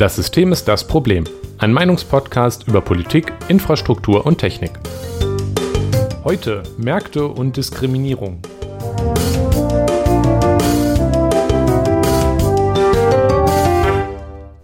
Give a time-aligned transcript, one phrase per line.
[0.00, 1.24] Das System ist das Problem.
[1.58, 4.70] Ein Meinungspodcast über Politik, Infrastruktur und Technik.
[6.24, 8.40] Heute Märkte und Diskriminierung.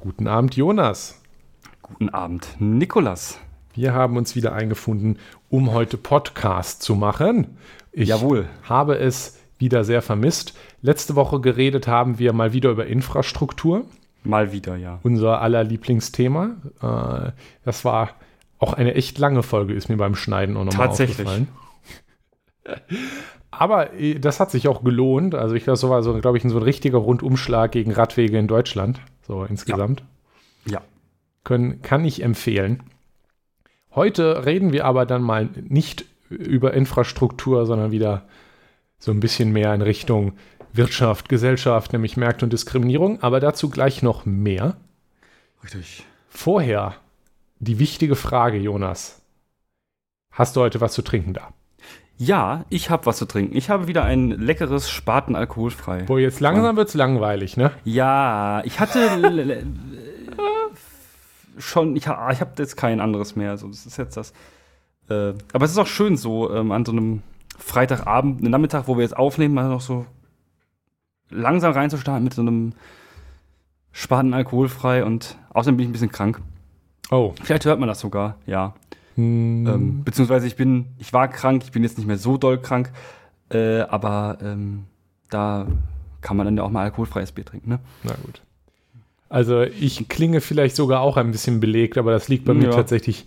[0.00, 1.20] Guten Abend, Jonas.
[1.82, 3.39] Guten Abend, Nikolas.
[3.75, 5.18] Wir haben uns wieder eingefunden,
[5.50, 7.58] um heute Podcast zu machen.
[7.93, 8.48] Ich Jawohl.
[8.62, 10.54] habe es wieder sehr vermisst.
[10.80, 13.84] Letzte Woche geredet haben wir mal wieder über Infrastruktur.
[14.29, 15.00] Mal wieder, ja.
[15.03, 16.57] Unser aller Lieblingsthema.
[16.82, 17.32] Äh,
[17.64, 18.11] das war
[18.58, 21.26] auch eine echt lange Folge, ist mir beim Schneiden auch nochmal Tatsächlich.
[21.26, 21.49] aufgefallen.
[23.50, 25.35] Aber äh, das hat sich auch gelohnt.
[25.35, 28.49] Also ich glaube, so war so, glaube ich, so ein richtiger Rundumschlag gegen Radwege in
[28.49, 29.00] Deutschland.
[29.22, 30.02] So insgesamt.
[30.66, 30.82] Ja.
[31.44, 32.83] Können, kann ich empfehlen.
[33.94, 38.27] Heute reden wir aber dann mal nicht über Infrastruktur, sondern wieder
[38.98, 40.33] so ein bisschen mehr in Richtung
[40.77, 43.22] Wirtschaft, Gesellschaft, nämlich Märkte und Diskriminierung.
[43.22, 44.77] Aber dazu gleich noch mehr.
[45.62, 46.05] Richtig.
[46.28, 46.94] Vorher
[47.58, 49.22] die wichtige Frage, Jonas.
[50.30, 51.52] Hast du heute was zu trinken da?
[52.19, 53.56] Ja, ich habe was zu trinken.
[53.56, 56.02] Ich habe wieder ein leckeres Spaten alkoholfrei.
[56.02, 57.72] Boah, jetzt langsam wird's langweilig, ne?
[57.84, 58.98] Ja, ich hatte
[61.58, 63.50] schon, ich, ha- ich habe jetzt kein anderes mehr.
[63.50, 64.32] Also das ist jetzt das.
[65.08, 67.22] Äh, aber es ist auch schön so ähm, an so einem
[67.58, 70.06] Freitagabend, einem Nachmittag, wo wir jetzt aufnehmen, mal noch so
[71.30, 72.72] langsam reinzustarten mit so einem
[73.92, 76.41] Spaten alkoholfrei und außerdem bin ich ein bisschen krank.
[77.10, 77.32] Oh.
[77.42, 78.74] Vielleicht hört man das sogar, ja.
[79.14, 82.58] Hm, Ähm, beziehungsweise ich bin, ich war krank, ich bin jetzt nicht mehr so doll
[82.58, 82.92] krank,
[83.50, 84.84] äh, aber ähm,
[85.30, 85.66] da
[86.20, 87.78] kann man dann ja auch mal alkoholfreies Bier trinken, ne?
[88.02, 88.42] na gut.
[89.28, 92.70] Also ich klinge vielleicht sogar auch ein bisschen belegt, aber das liegt bei mir Ja.
[92.72, 93.27] tatsächlich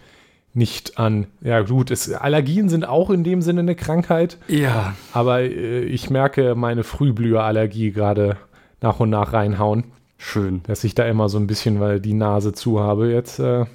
[0.53, 1.28] nicht an.
[1.42, 4.94] Ja gut, es, Allergien sind auch in dem Sinne eine Krankheit, Ja.
[5.14, 8.38] aber äh, ich merke meine Frühblüherallergie gerade
[8.81, 9.86] nach und nach reinhauen,
[10.17, 10.61] Schön.
[10.64, 13.39] dass ich da immer so ein bisschen, weil die Nase zu habe jetzt.
[13.39, 13.65] Äh, äh,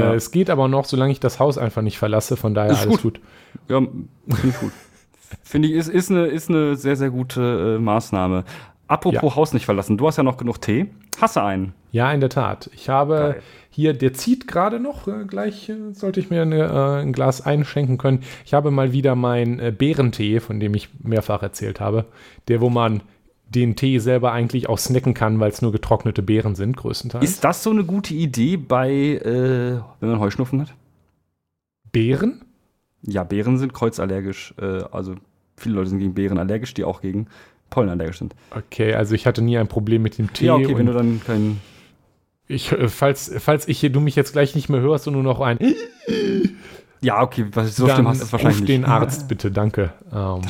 [0.00, 0.14] Ja.
[0.14, 3.02] es geht aber noch, solange ich das Haus einfach nicht verlasse, von daher Ist alles
[3.02, 3.20] gut.
[3.68, 4.72] Ja, finde ich gut.
[5.42, 8.44] Finde ich, ist, ist, eine, ist eine sehr, sehr gute äh, Maßnahme.
[8.86, 9.36] Apropos Ja.
[9.36, 10.86] Haus nicht verlassen, du hast ja noch genug Tee.
[11.20, 11.74] Hast du einen?
[11.90, 12.70] Ja, in der Tat.
[12.74, 13.42] Ich habe Geil.
[13.70, 17.40] hier, der zieht gerade noch, äh, gleich äh, sollte ich mir eine, äh, ein Glas
[17.40, 18.22] einschenken können.
[18.44, 22.04] Ich habe mal wieder meinen Beerentee, von dem ich mehrfach erzählt habe,
[22.46, 23.00] der, wo man
[23.48, 27.24] den Tee selber eigentlich auch snacken kann, weil es nur getrocknete Beeren sind, größtenteils.
[27.24, 30.74] Ist das so eine gute Idee bei, wenn man Heuschnupfen hat?
[31.90, 32.44] Beeren?
[33.00, 34.54] Ja, Beeren sind kreuzallergisch.
[34.92, 35.14] Also
[35.56, 37.28] viele Leute sind gegen Beeren allergisch, die auch gegen
[37.70, 38.34] Pollen allergisch sind.
[38.50, 40.46] Okay, also ich hatte nie ein Problem mit dem Tee.
[40.46, 41.60] ja, okay, wenn du dann kein.
[42.46, 45.40] ich, äh, falls, falls ich du mich jetzt gleich nicht mehr hörst und nur noch
[45.40, 45.58] ein,
[47.00, 48.90] Ja, okay, was- so dann schlimm hast du es wahrscheinlich ruf den nicht.
[48.90, 49.92] Arzt bitte, danke.
[50.12, 50.40] Ähm,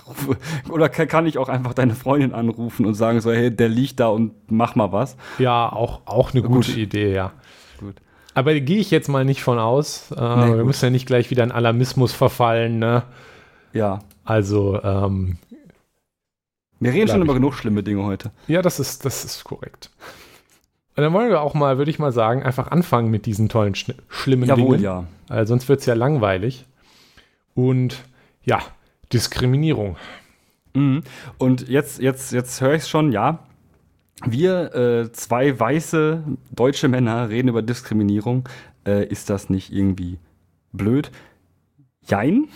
[0.70, 4.00] Oder ka- kann ich auch einfach deine Freundin anrufen und sagen so, hey, der liegt
[4.00, 5.16] da und mach mal was.
[5.38, 6.76] ja, auch, auch eine gute Gut.
[6.78, 7.32] Idee, ja.
[7.80, 7.96] Gut.
[8.32, 10.10] Aber gehe ich jetzt mal nicht von aus.
[10.10, 10.66] Äh, wir gut.
[10.66, 12.78] müssen ja nicht gleich wieder in Alarmismus verfallen.
[12.78, 13.02] Ne?
[13.74, 14.00] Ja.
[14.24, 15.36] Also, ähm,
[16.84, 17.24] Wir reden schon ich.
[17.24, 18.30] über genug schlimme Dinge heute.
[18.46, 19.90] ja, das ist, das ist korrekt.
[20.96, 23.74] Und dann wollen wir auch mal, würde ich mal sagen, einfach anfangen mit diesen tollen,
[23.74, 24.84] schn- schlimmen Jawohl, Dingen.
[24.84, 25.06] ja.
[25.28, 26.66] Also sonst wird es ja langweilig.
[27.54, 28.04] Und
[28.44, 28.60] ja,
[29.12, 29.96] Diskriminierung.
[30.74, 31.02] Mhm.
[31.38, 33.40] Und jetzt, jetzt, jetzt höre ich es schon, ja.
[34.24, 36.22] Wir, äh, zwei weiße
[36.52, 38.48] deutsche Männer, reden über Diskriminierung.
[38.86, 40.18] Äh, ist das nicht irgendwie
[40.72, 41.10] blöd?
[42.06, 42.48] Jein,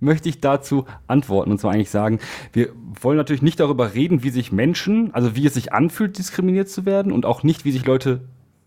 [0.00, 1.50] möchte ich dazu antworten.
[1.50, 2.18] Und zwar eigentlich sagen,
[2.52, 6.68] wir wollen natürlich nicht darüber reden, wie sich Menschen, also wie es sich anfühlt, diskriminiert
[6.68, 8.20] zu werden und auch nicht, wie sich Leute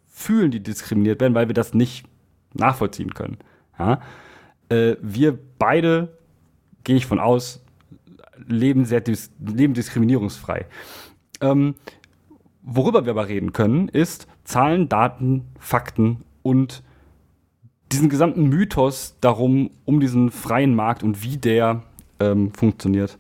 [0.08, 2.06] fühlen, die diskriminiert werden, weil wir das nicht
[2.54, 3.38] nachvollziehen können.
[3.80, 4.02] Ja?
[4.70, 6.18] Äh, wir beide,
[6.84, 7.64] gehe ich von aus,
[8.48, 10.66] leben sehr dis leben diskriminierungsfrei.
[11.42, 11.76] Ähm,
[12.62, 16.84] worüber wir aber reden können, ist Zahlen, Daten, Fakten und
[17.92, 21.84] diesen gesamten Mythos darum, um diesen freien Markt und wie der
[22.20, 23.18] ähm, funktioniert,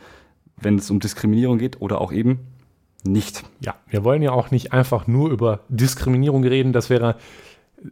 [0.58, 2.40] wenn es um Diskriminierung geht oder auch eben
[3.04, 3.44] nicht.
[3.60, 6.74] Ja, wir wollen ja auch nicht einfach nur über Diskriminierung reden.
[6.74, 7.16] Das wäre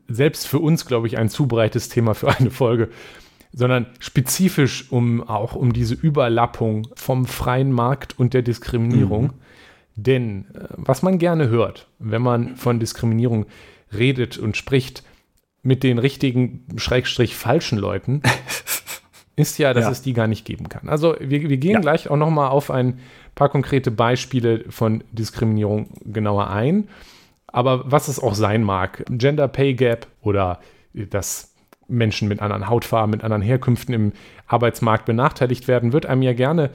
[0.08, 2.90] selbst für uns, glaube ich, ein zu breites Thema für eine Folge,
[3.52, 9.34] sondern spezifisch um auch um diese Überlappung vom freien Markt und der Diskriminierung.
[9.96, 13.48] Denn äh, was man gerne hört, wenn man von Diskriminierung
[13.92, 15.04] redet und spricht
[15.62, 18.22] mit den richtigen, schrägstrich falschen Leuten,
[19.36, 19.92] ist ja, dass Ja.
[19.92, 20.90] es die gar nicht geben kann.
[20.90, 21.80] Also wir, wir gehen Ja.
[21.80, 23.00] gleich auch noch mal auf ein
[23.36, 26.88] paar konkrete Beispiele von Diskriminierung genauer ein.
[27.48, 30.60] Aber was es auch sein mag, Gender Pay Gap oder
[30.94, 31.54] dass
[31.88, 34.12] Menschen mit anderen Hautfarben, mit anderen Herkünften im
[34.46, 36.70] Arbeitsmarkt benachteiligt werden, wird einem ja gerne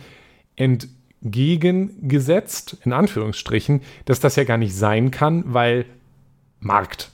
[1.23, 5.87] gegengesetzt, in Anführungsstrichen, dass das ja gar nicht sein kann, weil
[6.61, 7.11] Markt.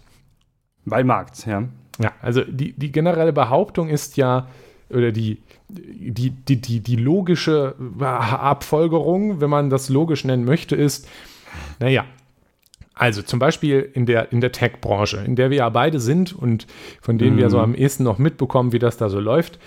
[0.85, 1.65] Weil Markt, ja.
[1.99, 4.49] Ja, also die, die generelle Behauptung ist ja,
[4.89, 11.09] oder die, die, die, die, die logische Abfolgerung, wenn man das logisch nennen möchte, ist,
[11.79, 12.05] naja,
[12.95, 16.67] also zum Beispiel in der, in der Tech-Branche, in der wir ja beide sind und
[17.01, 17.39] von denen mhm.
[17.41, 19.59] wir so am ehesten noch mitbekommen, wie das da so läuft.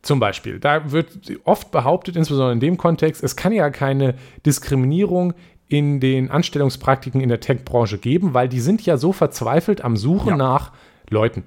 [0.00, 4.14] Zum Beispiel, da wird oft behauptet, insbesondere in dem Kontext, es kann ja keine
[4.46, 5.34] Diskriminierung
[5.68, 10.30] in den Anstellungspraktiken in der Tech-Branche geben, weil die sind ja so verzweifelt am Suchen
[10.30, 10.36] ja.
[10.36, 10.72] nach
[11.10, 11.44] Leuten.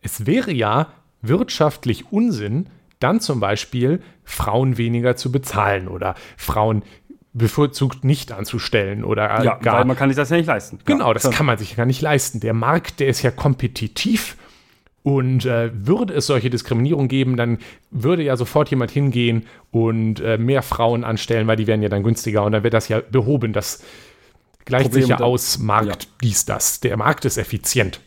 [0.00, 0.88] Es wäre ja
[1.20, 6.82] wirtschaftlich Unsinn, dann zum Beispiel Frauen weniger zu bezahlen oder Frauen
[7.32, 9.78] bevorzugt nicht anzustellen oder ja, gar.
[9.78, 10.80] Weil man kann sich das ja nicht leisten.
[10.84, 12.40] Genau, das kann man sich ja gar nicht leisten.
[12.40, 14.36] Der Markt, der ist ja kompetitiv
[15.02, 17.58] und äh, würde es solche Diskriminierung geben, dann
[17.90, 22.02] würde ja sofort jemand hingehen und äh, mehr Frauen anstellen, weil die wären ja dann
[22.02, 23.52] günstiger und dann wäre das ja behoben.
[23.52, 23.82] Das
[24.64, 26.10] gleicht Problem sich ja aus, Markt, ja.
[26.22, 26.80] dies, das.
[26.80, 28.00] Der Markt ist effizient.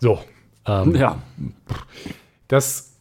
[0.00, 0.20] So.
[0.66, 1.22] Ähm, ja.
[2.48, 2.92] Das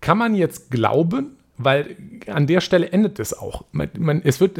[0.00, 1.96] kann man jetzt glauben, weil
[2.28, 3.64] an der Stelle endet es auch.
[3.72, 4.58] Man, man, es wird,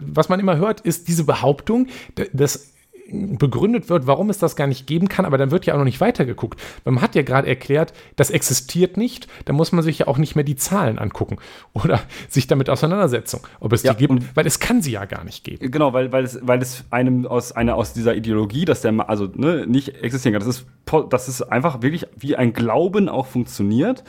[0.00, 1.88] was man immer hört, ist diese Behauptung,
[2.32, 2.72] dass
[3.10, 5.84] begründet wird, warum es das gar nicht geben kann, aber dann wird ja auch noch
[5.84, 6.60] nicht weitergeguckt.
[6.84, 10.36] Man hat ja gerade erklärt, das existiert nicht, da muss man sich ja auch nicht
[10.36, 11.38] mehr die Zahlen angucken
[11.72, 15.24] oder sich damit auseinandersetzen, ob es ja, die gibt, weil es kann sie ja gar
[15.24, 15.70] nicht geben.
[15.70, 19.28] Genau, weil, weil, es, weil es einem aus einer aus dieser Ideologie, dass der also
[19.34, 20.66] ne, nicht existieren kann, das ist,
[21.10, 24.04] das ist einfach wirklich wie ein Glauben auch funktioniert,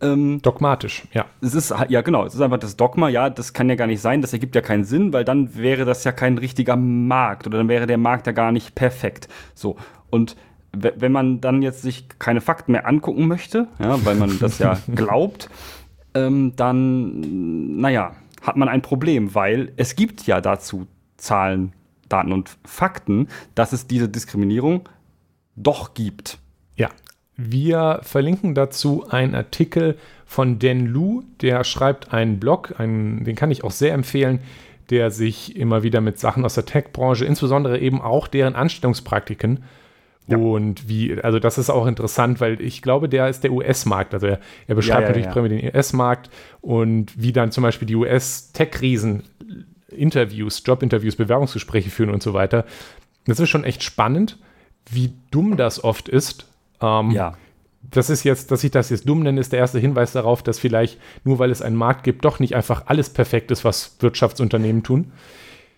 [0.00, 1.26] ähm, Dogmatisch, ja.
[1.40, 4.00] Es ist, ja, genau, es ist einfach das Dogma, ja, das kann ja gar nicht
[4.00, 7.58] sein, das ergibt ja keinen Sinn, weil dann wäre das ja kein richtiger Markt oder
[7.58, 9.28] dann wäre der Markt ja gar nicht perfekt.
[9.54, 9.76] So.
[10.10, 10.36] Und
[10.72, 14.78] wenn man dann jetzt sich keine Fakten mehr angucken möchte, ja, weil man das ja
[14.94, 15.50] glaubt,
[16.14, 18.12] ähm, dann, naja,
[18.42, 20.86] hat man ein Problem, weil es gibt ja dazu
[21.16, 21.72] Zahlen,
[22.08, 24.88] Daten und Fakten, dass es diese Diskriminierung
[25.56, 26.38] doch gibt.
[26.76, 26.88] Ja,
[27.48, 29.96] wir verlinken dazu einen Artikel
[30.26, 34.40] von Dan Lu, der schreibt einen Blog, einen, den kann ich auch sehr empfehlen,
[34.90, 39.64] der sich immer wieder mit Sachen aus der Tech-Branche, insbesondere eben auch deren Anstellungspraktiken
[40.26, 40.36] ja.
[40.36, 44.14] und wie, also das ist auch interessant, weil ich glaube, der ist der US-Markt.
[44.14, 47.86] Also er, er beschreibt ja, ja, natürlich primär den US-Markt und wie dann zum Beispiel
[47.86, 49.24] die US-Tech-Riesen
[49.88, 52.64] Interviews, Jobinterviews, Bewerbungsgespräche führen und so weiter.
[53.26, 54.38] Das ist schon echt spannend,
[54.90, 56.46] wie dumm das oft ist,
[56.80, 57.34] ähm, ja.
[57.82, 60.58] Das ist jetzt, dass ich das jetzt dumm nenne, ist der erste Hinweis darauf, dass
[60.58, 64.82] vielleicht nur weil es einen Markt gibt, doch nicht einfach alles perfekt ist, was Wirtschaftsunternehmen
[64.82, 65.12] tun.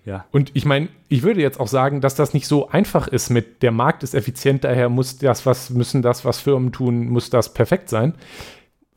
[0.05, 0.25] Ja.
[0.33, 3.63] Und ich meine, ich würde jetzt auch sagen, dass das nicht so einfach ist mit
[3.63, 7.55] der Markt ist effizient, daher muss das, was müssen das, was Firmen tun, muss das
[7.55, 8.15] perfekt sein.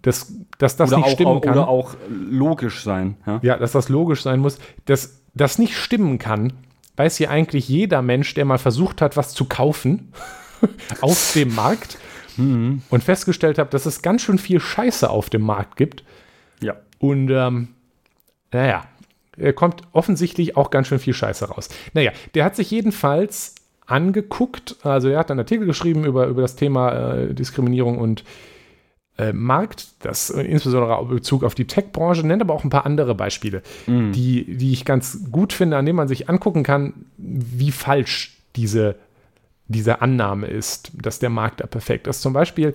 [0.01, 1.53] Das, dass das oder nicht auch, stimmen kann.
[1.53, 3.17] Oder auch logisch sein.
[3.25, 3.39] Ja?
[3.43, 4.57] ja, dass das logisch sein muss.
[4.85, 6.53] Dass das nicht stimmen kann,
[6.95, 10.11] weiß ja eigentlich jeder Mensch, der mal versucht hat, was zu kaufen.
[11.01, 11.97] auf dem Markt
[12.37, 12.81] mhm.
[12.89, 16.03] und festgestellt habe, dass es ganz schön viel Scheiße auf dem Markt gibt.
[16.61, 16.75] Ja.
[16.99, 17.69] Und ähm,
[18.51, 18.85] naja,
[19.37, 21.69] er kommt offensichtlich auch ganz schön viel Scheiße raus.
[21.93, 23.55] Naja, der hat sich jedenfalls
[23.85, 28.23] angeguckt, also er hat einen Artikel geschrieben über, über das Thema äh, Diskriminierung und
[29.17, 32.85] äh, Markt, das äh, insbesondere in Bezug auf die Tech-Branche, nennt aber auch ein paar
[32.85, 34.11] andere Beispiele, mm.
[34.11, 38.95] die, die ich ganz gut finde, an denen man sich angucken kann, wie falsch diese
[39.67, 42.21] diese Annahme ist, dass der Markt da perfekt ist.
[42.21, 42.73] Zum Beispiel,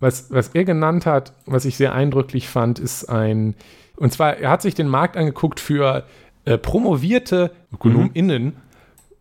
[0.00, 3.54] was, was er genannt hat, was ich sehr eindrücklich fand, ist ein,
[3.96, 6.04] und zwar, er hat sich den Markt angeguckt für
[6.44, 8.52] äh, promovierte ÖkonomInnen mhm.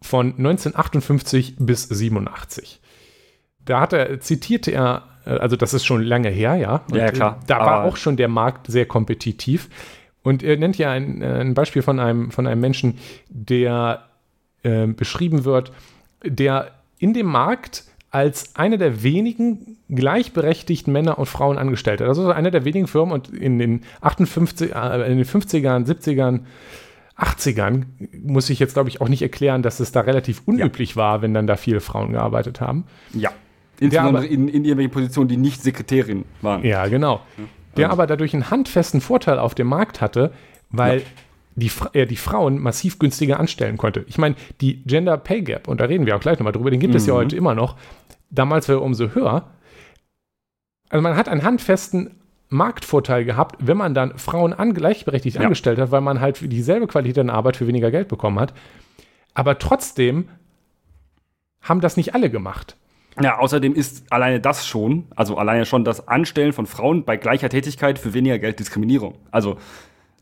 [0.02, 2.82] von 1958 bis 87.
[3.64, 6.82] Da hat er, zitierte er, äh, also das ist schon lange her, ja.
[6.92, 7.40] Und, ja, klar.
[7.48, 9.70] Da war auch schon der Markt sehr kompetitiv.
[10.24, 12.98] Und er nennt ja ein, äh, ein Beispiel von einem, von einem Menschen,
[13.30, 14.08] der
[14.64, 15.72] äh, beschrieben wird,
[16.24, 16.72] der
[17.02, 22.08] in dem Markt als eine der wenigen gleichberechtigten Männer und Frauen angestellt hat.
[22.08, 26.42] Also eine der wenigen Firmen und in den 58, äh, in den 50ern, 70ern,
[27.18, 27.86] 80ern
[28.24, 30.96] muss ich jetzt, glaube ich, auch nicht erklären, dass es da relativ unüblich ja.
[30.98, 32.86] war, wenn dann da viele Frauen gearbeitet haben.
[33.14, 33.32] Ja.
[33.80, 36.64] Insbesondere in, in irgendwelchen Positionen, die nicht Sekretärin waren.
[36.64, 37.22] Ja, genau.
[37.78, 40.34] Der aber dadurch einen handfesten Vorteil auf dem Markt hatte,
[40.70, 41.06] weil ja
[41.56, 44.06] die, er die Frauen massiv günstiger anstellen konnte.
[44.08, 46.80] Ich meine, die Gender Pay Gap, und da reden wir auch gleich nochmal drüber, den
[46.80, 46.98] gibt mhm.
[46.98, 47.18] es ja mhm.
[47.18, 47.76] heute immer noch.
[48.30, 49.50] Damals war er umso höher.
[50.90, 55.44] Also man hat einen handfesten Marktvorteil gehabt, wenn man dann Frauen an, gleichberechtigt ja.
[55.44, 58.54] angestellt hat, weil man halt dieselbe Qualität an Arbeit für weniger Geld bekommen hat.
[59.34, 60.28] Aber trotzdem
[61.62, 62.76] haben das nicht alle gemacht.
[63.22, 67.50] Ja, außerdem ist alleine das schon, also alleine schon das Anstellen von Frauen bei gleicher
[67.50, 69.16] Tätigkeit für weniger Geld Diskriminierung.
[69.32, 69.58] Also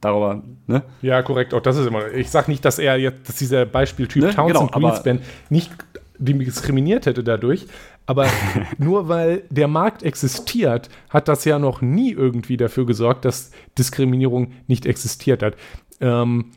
[0.01, 0.84] darüber, ne?
[1.01, 1.53] Ja, korrekt.
[1.53, 2.12] Auch das ist immer.
[2.12, 5.72] Ich sage nicht, dass er jetzt, dass dieser Beispieltyp Ne, Townsend genau, Greenspan nicht
[6.18, 7.68] diskriminiert hätte dadurch.
[8.06, 8.27] Aber
[8.77, 14.53] nur weil der Markt existiert, hat das ja noch nie irgendwie dafür gesorgt, dass Diskriminierung
[14.68, 15.56] nicht existiert hat.
[16.01, 16.51] Ähm,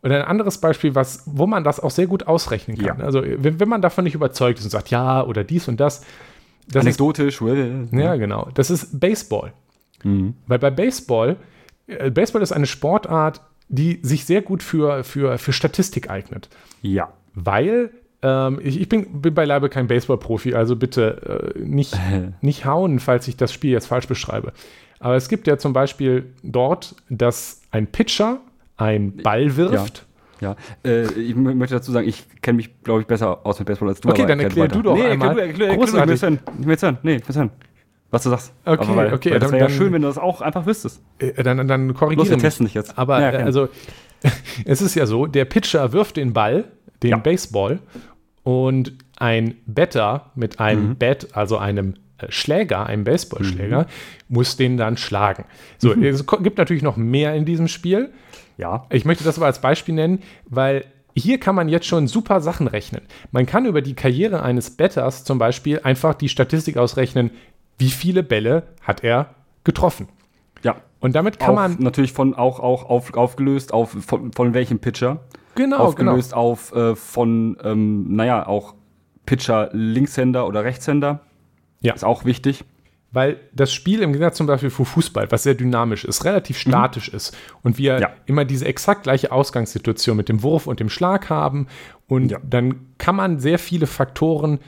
[0.00, 2.98] und ein anderes Beispiel, was, wo man das auch sehr gut ausrechnen kann.
[2.98, 3.04] Ja.
[3.04, 6.00] Also, wenn, wenn man davon nicht überzeugt ist und sagt, ja, oder dies und das,
[6.68, 8.48] das ist Anekdotisch, well, ja, genau.
[8.54, 9.52] Das ist Baseball.
[10.02, 11.36] Weil bei Baseball,
[12.12, 16.48] Baseball ist eine Sportart, die sich sehr gut für, für, für Statistik eignet.
[16.82, 17.08] ja.
[17.40, 17.90] Weil
[18.20, 21.96] ähm, ich, ich bin, bin beileibe kein Baseball-Profi, also bitte äh, nicht,
[22.40, 24.52] nicht hauen, falls ich das Spiel jetzt falsch beschreibe.
[24.98, 28.40] Aber es gibt ja zum Beispiel dort, dass ein Pitcher
[28.76, 30.04] einen Ball wirft.
[30.40, 33.66] Ja, äh, ich mö- möchte dazu sagen, ich kenne mich, glaube ich, besser aus mit
[33.68, 34.08] Baseball als du.
[34.08, 34.76] Okay, aber dann erklär erklär weiter.
[34.76, 35.38] du doch nee, einmal.
[35.38, 36.22] Erklär, du, erklär, erklär, Großartig.
[36.22, 36.38] hören.
[36.60, 36.98] Ich will es hören.
[37.04, 37.50] Nee, ich will es hören.
[38.10, 38.52] Was du sagst.
[38.64, 41.02] Okay, Aber weil, okay, Weil das wäre ja schön, wenn du das auch einfach wüsstest.
[41.18, 42.42] Äh, dann, dann korrigiere Los, wir mich.
[42.42, 42.96] testen dich jetzt.
[42.98, 43.68] Aber Ja, äh, also,
[44.64, 46.64] es ist ja so, der Pitcher wirft den Ball,
[47.02, 47.16] den Ja.
[47.18, 47.80] Baseball,
[48.44, 50.96] und ein Batter mit einem Mhm.
[50.96, 53.86] Bat, also einem äh, Schläger, einem Baseballschläger, Mhm.
[54.28, 55.44] muss den dann schlagen.
[55.76, 58.10] So, es ko- gibt natürlich noch mehr in diesem Spiel.
[58.56, 58.86] Ja.
[58.90, 60.84] Ich möchte das aber als Beispiel nennen, weil
[61.14, 63.02] hier kann man jetzt schon super Sachen rechnen.
[63.32, 67.30] Man kann über die Karriere eines Batters zum Beispiel einfach die Statistik ausrechnen,
[67.78, 70.08] wie viele Bälle hat er getroffen.
[70.62, 70.76] Ja.
[71.00, 74.80] Und damit kann auch, man natürlich von auch, auch auf, aufgelöst auf von, von welchem
[74.80, 75.20] Pitcher.
[75.54, 78.74] genau, aufgelöst auf äh, von, ähm, naja, auch
[79.26, 81.20] Pitcher Linkshänder oder Rechtshänder.
[81.80, 81.94] Ja.
[81.94, 82.64] Ist auch wichtig.
[83.12, 87.08] Weil das Spiel im Gegensatz zum Beispiel für Fußball, was sehr dynamisch ist, relativ statisch
[87.08, 88.00] ist und wir Mhm.
[88.02, 88.10] Ja.
[88.26, 91.68] immer diese exakt gleiche Ausgangssituation mit dem Wurf und dem Schlag haben
[92.06, 92.38] und Ja.
[92.44, 94.58] dann kann man sehr viele Faktoren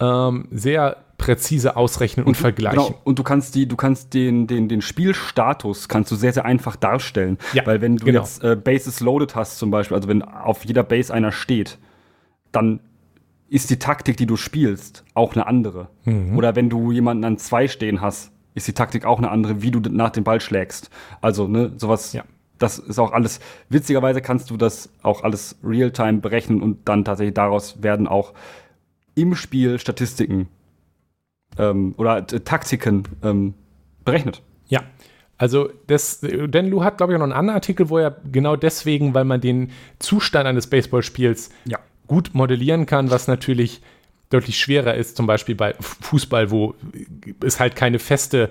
[0.00, 2.78] ähm, sehr präzise ausrechnen und, vergleichen.
[2.78, 2.98] Genau.
[3.04, 6.76] Und du kannst die, du kannst den, den, den Spielstatus kannst du sehr, sehr einfach
[6.76, 7.36] darstellen.
[7.52, 8.20] Ja, Weil wenn du genau.
[8.20, 11.78] jetzt äh, Bases loaded hast zum Beispiel, also wenn auf jeder Base einer steht,
[12.52, 12.80] dann
[13.50, 15.88] ist die Taktik, die du spielst, auch eine andere.
[16.04, 16.38] Mhm.
[16.38, 19.70] Oder wenn du jemanden an zwei stehen hast, ist die Taktik auch eine andere, wie
[19.70, 20.88] du nach dem Ball schlägst.
[21.20, 22.14] Also, ne, sowas.
[22.14, 22.24] Ja.
[22.58, 23.40] Das ist auch alles.
[23.68, 28.32] Witzigerweise kannst du das auch alles real-time berechnen und dann tatsächlich daraus werden auch
[29.14, 30.48] im Spiel Statistiken
[31.60, 33.54] ähm, oder äh, Taktiken ähm,
[34.04, 34.42] berechnet.
[34.68, 34.82] Ja.
[35.38, 38.56] Also das, denn Lou hat, glaube ich, auch noch einen anderen Artikel, wo er genau
[38.56, 41.78] deswegen, weil man den Zustand eines Baseballspiels Ja.
[42.06, 43.80] gut modellieren kann, was natürlich
[44.28, 46.74] deutlich schwerer ist, zum Beispiel bei Fußball, wo
[47.42, 48.50] es halt keine feste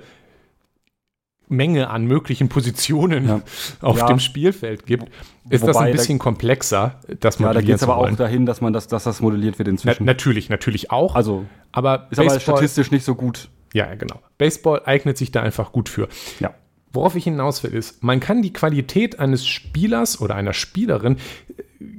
[1.50, 3.42] Menge an möglichen Positionen Ja.
[3.82, 4.08] auf Ja.
[4.08, 5.10] dem Spielfeld gibt,
[5.50, 8.46] ist das Wobei, ein da- bisschen komplexer, das Ja, da geht es aber auch dahin,
[8.46, 10.06] dass man das, dass das modelliert wird Na, inzwischen.
[10.06, 11.16] natürlich, natürlich auch.
[11.16, 13.50] also aber ist aber statistisch nicht so gut.
[13.74, 14.20] ja, genau.
[14.38, 16.08] Baseball eignet sich da einfach gut für.
[16.40, 16.54] Ja.
[16.94, 21.18] Worauf ich hinaus will, ist, man kann die Qualität eines Spielers oder einer Spielerin,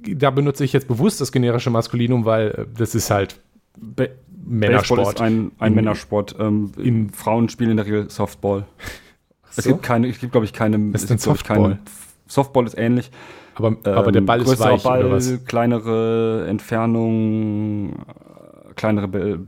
[0.04, 3.40] äh, da benutze ich jetzt bewusst das generische Maskulinum, weil äh, das ist halt
[3.76, 4.07] Ba
[4.42, 4.99] Männersport.
[5.00, 6.35] Baseball ist ein, ein In- Männersport.
[6.40, 8.64] Ähm, in- Frauen spielen in der Regel Softball.
[9.57, 9.71] Es So?
[9.71, 10.78] gibt keine, es gibt, glaube ich, keine.
[10.92, 11.78] Was ist es denn Softball?
[12.26, 13.11] Softball ist ähnlich.
[13.57, 15.45] aber, aber der Ähm, Ball ist weich Ball, oder was?
[15.47, 19.40] kleinere Entfernung, äh, kleinere Be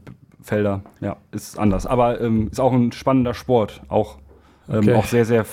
[0.42, 0.82] Felder.
[1.00, 1.86] Ja, ist anders.
[1.86, 3.80] Aber ähm, ist auch ein spannender Sport.
[3.88, 4.18] Auch,
[4.68, 4.94] ähm, Okay.
[4.94, 5.46] auch sehr, sehr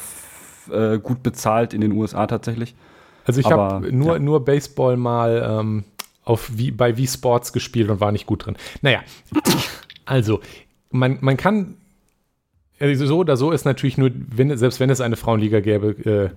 [0.71, 2.73] äh, gut bezahlt in den USA tatsächlich.
[3.25, 4.19] Also ich habe nur, ja.
[4.19, 5.83] nur Baseball mal ähm,
[6.25, 8.55] auf wie, bei Wii Sports gespielt und war nicht gut drin.
[8.81, 9.01] Naja,
[10.05, 10.39] also
[10.89, 11.75] man, man kann
[12.79, 16.31] also so oder so ist natürlich nur, wenn, selbst wenn es eine Frauenliga gäbe,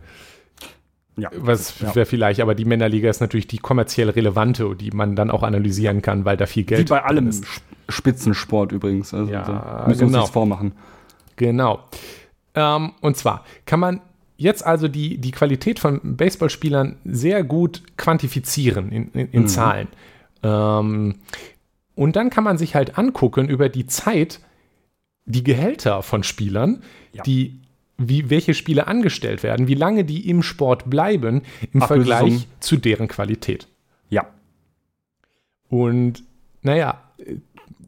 [1.17, 1.31] äh, Ja.
[1.37, 1.95] was Ja.
[1.95, 6.01] wäre vielleicht, aber die Männerliga ist natürlich die kommerziell relevante, die man dann auch analysieren
[6.03, 7.45] kann, weil da viel Geld Wie bei allem ist.
[7.45, 9.13] Sp- Spitzensport übrigens.
[9.13, 10.19] Also, Ja, müssen wir uns genau.
[10.21, 10.73] nichts vormachen.
[11.37, 11.81] Genau.
[12.55, 14.01] Ähm, und zwar kann man
[14.39, 19.89] jetzt also die, die Qualität von Baseballspielern sehr gut quantifizieren in, in, in Zahlen.
[20.43, 21.17] Ähm,
[21.95, 24.41] und dann kann man sich halt angucken über die Zeit
[25.25, 27.23] die Gehälter von Spielern, Ja.
[27.23, 27.59] die
[27.99, 32.07] wie welche Spiele angestellt werden, wie lange die im Sport bleiben im Ablösesummen.
[32.07, 33.69] Vergleich zu deren Qualität.
[34.09, 34.26] Ja.
[35.69, 36.25] Und
[36.62, 37.02] naja,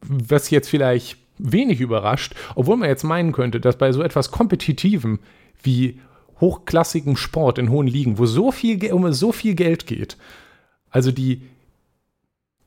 [0.02, 5.18] was jetzt vielleicht wenig überrascht, obwohl man jetzt meinen könnte, dass bei so etwas Kompetitivem
[5.62, 6.00] wie
[6.40, 10.16] hochklassigem Sport in hohen Ligen, wo so viel, um so viel Geld geht,
[10.90, 11.42] also die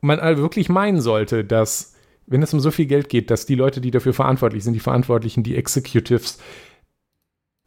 [0.00, 1.94] man also wirklich meinen sollte, dass
[2.30, 4.80] wenn es um so viel Geld geht, dass die Leute, die dafür verantwortlich sind, die
[4.80, 6.38] Verantwortlichen, die Executives,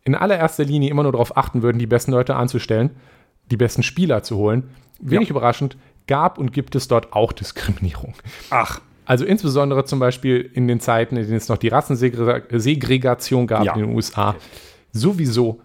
[0.03, 2.91] in allererster Linie immer nur darauf achten würden, die besten Leute anzustellen,
[3.51, 4.69] die besten Spieler zu holen.
[4.99, 5.77] Wenig überraschend,
[6.07, 8.13] gab und gibt es dort auch Diskriminierung.
[8.49, 13.63] Ach, Also insbesondere zum Beispiel in den Zeiten, in denen es noch die Rassensegregation gab
[13.65, 13.73] Ja.
[13.73, 14.35] in den USA.
[14.91, 15.59] Sowieso.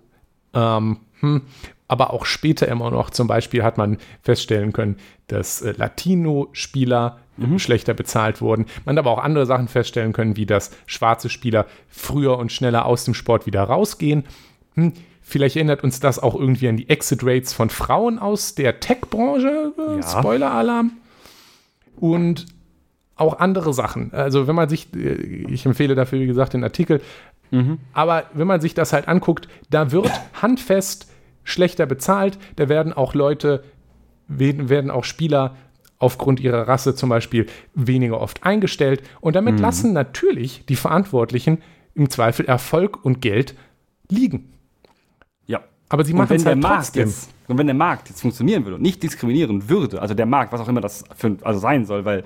[0.55, 1.43] Ähm, hm.
[1.88, 3.11] Aber auch später immer noch.
[3.11, 4.97] Zum Beispiel hat man feststellen können,
[5.28, 7.59] dass äh, Latino-Spieler mhm.
[7.59, 8.66] schlechter bezahlt wurden.
[8.85, 12.87] Man hat aber auch andere Sachen feststellen können, wie dass schwarze Spieler früher und schneller
[12.87, 14.25] aus dem Sport wieder rausgehen.
[14.75, 18.81] Hm, vielleicht erinnert uns das auch irgendwie an die Exit Rates von Frauen aus der
[18.81, 19.73] Tech-Branche.
[19.78, 20.02] Äh, ja.
[20.02, 20.93] Spoiler-Alarm.
[21.99, 22.47] Und
[23.14, 24.12] auch andere Sachen.
[24.12, 25.14] Also wenn man sich, äh,
[25.49, 27.00] ich empfehle dafür, wie gesagt, den Artikel,
[27.50, 27.78] mhm.
[27.93, 30.11] aber wenn man sich das halt anguckt, da wird
[30.43, 31.11] handfest
[31.47, 33.65] schlechter bezahlt, da werden auch Leute,
[34.29, 35.57] werden auch Spieler
[35.99, 39.61] aufgrund ihrer Rasse zum Beispiel weniger oft eingestellt und damit mhm.
[39.61, 41.62] lassen natürlich die Verantwortlichen
[41.95, 43.55] im Zweifel Erfolg und Geld
[44.11, 44.53] liegen.
[45.47, 45.61] Ja.
[45.88, 47.07] Aber sie machen es halt trotzdem.
[47.07, 50.53] Jetzt, und wenn der Markt jetzt funktionieren würde und nicht diskriminieren würde, also der Markt,
[50.53, 52.25] was auch immer das für, also sein soll, weil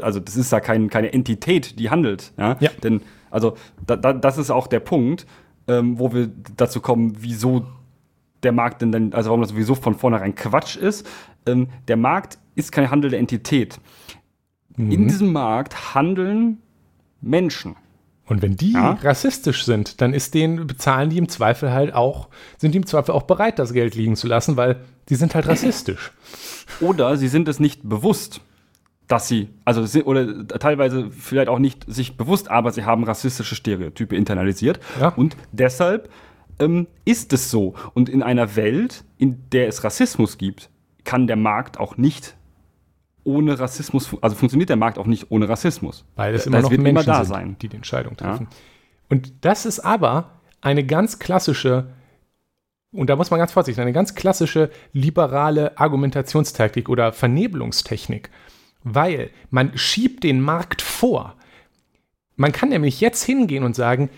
[0.00, 2.32] also das ist ja kein, keine Entität, die handelt.
[2.38, 2.56] Ja.
[2.58, 2.70] ja.
[2.82, 5.26] Denn also da, da, das ist auch der Punkt,
[5.68, 7.66] ähm, wo wir dazu kommen, wieso
[8.42, 11.06] der Markt denn dann, also warum das sowieso von vornherein Quatsch ist.
[11.46, 13.80] Ähm, der Markt ist keine handelnde Entität.
[14.76, 14.90] Mhm.
[14.90, 16.58] In diesem Markt handeln
[17.20, 17.76] Menschen.
[18.26, 18.92] Und wenn die ja?
[19.02, 23.12] rassistisch sind, dann ist denen, bezahlen die im Zweifel halt auch, sind die im Zweifel
[23.12, 26.12] auch bereit, das Geld liegen zu lassen, weil die sind halt rassistisch.
[26.80, 28.40] Oder sie sind es nicht bewusst,
[29.08, 34.16] dass sie, also oder teilweise vielleicht auch nicht sich bewusst, aber sie haben rassistische Stereotype
[34.16, 34.80] internalisiert.
[34.98, 35.08] Ja.
[35.08, 36.08] Und deshalb
[36.58, 37.74] ähm, ist es so.
[37.94, 40.70] Und in einer Welt, in der es Rassismus gibt,
[41.04, 42.36] kann der Markt auch nicht
[43.24, 46.04] ohne Rassismus, also funktioniert der Markt auch nicht ohne Rassismus.
[46.16, 47.56] Weil es immer das noch Menschen immer da sind, sein.
[47.60, 48.48] die die Entscheidung treffen.
[48.50, 48.56] Ja.
[49.08, 50.30] Und das ist aber
[50.60, 51.88] eine ganz klassische,
[52.92, 58.30] und da muss man ganz vorsichtig sein, eine ganz klassische liberale Argumentationstaktik oder Vernebelungstechnik,
[58.82, 61.36] weil man schiebt den Markt vor.
[62.36, 64.08] Man kann nämlich jetzt hingehen und sagen,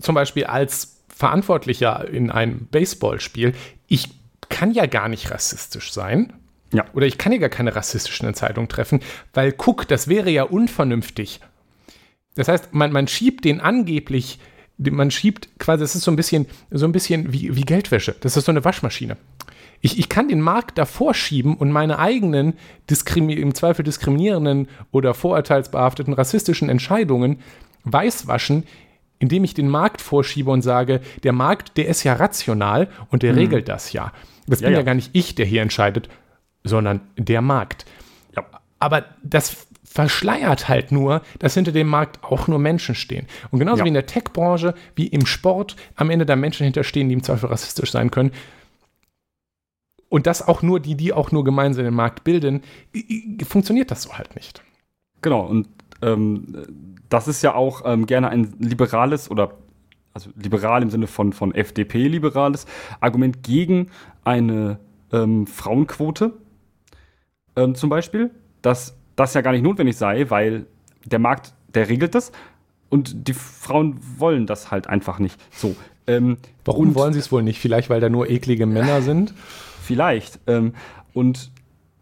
[0.00, 3.54] zum Beispiel als Verantwortlicher in einem Baseballspiel,
[3.88, 4.08] ich
[4.48, 6.32] kann ja gar nicht rassistisch sein.
[6.72, 6.84] Ja.
[6.92, 9.00] Oder ich kann ja gar keine rassistischen Entscheidungen treffen,
[9.34, 11.40] weil guck, das wäre ja unvernünftig.
[12.36, 14.38] Das heißt, man, man schiebt den angeblich,
[14.78, 18.14] man schiebt quasi, das ist so ein bisschen, so ein bisschen wie, wie Geldwäsche.
[18.20, 19.16] Das ist so eine Waschmaschine.
[19.80, 22.54] Ich, ich kann den Markt davor schieben und meine eigenen
[23.16, 27.40] im Zweifel diskriminierenden oder vorurteilsbehafteten rassistischen Entscheidungen
[27.84, 28.64] weißwaschen,
[29.20, 33.32] indem ich den Markt vorschiebe und sage, der Markt, der ist ja rational und der
[33.32, 33.38] mhm.
[33.38, 34.12] regelt das ja.
[34.48, 34.80] Das ja, bin ja.
[34.80, 36.08] ja gar nicht ich, der hier entscheidet,
[36.64, 37.84] sondern der Markt.
[38.34, 38.44] Ja.
[38.80, 43.26] Aber das verschleiert halt nur, dass hinter dem Markt auch nur Menschen stehen.
[43.50, 43.84] Und genauso ja.
[43.84, 47.48] wie in der Tech-Branche, wie im Sport am Ende da Menschen hinterstehen, die im Zweifel
[47.48, 48.32] rassistisch sein können.
[50.08, 52.62] Und das auch nur die, die auch nur gemeinsam den Markt bilden,
[53.46, 54.62] funktioniert das so halt nicht.
[55.22, 55.68] Genau, und
[56.02, 59.52] ähm, das ist ja auch ähm, gerne ein liberales oder
[60.14, 62.66] also liberal im Sinne von, von FDP-liberales
[63.00, 63.90] Argument gegen
[64.24, 64.78] eine
[65.12, 66.32] ähm, Frauenquote
[67.56, 68.30] ähm, zum Beispiel,
[68.62, 70.66] dass das ja gar nicht notwendig sei, weil
[71.04, 72.32] der Markt, der regelt das
[72.88, 75.76] und die Frauen wollen das halt einfach nicht so.
[76.06, 77.60] Ähm, Warum wollen sie es wohl nicht?
[77.60, 79.34] Vielleicht, weil da nur eklige Männer sind?
[79.82, 80.40] Vielleicht.
[80.46, 80.74] Ähm,
[81.12, 81.50] und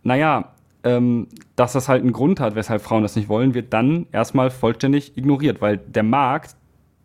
[0.02, 0.52] naja,
[0.84, 4.50] ähm, dass das halt einen Grund hat, weshalb Frauen das nicht wollen, wird dann erstmal
[4.50, 6.56] vollständig ignoriert, weil der Markt,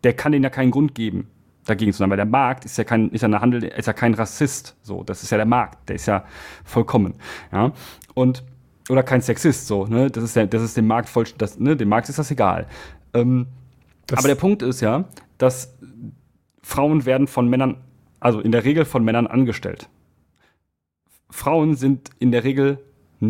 [0.04, 1.28] der kann denen ja keinen Grund geben,
[1.64, 3.92] dagegen zu sein, weil der Markt ist ja kein, ist ja eine Handel, ist ja
[3.92, 6.24] kein Rassist, so, das ist ja der Markt, der ist ja
[6.64, 7.14] vollkommen,
[7.52, 7.72] ja,
[8.14, 8.44] und,
[8.88, 11.76] oder kein Sexist, so, ne, das ist ja, das ist dem Markt voll, das, ne,
[11.76, 12.66] dem Markt ist das egal.
[13.12, 13.46] Ähm,
[14.06, 15.04] das aber der Punkt ist ja,
[15.38, 15.74] dass
[16.62, 17.78] Frauen werden von Männern,
[18.20, 19.88] also in der Regel von Männern angestellt.
[21.30, 22.78] Frauen sind in der Regel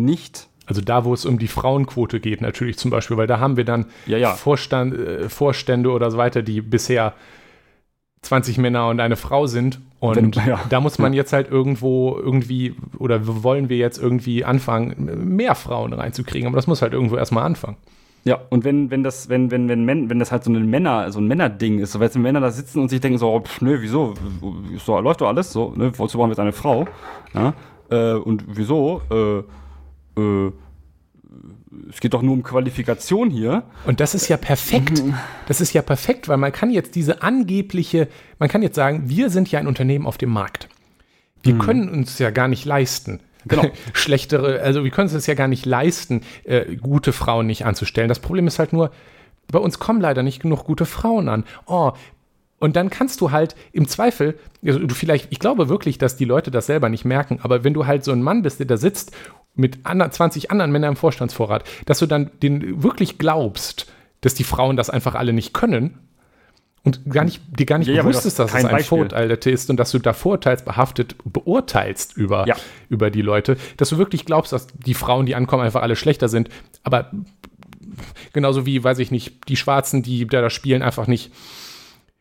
[0.03, 3.57] nicht also da, wo es um die Frauenquote geht, natürlich zum Beispiel, weil da haben
[3.57, 4.33] wir dann ja, ja.
[4.33, 7.13] Vorstand, äh, Vorstände oder so weiter, die bisher
[8.21, 9.79] 20 Männer und eine Frau sind.
[9.99, 10.59] Und Wenn, ja.
[10.69, 15.93] da muss man jetzt halt irgendwo irgendwie, oder wollen wir jetzt irgendwie anfangen, mehr Frauen
[15.93, 16.47] reinzukriegen.
[16.47, 17.77] Aber das muss halt irgendwo erstmal anfangen.
[18.23, 21.19] Ja, und wenn, wenn das, wenn, wenn, wenn, wenn das halt so ein Männer, so
[21.19, 24.15] ein Männerding ist, so wenn Männer da sitzen und sich denken so, pff, nö, wieso,
[24.83, 26.87] so, läuft doch alles so, ne, wozu brauchen wir jetzt eine Frau?
[27.35, 27.53] Ja,
[27.91, 29.43] äh, und wieso, äh,
[30.17, 30.51] äh,
[31.89, 33.63] es geht doch nur um Qualifikation hier.
[33.85, 35.03] Und das ist ja perfekt.
[35.03, 35.15] Mhm.
[35.47, 38.07] Das ist ja perfekt, weil man kann jetzt diese angebliche,
[38.39, 40.69] man kann jetzt sagen, wir sind ja ein Unternehmen auf dem Markt.
[41.43, 41.59] Wir mhm.
[41.59, 43.19] können uns ja gar nicht leisten.
[43.45, 43.65] Genau.
[43.93, 48.09] Schlechtere, also wir können es ja gar nicht leisten, äh, gute Frauen nicht anzustellen.
[48.09, 48.91] Das Problem ist halt nur,
[49.51, 51.43] bei uns kommen leider nicht genug gute Frauen an.
[51.67, 51.91] Oh,
[52.65, 56.25] und dann kannst du halt im Zweifel, also du vielleicht, ich glaube wirklich, dass die
[56.25, 58.75] Leute das selber nicht merken, aber wenn du halt so ein Mann bist, der da
[58.75, 59.15] sitzt
[59.55, 63.85] mit 20 anderen Männern im Vorstandsvorrat, dass du dann den wirklich glaubst,
[64.21, 65.99] dass die Frauen das einfach alle nicht können
[66.83, 68.83] und gar nicht, dir gar nicht Ja, bewusst das ist, dass es ein Beispiel.
[68.87, 72.55] Vorurteil ist und dass du da vorurteilsbehaftet beurteilst über, Ja.
[72.89, 76.27] über die Leute, dass du wirklich glaubst, dass die Frauen, die ankommen, einfach alle schlechter
[76.29, 76.49] sind.
[76.83, 77.11] Aber
[78.33, 81.31] genauso wie, weiß ich nicht, die Schwarzen, die da spielen, einfach nicht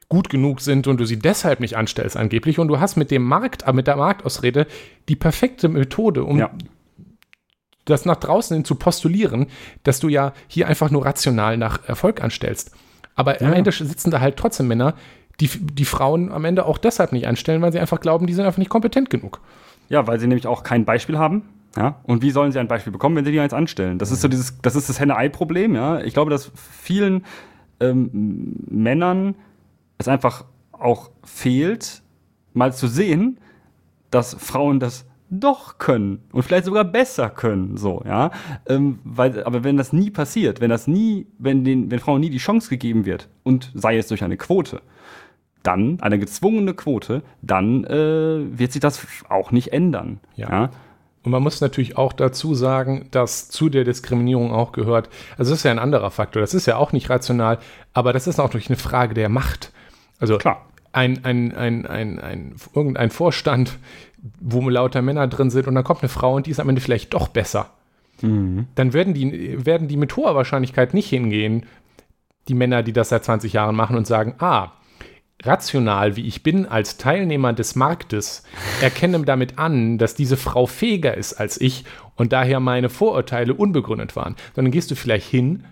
[0.09, 3.23] gut genug sind und du sie deshalb nicht anstellst angeblich und du hast mit dem
[3.25, 4.67] Markt, äh, mit der Marktausrede
[5.09, 6.51] die perfekte Methode, um Ja.
[7.87, 9.47] das nach draußen hin zu postulieren,
[9.83, 12.73] dass du ja hier einfach nur rational nach Erfolg anstellst.
[13.15, 13.53] Aber am Ja.
[13.55, 14.95] Ende sitzen da halt trotzdem Männer,
[15.41, 18.45] die die Frauen am Ende auch deshalb nicht anstellen, weil sie einfach glauben, die sind
[18.47, 19.41] einfach nicht kompetent genug.
[19.89, 21.43] Ja, weil sie nämlich auch kein Beispiel haben.
[21.77, 23.99] Ja, und wie sollen sie ein Beispiel bekommen, wenn sie die eins anstellen?
[23.99, 26.01] Das ist so dieses, das ist das Henne-Ei-Problem, ja.
[26.01, 27.25] Ich glaube, dass vielen
[27.81, 29.35] ähm, Männern
[29.99, 32.03] es einfach auch fehlt,
[32.53, 33.39] mal zu sehen,
[34.11, 38.31] dass Frauen das doch können und vielleicht sogar besser können, so, ja.
[38.67, 42.31] Ähm, weil, aber wenn das nie passiert, wenn das nie, wenn den, wenn Frauen nie
[42.31, 44.83] die Chance gegeben wird und sei es durch eine Quote,
[45.63, 50.21] dann, eine gezwungene Quote, dann äh, wird sich das auch nicht ändern.
[50.37, 50.51] Ja.
[50.51, 50.71] Ja.
[51.25, 55.61] Und man muss natürlich auch dazu sagen, dass zu der Diskriminierung auch gehört, also das
[55.61, 57.59] ist ja ein anderer Faktor, das ist ja auch nicht rational,
[57.95, 59.73] aber das ist auch durch eine Frage der Macht.
[60.19, 60.67] Also Klar.
[60.93, 63.79] ein, ein, ein, ein, ein, irgendein Vorstand,
[64.41, 66.81] wo lauter Männer drin sind und dann kommt eine Frau und die ist am Ende
[66.81, 67.71] vielleicht doch besser.
[68.75, 71.67] Dann werden die, werden die mit hoher Wahrscheinlichkeit nicht hingehen,
[72.49, 74.73] die Männer, die das seit 20 Jahren machen und sagen, ah,
[75.43, 78.45] rational wie ich bin als Teilnehmer des Marktes,
[78.81, 81.85] erkenne damit an, dass diese Frau fähiger ist als ich
[82.17, 84.37] und daher meine Vorurteile unbegründet waren.
[84.55, 85.65] Sondern gehst du vielleicht hin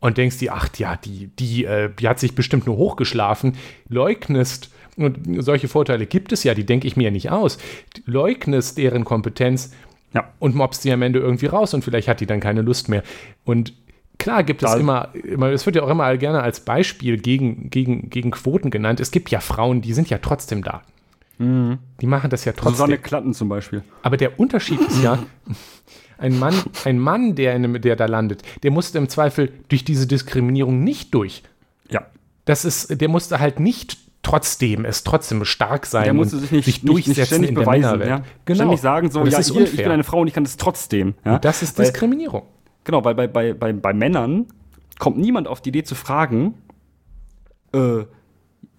[0.00, 3.56] und denkst dir, ach ja, die, die, äh, die hat sich bestimmt nur hochgeschlafen,
[3.88, 7.58] leugnest, und solche Vorteile gibt es ja, die denke ich mir ja nicht aus,
[8.04, 9.72] leugnest deren Kompetenz
[10.12, 10.28] Ja.
[10.40, 13.02] und mobst sie am Ende irgendwie raus und vielleicht hat die dann keine Lust mehr.
[13.44, 13.72] Und
[14.18, 18.10] klar gibt es immer, immer, es wird ja auch immer gerne als Beispiel gegen, gegen,
[18.10, 19.00] gegen Quoten genannt.
[19.00, 20.82] Es gibt ja Frauen, die sind ja trotzdem da.
[21.38, 22.72] Die machen das ja trotzdem.
[22.74, 23.82] Susanne Klatten zum Beispiel.
[24.02, 25.18] Aber der Unterschied ist ja,
[26.20, 26.54] ein Mann,
[26.84, 31.14] ein Mann der, in, der da landet, der musste im Zweifel durch diese Diskriminierung nicht
[31.14, 31.42] durch.
[31.88, 32.02] Ja.
[32.44, 36.66] Das ist, der musste halt nicht trotzdem, es trotzdem stark sein Der musste sich nicht,
[36.66, 37.82] nicht, nicht durchsetzen ständig in der beweisen.
[37.98, 38.10] Männerwelt.
[38.10, 38.22] Ja.
[38.44, 38.56] Genau.
[38.56, 41.14] Ständig sagen so, ja, ist hier, ich bin eine Frau und ich kann das trotzdem.
[41.24, 41.38] Ja.
[41.38, 42.42] Das ist Weil- Diskriminierung.
[42.84, 44.46] Genau, weil bei, bei, bei, bei Männern
[44.98, 46.54] kommt niemand auf die Idee zu fragen,
[47.74, 48.04] äh,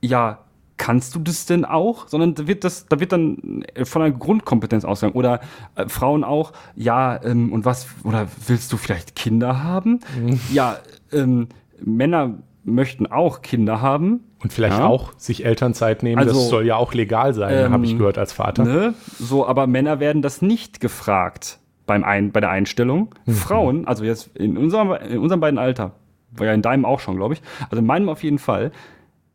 [0.01, 0.39] ja,
[0.81, 2.07] kannst du das denn auch?
[2.07, 5.15] Sondern da wird, das, da wird dann äh, von einer Grundkompetenz ausgegangen.
[5.15, 5.39] Oder
[5.75, 9.99] äh, Frauen auch, ja, ähm, und was, oder willst du vielleicht Kinder haben?
[10.19, 10.39] Mhm.
[10.51, 10.77] Ja,
[11.11, 14.21] ähm, Männer möchten auch Kinder haben.
[14.41, 14.87] Und vielleicht Ja.
[14.87, 18.17] auch sich Elternzeit nehmen, Also, das soll ja auch legal sein, ähm, habe ich gehört
[18.17, 18.63] als Vater.
[18.63, 18.95] Ne?
[19.19, 23.13] So, aber Männer werden das nicht gefragt beim ein, bei der Einstellung.
[23.27, 23.33] Mhm.
[23.33, 25.91] Frauen, also jetzt in unserem, in unserem beiden Alter,
[26.31, 28.71] war ja in deinem auch schon, glaube ich, also in meinem auf jeden Fall,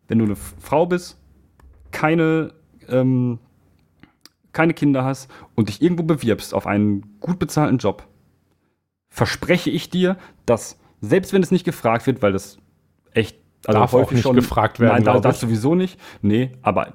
[0.09, 1.19] wenn du eine Frau bist,
[1.97, 2.53] keine,
[2.91, 3.39] ähm,
[4.53, 8.07] keine Kinder hast und dich irgendwo bewirbst auf einen gut bezahlten Job,
[9.09, 12.59] verspreche ich dir, dass selbst wenn es nicht gefragt wird, weil das
[13.13, 15.37] echt also Darf auch nicht gefragt werden, Nein, da- ich.
[15.37, 15.99] sowieso nicht.
[16.21, 16.93] Nee, aber äh,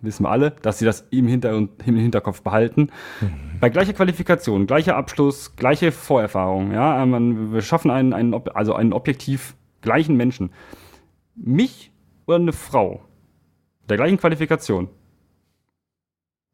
[0.00, 2.88] wissen wir alle, dass sie das im, Hinter im Hinterkopf behalten.
[3.20, 3.58] Mhm.
[3.60, 8.94] Bei gleicher Qualifikation, gleicher Abschluss, gleiche Vorerfahrung, ja, man, wir schaffen einen, einen, also einen
[8.94, 10.50] objektiv gleichen Menschen.
[11.36, 11.92] Mich
[12.26, 13.02] oder eine Frau
[13.90, 14.88] der gleichen Qualifikation,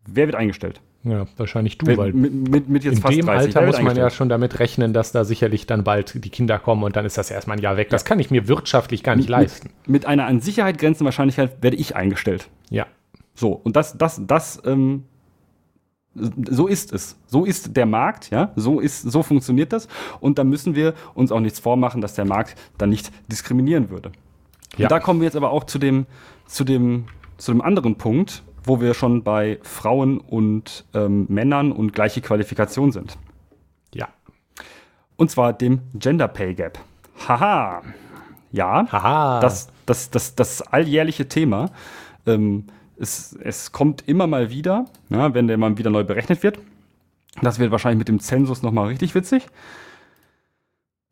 [0.07, 0.81] wer wird eingestellt?
[1.05, 3.81] Ja, wahrscheinlich du, Wer- weil mit, mit, mit jetzt in fast dem 30, Alter muss
[3.81, 7.05] man ja schon damit rechnen, dass da sicherlich dann bald die Kinder kommen und dann
[7.05, 7.91] ist das erstmal ein Jahr weg.
[7.91, 9.69] Das kann ich mir wirtschaftlich gar nicht leisten.
[9.83, 12.49] Mit, mit einer an Sicherheit grenzenden Wahrscheinlichkeit werde ich eingestellt.
[12.71, 12.87] Ja.
[13.35, 15.05] So, und das, das, das, ähm,
[16.15, 17.17] so ist es.
[17.27, 19.87] So ist der Markt, ja, so ist, so funktioniert das.
[20.21, 24.11] Und da müssen wir uns auch nichts vormachen, dass der Markt dann nicht diskriminieren würde.
[24.77, 24.87] Ja.
[24.87, 26.07] Und da kommen wir jetzt aber auch zu dem,
[26.47, 27.05] zu dem,
[27.37, 32.93] zu dem anderen Punkt, wo wir schon bei Frauen und ähm, Männern und gleiche Qualifikation
[32.93, 33.17] sind.
[33.95, 34.09] Ja.
[35.17, 36.79] Und zwar dem Gender Pay Gap.
[37.29, 37.83] Haha.
[38.53, 38.87] Ja.
[38.91, 39.41] Haha.
[39.41, 41.71] Das, das, das, das alljährliche Thema.
[42.27, 42.65] Ähm,
[42.99, 46.59] es, es kommt immer mal wieder, ja, wenn der mal wieder neu berechnet wird.
[47.43, 49.47] Das wird wahrscheinlich mit dem Zensus nochmal richtig witzig.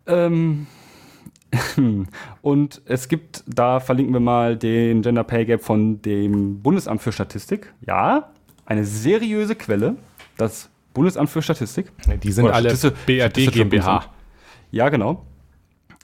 [0.06, 0.66] Ähm,
[2.42, 7.12] und es gibt, da verlinken wir mal den Gender Pay Gap von dem Bundesamt für
[7.12, 7.72] Statistik.
[7.86, 8.30] Ja,
[8.66, 9.96] eine seriöse Quelle,
[10.36, 11.92] das Bundesamt für Statistik.
[12.22, 14.04] Die sind Oder alle Statiste- BRD GmbH.
[14.70, 15.24] Ja, genau.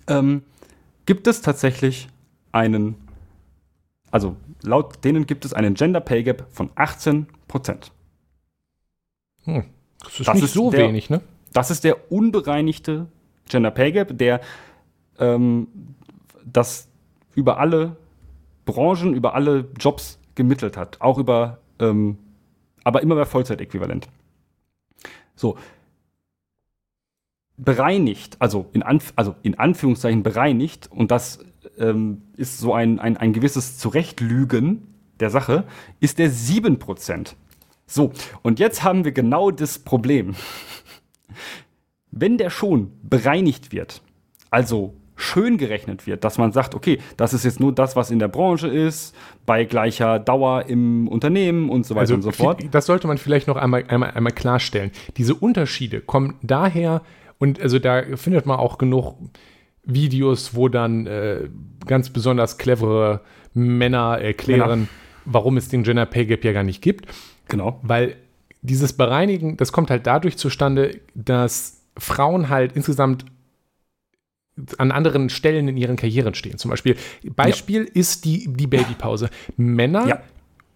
[0.08, 0.42] Ähm,
[1.06, 2.08] gibt es tatsächlich
[2.52, 2.96] einen,
[4.10, 7.92] also laut denen gibt es einen Gender Pay Gap von 18 Prozent.
[9.44, 9.64] Hm.
[10.02, 11.20] Das ist Das nicht ist so der- wenig, ne?
[11.52, 13.06] Das ist der unbereinigte
[13.48, 14.40] Gender Pay Gap, der
[15.20, 15.68] ähm,
[16.44, 16.88] das
[17.34, 17.96] über alle
[18.64, 21.00] Branchen, über alle Jobs gemittelt hat.
[21.00, 22.18] Auch über, ähm,
[22.84, 24.08] aber immer bei Vollzeitäquivalent.
[25.36, 25.56] So.
[27.56, 31.40] Bereinigt, also in, Anf also in Anführungszeichen bereinigt, und das
[31.78, 35.64] ähm, ist so ein, ein, ein gewisses Zurechtlügen der Sache,
[36.00, 37.34] ist der 7%.
[37.86, 40.36] So, und jetzt haben wir genau das Problem.
[42.10, 44.00] Wenn der schon bereinigt wird,
[44.50, 48.18] also schön gerechnet wird, dass man sagt, okay, das ist jetzt nur das, was in
[48.18, 49.14] der Branche ist,
[49.46, 52.62] bei gleicher Dauer im Unternehmen und so weiter Also und so fort.
[52.70, 54.90] Das sollte man vielleicht noch einmal, einmal, einmal klarstellen.
[55.16, 57.02] Diese Unterschiede kommen daher,
[57.38, 59.16] und also da findet man auch genug
[59.84, 61.48] Videos, wo dann äh,
[61.86, 63.20] ganz besonders clevere
[63.54, 64.88] Männer erklären, Männer.
[65.24, 67.06] warum es den Gender Pay Gap ja gar nicht gibt.
[67.48, 67.80] Genau.
[67.82, 68.16] Weil
[68.62, 73.24] dieses Bereinigen, das kommt halt dadurch zustande, dass Frauen halt insgesamt
[74.78, 76.58] an anderen Stellen in ihren Karrieren stehen.
[76.58, 76.96] Zum Beispiel,
[77.34, 79.30] Beispiel ist die, die Babypause.
[79.56, 80.20] Männer Ja.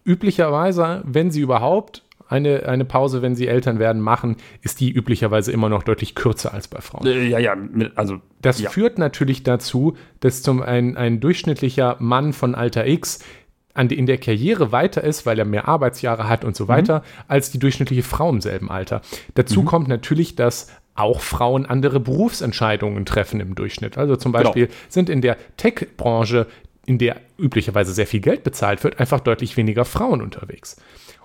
[0.05, 5.51] üblicherweise, wenn sie überhaupt eine, eine Pause, wenn sie Eltern werden, machen, ist die üblicherweise
[5.51, 7.05] immer noch deutlich kürzer als bei Frauen.
[7.05, 7.55] Äh, ja, ja,
[7.95, 8.69] also Das ja.
[8.71, 13.19] führt natürlich dazu, dass zum ein, ein durchschnittlicher Mann von Alter X
[13.75, 17.51] an, in der Karriere weiter ist, weil er mehr Arbeitsjahre hat und so weiter, als
[17.51, 19.01] die durchschnittliche Frau im selben Alter.
[19.35, 23.97] Dazu kommt natürlich, dass auch Frauen andere Berufsentscheidungen treffen im Durchschnitt.
[23.97, 24.43] Also zum Genau.
[24.45, 26.47] Beispiel sind in der Tech-Branche,
[26.85, 30.77] in der üblicherweise sehr viel Geld bezahlt wird, einfach deutlich weniger Frauen unterwegs.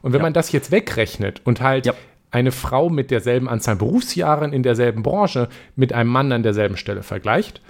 [0.02, 0.24] Und wenn Ja.
[0.24, 1.94] man das jetzt wegrechnet und halt Ja.
[2.30, 7.02] eine Frau mit derselben Anzahl Berufsjahren in derselben Branche mit einem Mann an derselben Stelle
[7.02, 7.60] vergleicht,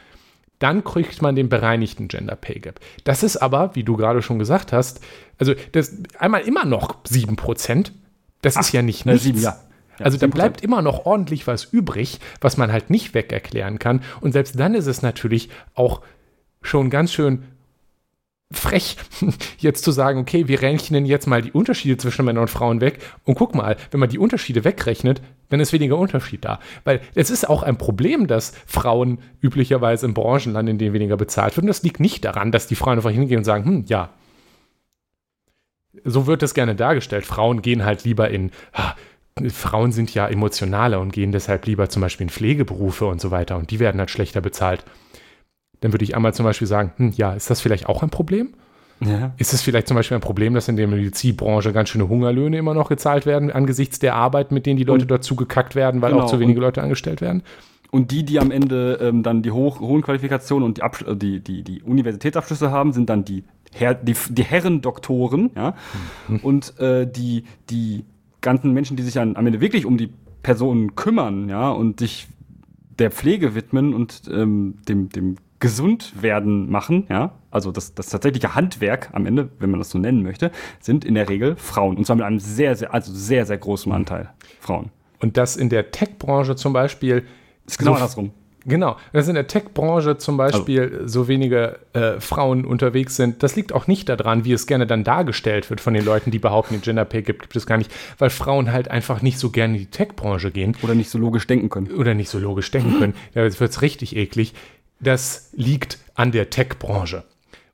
[0.59, 2.81] dann kriegt man den bereinigten Gender Pay Gap.
[3.05, 5.01] Das ist aber, wie du gerade schon gesagt hast,
[5.39, 7.93] also das einmal immer noch 7%.
[8.43, 9.25] Das ist ja nicht äh, nichts.
[9.25, 9.59] sieben, ja.
[10.01, 10.31] Ja, also da 7%.
[10.31, 14.03] bleibt immer noch ordentlich was übrig, was man halt nicht weg erklären kann.
[14.21, 16.01] Und selbst dann ist es natürlich auch
[16.63, 17.45] schon ganz schön
[18.53, 18.97] frech,
[19.59, 22.99] jetzt zu sagen, okay, wir rechnen jetzt mal die Unterschiede zwischen Männern und Frauen weg
[23.25, 26.59] und guck mal, wenn man die Unterschiede wegrechnet, dann ist weniger Unterschied da.
[26.85, 31.17] Weil es ist auch ein Problem, dass Frauen üblicherweise in Branchen landen, in denen weniger
[31.17, 31.65] bezahlt wird.
[31.65, 34.11] Und das liegt nicht daran, dass die Frauen einfach hingehen und sagen, hm, ja,
[36.05, 37.27] so wird das gerne dargestellt.
[37.27, 38.95] Frauen gehen halt lieber in, ah,
[39.49, 43.57] Frauen sind ja emotionaler und gehen deshalb lieber zum Beispiel in Pflegeberufe und so weiter
[43.57, 44.85] und die werden halt schlechter bezahlt.
[45.81, 48.55] Dann würde ich einmal zum Beispiel sagen, hm, ja, ist das vielleicht auch ein Problem?
[49.01, 49.33] Ja.
[49.39, 52.75] Ist es vielleicht zum Beispiel ein Problem, dass in der Medizinbranche ganz schöne Hungerlöhne immer
[52.75, 56.25] noch gezahlt werden, angesichts der Arbeit, mit denen die Leute dazu gekackt werden, weil Genau,
[56.25, 57.43] auch zu wenige Leute angestellt werden?
[57.91, 61.17] Und die, die am Ende ähm, dann die hoch, hohen Qualifikationen und die, Absch äh,
[61.17, 65.51] die, die, die Universitätsabschlüsse haben, sind dann die, Herr, die, die Herren-Doktoren.
[65.57, 65.75] Ja?
[66.43, 68.05] Und äh, die, die
[68.41, 70.11] ganzen Menschen, die sich an, am Ende wirklich um die
[70.43, 71.71] Personen kümmern ja?
[71.71, 72.29] und sich
[72.99, 79.11] der Pflege widmen und ähm, dem, dem Gesundwerden machen, ja, also das, das tatsächliche Handwerk
[79.13, 80.51] am Ende, wenn man das so nennen möchte,
[80.81, 81.97] sind in der Regel Frauen.
[81.99, 84.91] Und zwar mit einem sehr, sehr, also sehr, sehr großen Anteil Frauen.
[85.19, 87.25] Und dass in der Tech-Branche zum Beispiel
[87.67, 88.31] Ist genau so- andersrum.
[88.67, 93.73] Genau, dass in der Tech-Branche zum Beispiel so wenige äh, Frauen unterwegs sind, das liegt
[93.73, 96.83] auch nicht daran, wie es gerne dann dargestellt wird von den Leuten, die behaupten, den
[96.83, 99.81] Gender Pay gibt, gibt es gar nicht, weil Frauen halt einfach nicht so gerne in
[99.81, 101.91] die Tech-Branche gehen Oder nicht so logisch denken können.
[101.93, 103.15] oder nicht so logisch denken können.
[103.35, 104.55] Ja, jetzt wird es richtig eklig.
[104.99, 107.25] Das liegt an der Tech-Branche.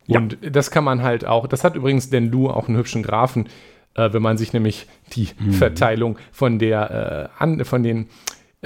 [0.07, 0.19] Ja.
[0.19, 3.49] Und das kann man halt auch, das hat übrigens den Lu auch einen hübschen Graphen,
[3.95, 8.09] äh, wenn man sich nämlich die Verteilung von der, äh, an, von den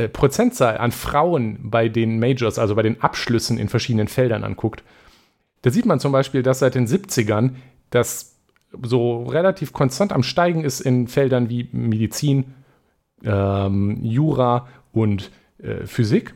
[0.01, 4.83] äh, Prozentzahl an Frauen bei den Majors, also bei den Abschlüssen in verschiedenen Feldern anguckt.
[5.63, 7.51] Da sieht man zum Beispiel, dass seit den 70ern
[7.91, 8.37] das
[8.83, 12.55] so relativ konstant am Steigen ist in Feldern wie Medizin,
[13.25, 16.35] ähm, Jura und äh, Physik.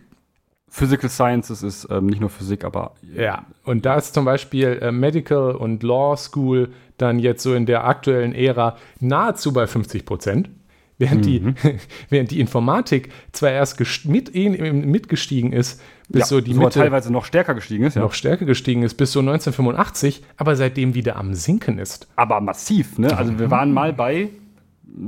[0.68, 4.90] Physical Sciences ist ähm, nicht nur Physik, aber Ja, und da ist zum Beispiel äh,
[4.90, 10.50] Medical und Law School dann jetzt so in der aktuellen Ära nahezu bei 50 Prozent.
[10.96, 11.42] Während, die,
[12.08, 17.24] während die Informatik zwar erst mit, mitgestiegen ist, bis ja, so die Mitte teilweise noch
[17.24, 18.02] stärker gestiegen ist, ja.
[18.02, 22.06] noch stärker gestiegen ist, bis so 1985, aber seitdem wieder am Sinken ist.
[22.16, 23.16] Aber massiv, ne?
[23.16, 24.28] Also wir waren mal bei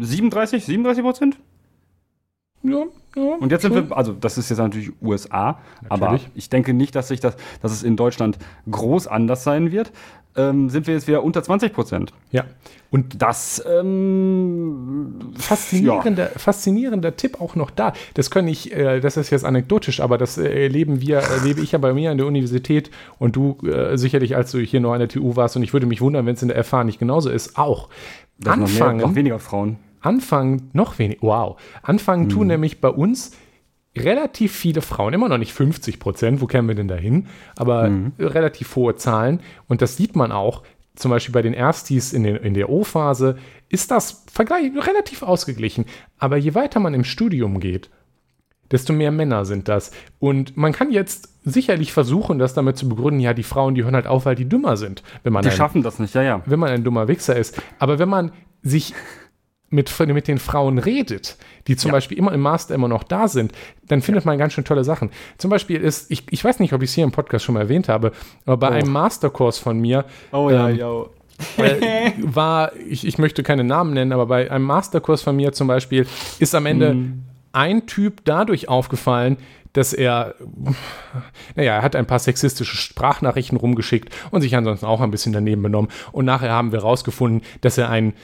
[0.01, 1.39] 37, 37 Prozent.
[2.63, 2.85] Ja,
[3.17, 3.89] ja, Und jetzt sind schon.
[3.91, 6.29] wir, also das ist jetzt natürlich USA, aber Natürlich.
[6.35, 8.39] ich denke nicht, dass sich das, dass es in Deutschland
[8.71, 9.91] groß anders sein wird.
[10.39, 12.13] Ähm, sind wir jetzt wieder unter 20 Prozent.
[12.31, 12.45] Ja,
[12.91, 17.95] und Das ähm, faszinierender, faszinierender Tipp auch noch da.
[18.13, 21.73] Das kann ich, äh, das ist jetzt anekdotisch, aber das äh, erleben wir, erlebe ich
[21.73, 24.99] ja bei mir an der Universität und du äh, sicherlich, als du hier noch an
[24.99, 27.31] der TU warst und ich würde mich wundern, wenn es in der FH nicht genauso
[27.31, 27.89] ist, auch.
[28.39, 29.79] da sind noch, mehr, Anfangen, noch weniger Frauen.
[30.07, 31.61] Anfangen, noch weniger, wow.
[31.83, 32.29] Anfangen Mhm.
[32.31, 33.33] tun nämlich bei uns
[33.97, 38.13] relativ viele Frauen, immer noch nicht 50 Prozent, wo kämen wir denn dahin, aber Mhm.
[38.19, 40.63] relativ hohe Zahlen und das sieht man auch.
[40.99, 43.37] zum Beispiel bei den Erstis in, den, in der O-Phase,
[43.69, 45.85] ist das Vergleich relativ ausgeglichen.
[46.19, 47.91] Aber je weiter man im Studium geht,
[48.71, 49.91] desto mehr Männer sind das.
[50.21, 53.95] Und man kann jetzt sicherlich versuchen, das damit zu begründen, ja, die Frauen, die hören
[53.95, 55.03] halt auf, weil die dümmer sind.
[55.23, 56.41] Wenn man Die ein, schaffen das nicht, ja, ja.
[56.47, 57.61] wenn man ein dummer Wichser ist.
[57.79, 58.95] Aber wenn man sich
[59.69, 61.93] mit, mit den Frauen redet, die zum Ja.
[61.97, 63.53] Beispiel immer im Master immer noch da sind,
[63.89, 65.11] dann findet man ganz schön tolle Sachen.
[65.39, 67.63] Zum Beispiel ist, ich, ich weiß nicht, ob ich es hier im Podcast schon mal
[67.63, 68.13] erwähnt habe,
[68.45, 68.73] aber bei Oh.
[68.73, 71.03] einem Masterkurs von mir Oh ja, ja.
[71.59, 75.67] äh, war, ich, ich möchte keine Namen nennen, aber bei einem Masterkurs von mir zum
[75.67, 76.07] Beispiel
[76.39, 77.23] ist am Ende Mhm.
[77.53, 79.37] ein Typ dadurch aufgefallen,
[79.73, 80.35] dass er,
[81.55, 85.63] naja, er hat ein paar sexistische Sprachnachrichten rumgeschickt und sich ansonsten auch ein bisschen daneben
[85.63, 85.91] benommen.
[86.13, 88.15] Und nachher haben wir rausgefunden, dass er einen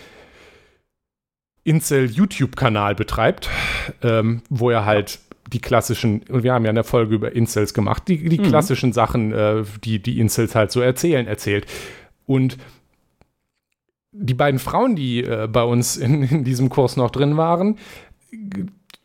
[1.65, 3.49] Incel-YouTube-Kanal betreibt,
[4.03, 5.21] ähm, wo er halt
[5.53, 9.33] die klassischen, und wir haben ja eine Folge über Incels gemacht, die, die klassischen Sachen,
[9.33, 11.67] äh, die die Incels halt so erzählen, erzählt.
[12.27, 12.57] Und
[14.13, 17.79] die beiden Frauen, die äh, bei uns in, in diesem Kurs noch drin waren,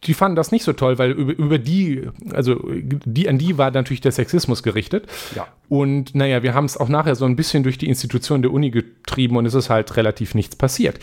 [0.03, 3.71] die fanden das nicht so toll, weil über, über die, also die, an die war
[3.71, 5.07] natürlich der Sexismus gerichtet.
[5.35, 5.47] Ja.
[5.69, 8.69] Und naja, wir haben es auch nachher so ein bisschen durch die Institution der Uni
[8.69, 10.99] getrieben und es ist halt relativ nichts passiert.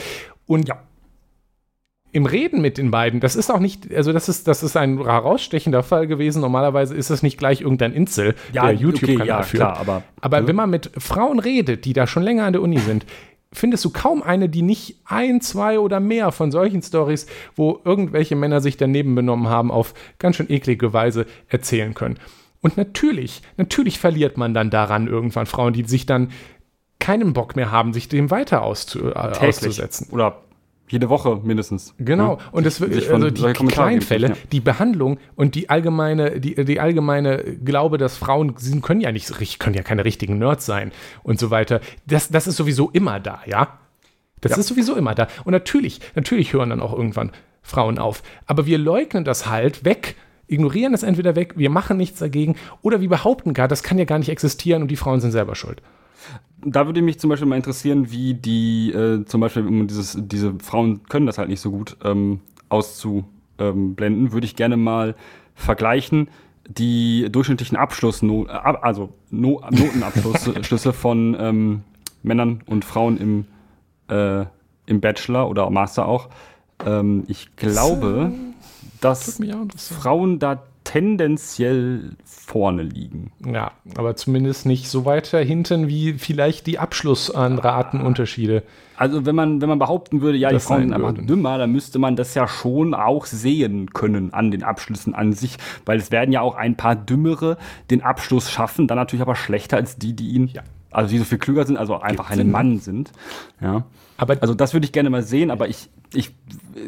[0.47, 0.81] Und Ja.
[2.14, 5.03] Im Reden mit den beiden, das ist auch nicht, also das ist, das ist ein
[5.03, 6.40] herausstechender Fall gewesen.
[6.40, 9.61] Normalerweise ist es nicht gleich irgendein Insel, der YouTube-Kanal okay, ja, führt.
[9.62, 12.79] klar, aber Aber wenn man mit Frauen redet, die da schon länger an der Uni
[12.79, 13.05] sind,
[13.53, 18.37] findest du kaum eine, die nicht ein, zwei oder mehr von solchen Stories, wo irgendwelche
[18.37, 22.20] Männer sich daneben benommen haben, auf ganz schön eklige Weise erzählen können.
[22.61, 26.31] Und natürlich, natürlich verliert man dann daran irgendwann Frauen, die sich dann
[27.00, 30.09] keinen Bock mehr haben, sich dem weiter auszu, äh, täglich auszusetzen.
[30.12, 30.44] oder
[30.88, 31.94] jede Woche mindestens.
[31.99, 32.38] Genau, Ja.
[32.53, 34.35] und das, Sich also die Kleinfälle, ja.
[34.53, 39.33] die Behandlung und die allgemeine, die, die allgemeine Glaube, dass Frauen sie können ja nicht
[39.59, 40.92] können ja keine richtigen Nerds sein
[41.23, 41.81] und so weiter.
[42.07, 43.79] Das, das ist sowieso immer da, ja.
[44.40, 44.59] Das Ja.
[44.59, 45.29] ist sowieso immer da.
[45.44, 48.23] Und natürlich, natürlich hören dann auch irgendwann Frauen auf.
[48.47, 50.16] Aber wir leugnen das halt weg,
[50.49, 54.05] ignorieren das entweder weg, wir machen nichts dagegen oder wir behaupten gar, das kann ja
[54.05, 55.81] gar nicht existieren und die Frauen sind selber schuld.
[56.64, 60.55] Da würde mich zum Beispiel mal interessieren, wie die, äh, zum Beispiel, um dieses, diese
[60.61, 65.14] Frauen können das halt nicht so gut ähm, auszublenden, würde ich gerne mal
[65.55, 66.29] vergleichen
[66.68, 71.83] die durchschnittlichen Abschluss, äh, also no, Notenabschlüsse von ähm,
[72.22, 73.46] Männern und Frauen im,
[74.09, 74.46] äh,
[74.87, 76.29] im Bachelor oder Master auch.
[76.85, 78.33] Ähm, ich glaube,
[79.00, 80.00] dass auch interessieren.
[80.00, 83.33] Frauen da tendenziell vorne liegen.
[83.44, 88.62] Ja, aber zumindest nicht so weiter hinten wie vielleicht die Abschlussratenunterschiede.
[88.97, 91.59] Also wenn man, wenn man behaupten würde, ja, die Das Frauen sein sind einfach dümmer,
[91.59, 95.99] dann müsste man das ja schon auch sehen können an den Abschlüssen an sich, weil
[95.99, 97.57] es werden ja auch ein paar Dümmere
[97.90, 100.62] den Abschluss schaffen, dann natürlich aber schlechter als die, die ihn, Ja.
[100.92, 102.51] also die so viel klüger sind, also einfach ein Sinn.
[102.53, 103.11] Mann sind.
[103.61, 103.85] Ja.
[104.16, 106.35] Aber Also das würde ich gerne mal sehen, aber ich, ich,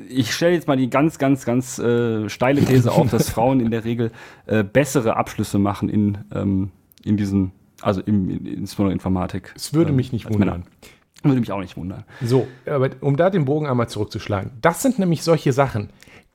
[0.08, 3.70] ich stelle jetzt mal die ganz, ganz, ganz äh, steile These auf, dass Frauen in
[3.70, 4.12] der Regel
[4.46, 6.70] äh, bessere Abschlüsse machen in, ähm,
[7.04, 9.52] in diesen, also im, in, insbesondere Informatik.
[9.56, 10.52] es würde ähm, mich nicht als Männer.
[10.52, 10.70] wundern.
[11.22, 12.04] Würde mich auch nicht wundern.
[12.22, 15.90] So, aber um da den Bogen einmal zurückzuschlagen, das sind nämlich solche Sachen,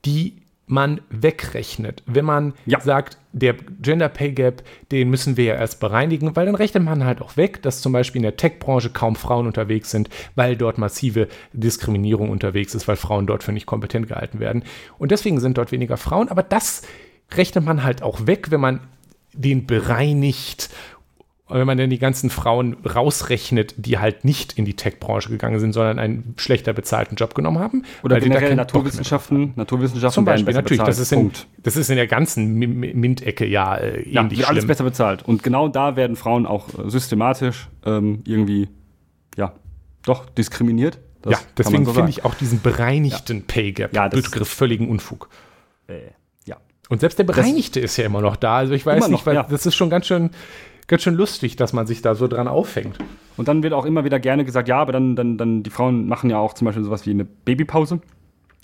[0.05, 0.40] die
[0.71, 2.79] man wegrechnet, wenn man Ja.
[2.79, 7.05] sagt, der Gender Pay Gap, den müssen wir ja erst bereinigen, weil dann rechnet man
[7.05, 10.77] halt auch weg, dass zum Beispiel in der Tech-Branche kaum Frauen unterwegs sind, weil dort
[10.77, 14.63] massive Diskriminierung unterwegs ist, weil Frauen dort für nicht kompetent gehalten werden.
[14.97, 16.81] Und deswegen sind dort weniger Frauen, aber das
[17.35, 18.79] rechnet man halt auch weg, wenn man
[19.33, 20.69] den bereinigt
[21.51, 25.59] und wenn man dann die ganzen Frauen rausrechnet, die halt nicht in die Tech-Branche gegangen
[25.59, 27.83] sind, sondern einen schlechter bezahlten Job genommen haben.
[28.03, 29.53] Oder generell Naturwissenschaften.
[29.55, 30.79] Naturwissenschaften Zum Beispiel, natürlich.
[30.79, 30.87] bezahlt.
[30.89, 31.47] Das ist, in, Punkt.
[31.61, 34.67] das ist in der ganzen Mi- Mi- MINT-Ecke ja äh, Ja, ähnlich wird alles schlimm.
[34.67, 35.23] besser bezahlt.
[35.27, 38.69] Und genau da werden Frauen auch äh, systematisch ähm, irgendwie,
[39.37, 39.53] ja,
[40.03, 40.99] doch diskriminiert.
[41.21, 44.89] Das ja, deswegen so finde ich auch diesen bereinigten Pay Gap Ja, das- Begriff völligen
[44.89, 45.29] Unfug.
[45.87, 45.99] Äh,
[46.47, 46.57] ja.
[46.89, 48.57] Und selbst der Bereinigte ist ja immer noch da.
[48.57, 49.43] Also ich weiß nicht, noch, weil ja.
[49.43, 50.31] das ist schon ganz schön,
[50.87, 52.97] ganz schön lustig, dass man sich da so dran auffängt.
[53.37, 56.07] Und dann wird auch immer wieder gerne gesagt, ja, aber dann, dann, dann die Frauen
[56.07, 58.01] machen ja auch zum Beispiel sowas wie eine Babypause.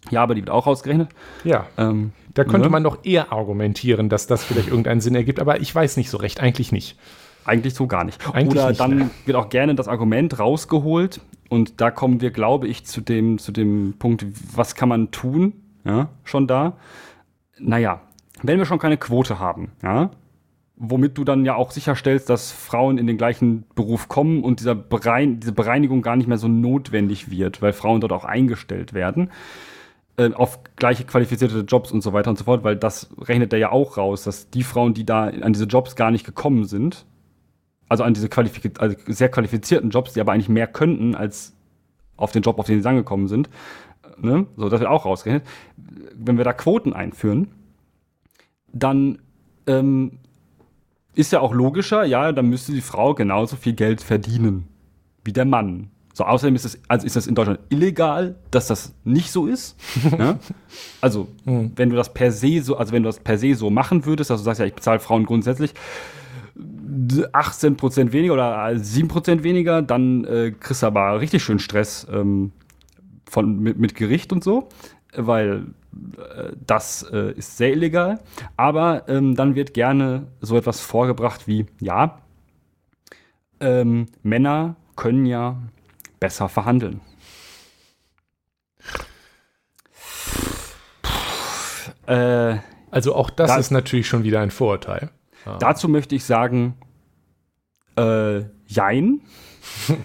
[0.09, 1.09] Ja, aber die wird auch ausgerechnet.
[1.43, 1.67] Ja.
[1.77, 2.69] Ähm, Da könnte ne?
[2.69, 6.17] man doch eher argumentieren, dass das vielleicht irgendeinen Sinn ergibt, aber ich weiß nicht so
[6.17, 6.97] recht, eigentlich nicht.
[7.45, 8.19] Eigentlich so gar nicht.
[8.33, 9.09] Eigentlich Oder nicht, dann ne?
[9.25, 13.51] wird auch gerne das Argument rausgeholt und da kommen wir, glaube ich, zu dem, zu
[13.53, 15.53] dem Punkt, was kann man tun?
[15.85, 16.73] Ja, schon da.
[17.57, 18.01] Naja,
[18.43, 20.11] wenn wir schon keine Quote haben, ja,
[20.77, 24.75] womit du dann ja auch sicherstellst, dass Frauen in den gleichen Beruf kommen und dieser
[24.75, 29.31] Berein diese Bereinigung gar nicht mehr so notwendig wird, weil Frauen dort auch eingestellt werden
[30.17, 33.59] äh, auf gleiche qualifizierte Jobs und so weiter und so fort, weil das rechnet er
[33.59, 37.05] ja auch raus, dass die Frauen, die da an diese Jobs gar nicht gekommen sind,
[37.89, 41.55] Also an diese qualifiz also sehr qualifizierten Jobs, die aber eigentlich mehr könnten als
[42.17, 43.49] auf den Job, auf den sie angekommen sind.
[44.19, 44.47] Ne?
[44.57, 45.47] So, das wird auch rausgerechnet.
[46.15, 47.49] Wenn wir da Quoten einführen,
[48.73, 49.19] dann
[49.67, 50.19] ähm,
[51.17, 54.67] ist ja auch logischer, ja, dann müsste die Frau genauso viel Geld verdienen
[55.23, 55.89] wie der Mann.
[56.13, 59.75] So, außerdem ist es, also ist das in Deutschland illegal, dass das nicht so ist.
[60.17, 60.39] ne?
[60.99, 61.73] Also, mhm.
[61.75, 64.31] wenn du das per se so, also wenn du das per se so machen würdest,
[64.31, 65.73] also du sagst ja, ich bezahle Frauen grundsätzlich
[67.33, 72.07] 18 Prozent weniger oder 7 Prozent weniger, dann äh, kriegst du aber richtig schön Stress
[72.11, 72.51] ähm,
[73.29, 74.69] von, mit, mit Gericht und so,
[75.15, 75.86] weil äh,
[76.65, 78.19] das äh, ist sehr illegal.
[78.55, 82.19] Aber ähm, dann wird gerne so etwas vorgebracht wie, ja,
[83.59, 85.57] ähm, Männer können ja
[86.19, 87.01] besser verhandeln.
[92.07, 92.57] Äh,
[92.89, 95.11] also auch das da, ist natürlich schon wieder ein Vorurteil.
[95.45, 95.57] Ja.
[95.57, 96.75] Dazu möchte ich sagen,
[97.97, 99.21] äh, jein.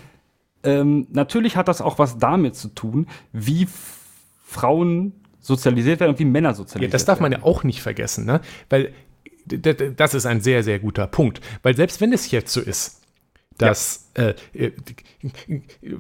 [0.65, 3.69] ähm, natürlich hat das auch was damit zu tun, wie
[4.45, 6.91] Frauen sozialisiert werden und wie Männer sozialisiert werden.
[6.91, 8.41] Ja, das darf man ja auch nicht vergessen, ne?
[8.71, 8.95] Weil
[9.45, 11.41] das ist ein sehr, sehr guter Punkt.
[11.63, 13.03] Weil selbst wenn es jetzt so ist,
[13.59, 14.29] dass ja.
[14.29, 14.73] äh, äh,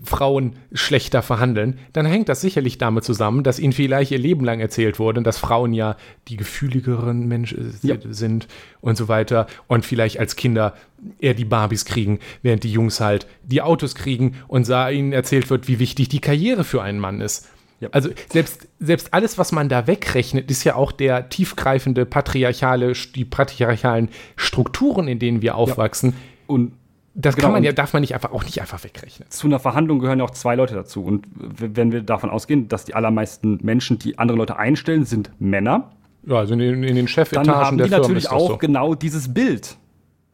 [0.02, 4.60] Frauen schlechter verhandeln, dann hängt das sicherlich damit zusammen, dass ihnen vielleicht ihr Leben lang
[4.60, 5.96] erzählt wurde, dass Frauen ja
[6.28, 7.96] die gefühligeren Menschen äh, ja.
[8.08, 8.48] sind
[8.80, 10.74] und so weiter und vielleicht als Kinder
[11.18, 15.50] eher die Barbies kriegen, während die Jungs halt die Autos kriegen und sah ihnen erzählt
[15.50, 17.48] wird, wie wichtig die Karriere für einen Mann ist.
[17.82, 17.88] Ja.
[17.90, 23.24] Also selbst, selbst alles, was man da wegrechnet, ist ja auch der tiefgreifende patriarchale, die
[23.24, 26.10] patriarchalen Strukturen, in denen wir aufwachsen.
[26.10, 26.16] Ja.
[26.46, 26.72] Und
[27.14, 29.28] das genau, kann man ja, darf man nicht einfach auch nicht einfach wegrechnen.
[29.30, 31.04] Zu einer Verhandlung gehören ja auch zwei Leute dazu.
[31.04, 35.90] Und wenn wir davon ausgehen, dass die allermeisten Menschen, die andere Leute einstellen, sind Männer.
[36.24, 38.56] Ja, also in den, in den Chefetagen dann haben die natürlich auch so.
[38.58, 39.76] genau dieses Bild.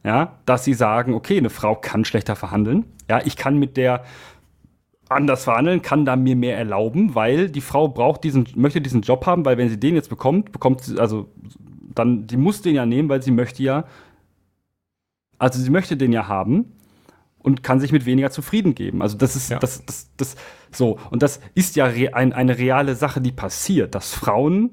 [0.03, 2.85] Ja, dass sie sagen, okay, eine Frau kann schlechter verhandeln.
[3.09, 4.03] Ja, ich kann mit der
[5.09, 9.25] anders verhandeln, kann da mir mehr erlauben, weil die Frau braucht diesen, möchte diesen Job
[9.25, 11.29] haben, weil wenn sie den jetzt bekommt, bekommt sie, also
[11.95, 13.85] dann, die muss den ja nehmen, weil sie möchte ja
[15.39, 16.73] also sie möchte den ja haben
[17.39, 19.01] und kann sich mit weniger zufrieden geben.
[19.01, 19.57] Also das ist ja.
[19.57, 20.35] das, das, das
[20.71, 20.99] so.
[21.09, 24.71] Und das ist ja re ein, eine reale Sache, die passiert, dass Frauen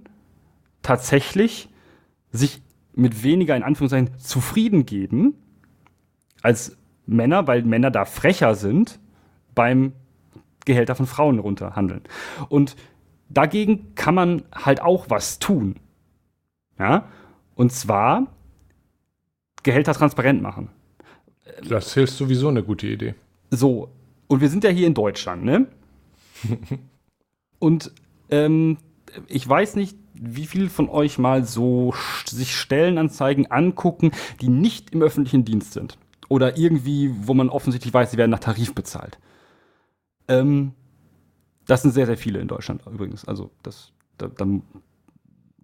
[0.82, 1.70] tatsächlich
[2.32, 2.61] sich
[2.95, 5.34] mit weniger in Anführungszeichen zufrieden geben
[6.43, 6.76] als
[7.07, 8.99] Männer, weil Männer da frecher sind
[9.55, 9.93] beim
[10.67, 12.03] Gehälter von Frauen runterhandeln.
[12.51, 12.77] Und
[13.31, 15.77] dagegen kann man halt auch was tun.
[16.79, 17.09] Ja?
[17.55, 18.27] Und zwar
[19.62, 20.69] Gehälter transparent machen.
[21.67, 23.14] Das hilft sowieso eine gute Idee.
[23.51, 23.91] So,
[24.27, 25.67] und wir sind ja hier in Deutschland, ne?
[27.59, 27.93] und
[28.31, 28.79] ähm,
[29.29, 31.95] ich weiß nicht, wie viele von euch mal so
[32.27, 34.11] sich Stellenanzeigen angucken,
[34.41, 35.99] die nicht im öffentlichen Dienst sind.
[36.29, 39.19] Oder irgendwie, wo man offensichtlich weiß, sie werden nach Tarif bezahlt.
[40.29, 40.72] Ähm,
[41.66, 43.24] das sind sehr, sehr viele in Deutschland übrigens.
[43.24, 44.47] Also das, da, da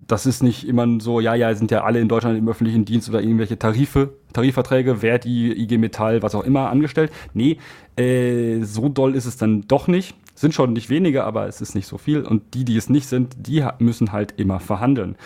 [0.06, 3.08] das ist nicht immer so, ja, ja, sind ja alle in Deutschland im öffentlichen Dienst
[3.08, 7.12] oder irgendwelche Tarife, Tarifverträge, Verdi, IG Metall, was auch immer angestellt.
[7.34, 7.58] Nee,
[7.96, 10.16] äh, so doll ist es dann doch nicht.
[10.34, 12.22] Sind schon nicht wenige, aber es ist nicht so viel.
[12.22, 15.16] Und die, die es nicht sind, die müssen halt immer verhandeln.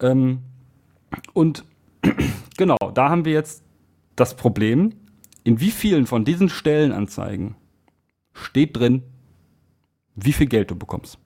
[0.00, 0.38] Ähm,
[1.32, 1.64] und
[2.56, 3.62] genau, da haben wir jetzt
[4.16, 4.92] das Problem,
[5.42, 7.56] in wie vielen von diesen Stellenanzeigen
[8.34, 9.02] steht drin,
[10.14, 11.18] wie viel Geld du bekommst.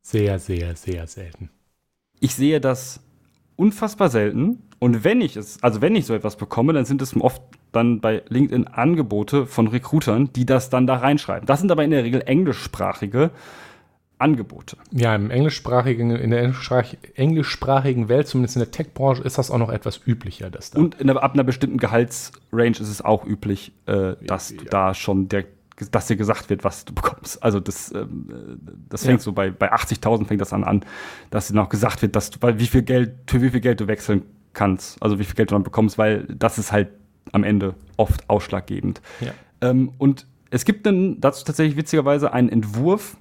[0.00, 1.50] Sehr, sehr, sehr selten
[2.20, 3.00] ich sehe das
[3.56, 4.62] unfassbar selten.
[4.78, 7.42] Und wenn ich es, also wenn ich so etwas bekomme, dann sind es oft
[7.72, 11.46] dann bei LinkedIn Angebote von Recruitern, die das dann da reinschreiben.
[11.46, 13.30] Das sind aber in der Regel englischsprachige
[14.18, 14.78] Angebote.
[14.92, 16.54] Ja, im englischsprachigen, in der
[17.14, 20.50] englischsprachigen Welt, zumindest in der Tech-Branche, ist das auch noch etwas üblicher.
[20.50, 24.56] Dass da Und der, ab einer bestimmten Gehaltsrange ist es auch üblich, äh, dass ja.
[24.56, 25.44] du da schon der
[25.90, 27.42] dass dir gesagt wird, was du bekommst.
[27.42, 28.58] Also das, ähm,
[28.88, 29.24] das fängt ja.
[29.24, 30.84] so bei, bei 80.000 fängt das an an,
[31.30, 33.80] dass dir noch gesagt wird, dass du, weil wie viel Geld, für wie viel Geld
[33.80, 34.22] du wechseln
[34.52, 36.88] kannst, also wie viel Geld du dann bekommst, weil das ist halt
[37.32, 39.02] am Ende oft ausschlaggebend.
[39.20, 39.32] Ja.
[39.60, 43.16] Ähm, und es gibt dann dazu tatsächlich witzigerweise einen Entwurf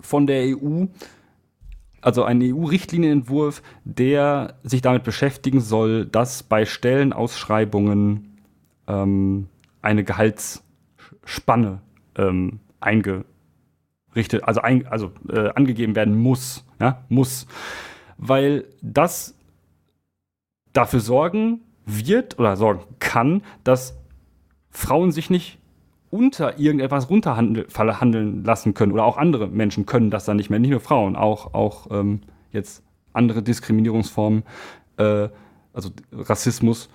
[0.00, 0.86] von der EU,
[2.02, 8.36] also einen EU-Richtlinienentwurf, der sich damit beschäftigen soll, dass bei Stellenausschreibungen
[8.86, 9.46] ähm,
[9.80, 10.63] eine Gehalts
[11.24, 11.80] Spanne
[12.16, 16.64] ähm, eingerichtet, also, ein, also äh, angegeben werden muss.
[16.80, 17.04] Ja?
[17.08, 17.46] Muss.
[18.18, 19.34] Weil das
[20.72, 23.98] dafür sorgen wird oder sorgen kann, dass
[24.70, 25.58] Frauen sich nicht
[26.10, 30.70] unter irgendetwas runterhandeln lassen können oder auch andere Menschen können das dann nicht mehr, nicht
[30.70, 32.20] nur Frauen, auch, auch ähm,
[32.52, 34.44] jetzt andere Diskriminierungsformen,
[34.96, 35.28] äh,
[35.72, 36.88] also Rassismus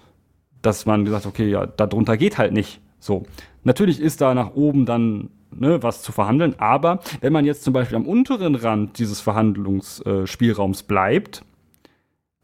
[0.61, 2.81] dass man gesagt, okay, ja, darunter geht halt nicht.
[2.99, 3.23] So.
[3.63, 7.73] Natürlich ist da nach oben dann ne, was zu verhandeln, aber wenn man jetzt zum
[7.73, 11.43] Beispiel am unteren Rand dieses Verhandlungsspielraums bleibt,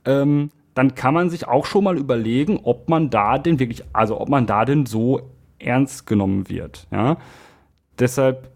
[0.06, 4.20] ähm, dann kann man sich auch schon mal überlegen, ob man da denn wirklich, also
[4.20, 5.22] ob man da denn so
[5.58, 6.88] ernst genommen wird.
[6.92, 7.18] Ja?
[7.98, 8.50] Deshalb,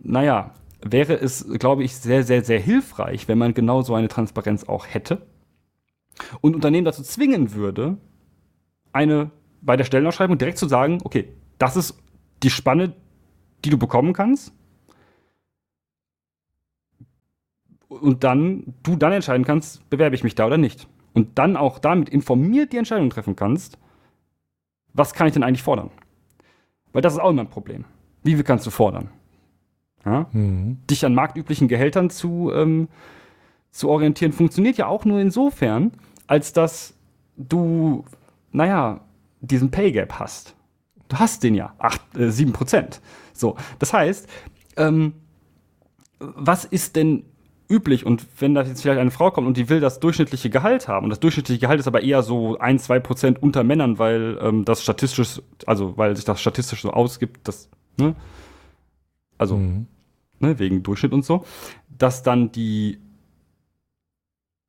[0.00, 0.52] naja,
[0.84, 4.86] wäre es, glaube ich, sehr, sehr, sehr hilfreich, wenn man genau so eine Transparenz auch
[4.88, 5.22] hätte
[6.40, 7.96] und Unternehmen dazu zwingen würde,
[8.92, 9.30] eine
[9.62, 11.96] bei der Stellenausschreibung direkt zu sagen, okay, das ist
[12.42, 12.92] die Spanne,
[13.64, 14.52] die du bekommen kannst.
[17.88, 20.88] Und dann du dann entscheiden kannst, bewerbe ich mich da oder nicht.
[21.14, 23.78] Und dann auch damit informiert die Entscheidung treffen kannst,
[24.94, 25.90] was kann ich denn eigentlich fordern?
[26.92, 27.84] Weil das ist auch immer ein Problem.
[28.22, 29.10] Wie viel kannst du fordern?
[30.04, 30.26] Ja?
[30.32, 30.78] Mhm.
[30.90, 32.88] Dich an marktüblichen Gehältern zu, ähm,
[33.70, 35.92] zu orientieren, funktioniert ja auch nur insofern,
[36.26, 36.94] als dass
[37.36, 38.04] du,
[38.52, 39.00] naja,
[39.42, 40.54] diesen Pay Gap hast.
[41.08, 43.00] Du hast den ja, 8, äh, 7 Prozent.
[43.34, 44.28] So, das heißt,
[44.76, 45.14] ähm,
[46.18, 47.24] was ist denn
[47.68, 50.88] üblich und wenn da jetzt vielleicht eine Frau kommt und die will das durchschnittliche Gehalt
[50.88, 54.38] haben und das durchschnittliche Gehalt ist aber eher so ein, zwei Prozent unter Männern, weil
[54.42, 58.14] ähm, das statistisch, also weil sich das statistisch so ausgibt, dass, ne?
[59.38, 59.86] Also, mhm.
[60.38, 61.44] ne, wegen Durchschnitt und so,
[61.88, 63.00] dass dann die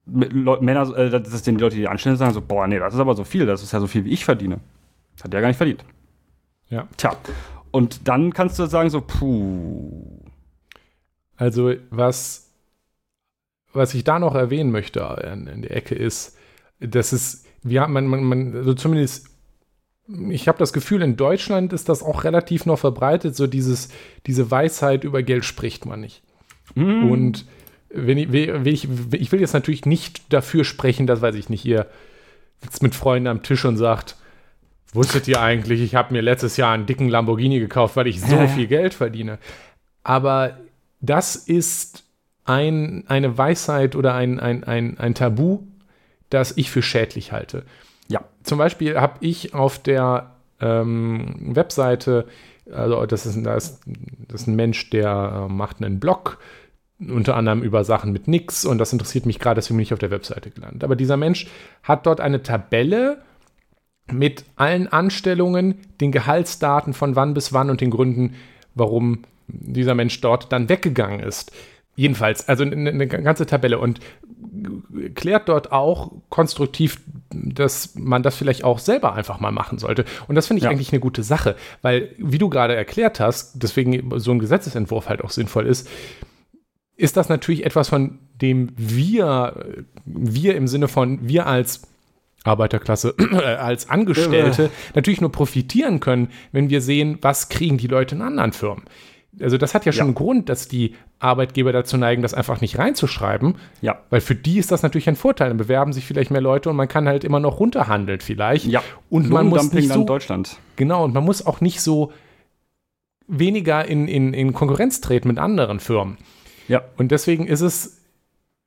[0.05, 3.15] Männer, äh, das sind die Leute, die anstellen, sagen so, boah, nee, das ist aber
[3.15, 4.59] so viel, das ist ja so viel, wie ich verdiene.
[5.15, 5.83] Das hat der gar nicht verdient.
[6.69, 6.87] Ja.
[6.97, 7.15] Tja.
[7.71, 10.19] Und dann kannst du sagen so, puh.
[11.35, 12.51] Also, was,
[13.73, 14.99] was ich da noch erwähnen möchte
[15.31, 16.37] in, in der Ecke ist,
[16.79, 19.33] dass es, wir man, man, man also zumindest
[20.29, 23.89] ich habe das Gefühl, in Deutschland ist das auch relativ noch verbreitet, so dieses,
[24.25, 26.23] diese Weisheit über Geld spricht man nicht.
[26.75, 27.09] Mm.
[27.09, 27.45] Und
[27.93, 31.65] wenn ich, will ich, ich will jetzt natürlich nicht dafür sprechen, dass, weiß ich nicht,
[31.65, 31.87] ihr
[32.61, 34.17] sitzt mit Freunden am Tisch und sagt,
[34.93, 38.47] wusstet ihr eigentlich, ich habe mir letztes Jahr einen dicken Lamborghini gekauft, weil ich so
[38.47, 39.37] viel Geld verdiene.
[40.03, 40.57] Aber
[41.01, 42.03] das ist
[42.45, 45.59] ein, eine Weisheit oder ein, ein, ein, ein Tabu,
[46.29, 47.63] das ich für schädlich halte.
[48.07, 48.23] Ja.
[48.43, 52.25] Zum Beispiel habe ich auf der ähm, Webseite,
[52.71, 53.79] also das ist, das
[54.33, 56.39] ist ein Mensch, der äh, macht einen Blog,
[57.09, 59.99] unter anderem über Sachen mit Nix und das interessiert mich gerade, deswegen bin ich auf
[59.99, 60.83] der Webseite gelandet.
[60.83, 61.47] Aber dieser Mensch
[61.83, 63.21] hat dort eine Tabelle
[64.11, 68.35] mit allen Anstellungen, den Gehaltsdaten von wann bis wann und den Gründen,
[68.75, 71.51] warum dieser Mensch dort dann weggegangen ist.
[71.95, 73.99] Jedenfalls, also eine, eine ganze Tabelle und
[75.15, 77.01] klärt dort auch konstruktiv,
[77.31, 80.05] dass man das vielleicht auch selber einfach mal machen sollte.
[80.27, 80.69] Und das finde ich ja.
[80.69, 85.23] eigentlich eine gute Sache, weil, wie du gerade erklärt hast, deswegen so ein Gesetzesentwurf halt
[85.23, 85.87] auch sinnvoll ist,
[86.95, 91.81] ist das natürlich etwas, von dem wir, wir im Sinne von wir als
[92.43, 98.15] Arbeiterklasse, äh, als Angestellte natürlich nur profitieren können, wenn wir sehen, was kriegen die Leute
[98.15, 98.83] in anderen Firmen.
[99.41, 100.05] Also das hat ja schon ja.
[100.05, 103.55] einen Grund, dass die Arbeitgeber dazu neigen, das einfach nicht reinzuschreiben.
[103.81, 103.99] Ja.
[104.11, 105.47] Weil für die ist das natürlich ein Vorteil.
[105.47, 108.65] Dann bewerben sich vielleicht mehr Leute und man kann halt immer noch runterhandeln vielleicht.
[108.65, 108.83] Ja.
[109.09, 110.57] Und man muss nicht so, Deutschland.
[110.75, 112.11] Genau, und man muss auch nicht so
[113.27, 116.17] weniger in, in, in Konkurrenz treten mit anderen Firmen.
[116.67, 116.83] Ja.
[116.97, 118.01] Und deswegen ist es,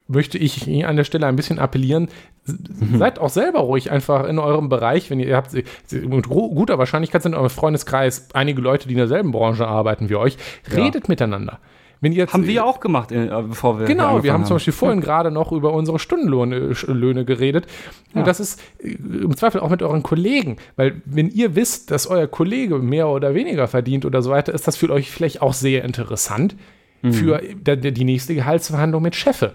[0.09, 2.09] möchte ich an der Stelle ein bisschen appellieren,
[2.47, 2.99] mhm.
[2.99, 7.23] seid auch selber ruhig einfach in eurem Bereich, wenn ihr, ihr habt mit guter Wahrscheinlichkeit
[7.23, 10.37] sind in eurem Freundeskreis einige Leute, die in derselben Branche arbeiten wie euch,
[10.73, 11.09] redet ja.
[11.09, 11.59] miteinander.
[12.01, 13.87] Wenn jetzt, haben wir ja auch gemacht, äh, bevor wir.
[13.87, 17.67] Genau, wir haben, haben zum Beispiel vorhin gerade noch über unsere Stundenlöhne geredet.
[18.13, 18.27] Und ja.
[18.27, 20.57] das ist äh, im Zweifel auch mit euren Kollegen.
[20.77, 24.67] Weil, wenn ihr wisst, dass euer Kollege mehr oder weniger verdient oder so weiter, ist
[24.67, 26.55] das für euch vielleicht auch sehr interessant,
[27.03, 27.13] mhm.
[27.13, 29.55] für die nächste Gehaltsverhandlung mit Chefe.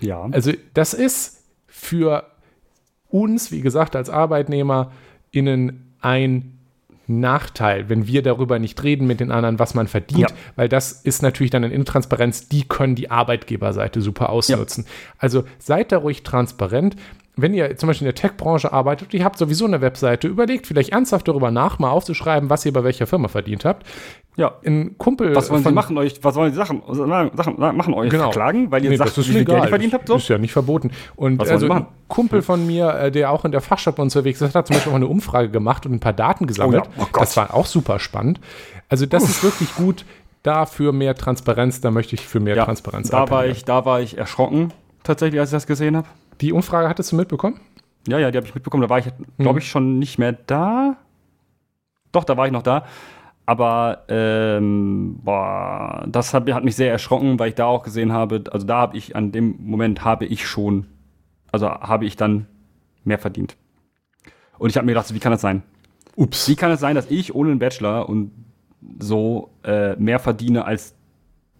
[0.00, 0.28] Ja.
[0.30, 2.24] Also das ist für
[3.08, 6.58] uns, wie gesagt, als ArbeitnehmerInnen ein
[7.08, 10.36] Nachteil, wenn wir darüber nicht reden mit den anderen, was man verdient, ja.
[10.56, 14.84] weil das ist natürlich dann eine Intransparenz, die können die Arbeitgeberseite super ausnutzen.
[14.84, 14.90] Ja.
[15.18, 16.96] Also seid da ruhig transparent.
[17.34, 20.90] Wenn ihr zum Beispiel in der Tech-Branche arbeitet, ihr habt sowieso eine Webseite, überlegt vielleicht
[20.90, 23.86] ernsthaft darüber nach, mal aufzuschreiben, was ihr bei welcher Firma verdient habt.
[24.38, 24.52] Ja.
[24.64, 25.34] Ein Kumpel.
[25.34, 25.98] Was wollen Sie machen?
[25.98, 26.80] Euch, was wollen Sie Sachen,
[27.34, 27.92] Sachen machen?
[27.92, 28.24] Euch genau.
[28.24, 30.06] verklagen, weil ihr nee, sagt, wie viel Geld ihr verdient habt?
[30.06, 30.14] So?
[30.14, 30.92] Ist ja nicht verboten.
[31.16, 34.54] Und was also ein Kumpel von mir, äh, der auch in der Fachshop unterwegs ist,
[34.54, 36.84] hat zum Beispiel auch eine Umfrage gemacht und ein paar Daten gesammelt.
[36.86, 37.06] Oh ja.
[37.12, 38.38] oh das war auch super spannend.
[38.88, 39.30] Also das Uff.
[39.30, 40.04] ist wirklich gut.
[40.44, 43.84] Da für mehr Transparenz, da möchte ich für mehr ja, Transparenz da war ich, Da
[43.84, 44.72] war ich erschrocken,
[45.02, 46.06] tatsächlich, als ich das gesehen habe.
[46.40, 47.60] Die Umfrage hattest du mitbekommen?
[48.06, 48.82] Ja, ja, die habe ich mitbekommen.
[48.82, 49.58] Da war ich, glaube hm.
[49.58, 50.96] ich, schon nicht mehr da.
[52.12, 52.84] Doch, da war ich noch da.
[53.48, 58.44] Aber ähm, boah, das hat, hat, mich sehr erschrocken, weil ich da auch gesehen habe,
[58.52, 60.86] also da habe ich, an dem Moment habe ich schon,
[61.50, 62.44] also habe ich dann
[63.04, 63.56] mehr verdient.
[64.58, 65.62] Und ich habe mir gedacht, wie kann das sein?
[66.14, 66.46] Ups.
[66.46, 68.32] Wie kann es sein, dass ich ohne einen Bachelor und
[69.00, 70.94] so äh, mehr verdiene als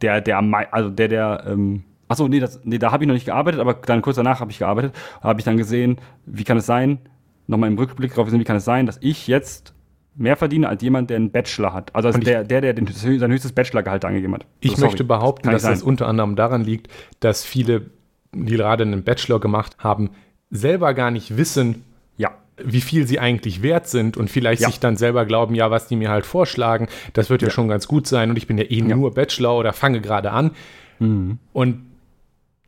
[0.02, 3.14] der, der am also der, der, ähm, achso, nee, das, nee, da habe ich noch
[3.14, 6.58] nicht gearbeitet, aber dann kurz danach habe ich gearbeitet, habe ich dann gesehen, wie kann
[6.58, 6.98] es sein,
[7.46, 9.72] nochmal im Rückblick drauf gesehen, wie kann es sein, dass ich jetzt
[10.18, 11.94] mehr verdiene als jemand, der einen Bachelor hat.
[11.94, 14.44] Also als ich- der, der, der den, sein höchstes Bachelorgehalt angegeben hat.
[14.60, 14.88] Ich So, sorry.
[14.90, 16.88] möchte behaupten, Kann dass das unter anderem daran liegt,
[17.20, 17.86] dass viele,
[18.34, 20.10] die gerade einen Bachelor gemacht haben,
[20.50, 21.84] selber gar nicht wissen,
[22.16, 24.68] Ja, wie viel sie eigentlich wert sind und vielleicht Ja.
[24.68, 27.54] sich dann selber glauben, ja, was die mir halt vorschlagen, das wird ja, Ja.
[27.54, 30.50] schon ganz gut sein und ich bin ja eh nur Bachelor oder fange gerade an.
[30.98, 31.86] Und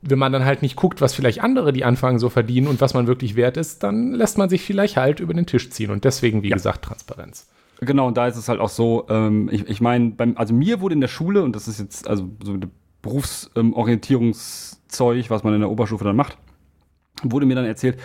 [0.02, 2.94] wenn man dann halt nicht guckt, was vielleicht andere, die anfangen, so verdienen und was
[2.94, 5.90] man wirklich wert ist, dann lässt man sich vielleicht halt über den Tisch ziehen.
[5.90, 6.56] Und deswegen, wie Ja.
[6.56, 7.48] gesagt, Transparenz.
[7.80, 10.94] Genau, und da ist es halt auch so, ähm, ich, ich meine, also mir wurde
[10.94, 12.56] in der Schule, und das ist jetzt also so
[13.02, 16.36] Berufsorientierungszeug, was man in der Oberstufe dann macht,
[17.22, 17.98] wurde mir dann erzählt,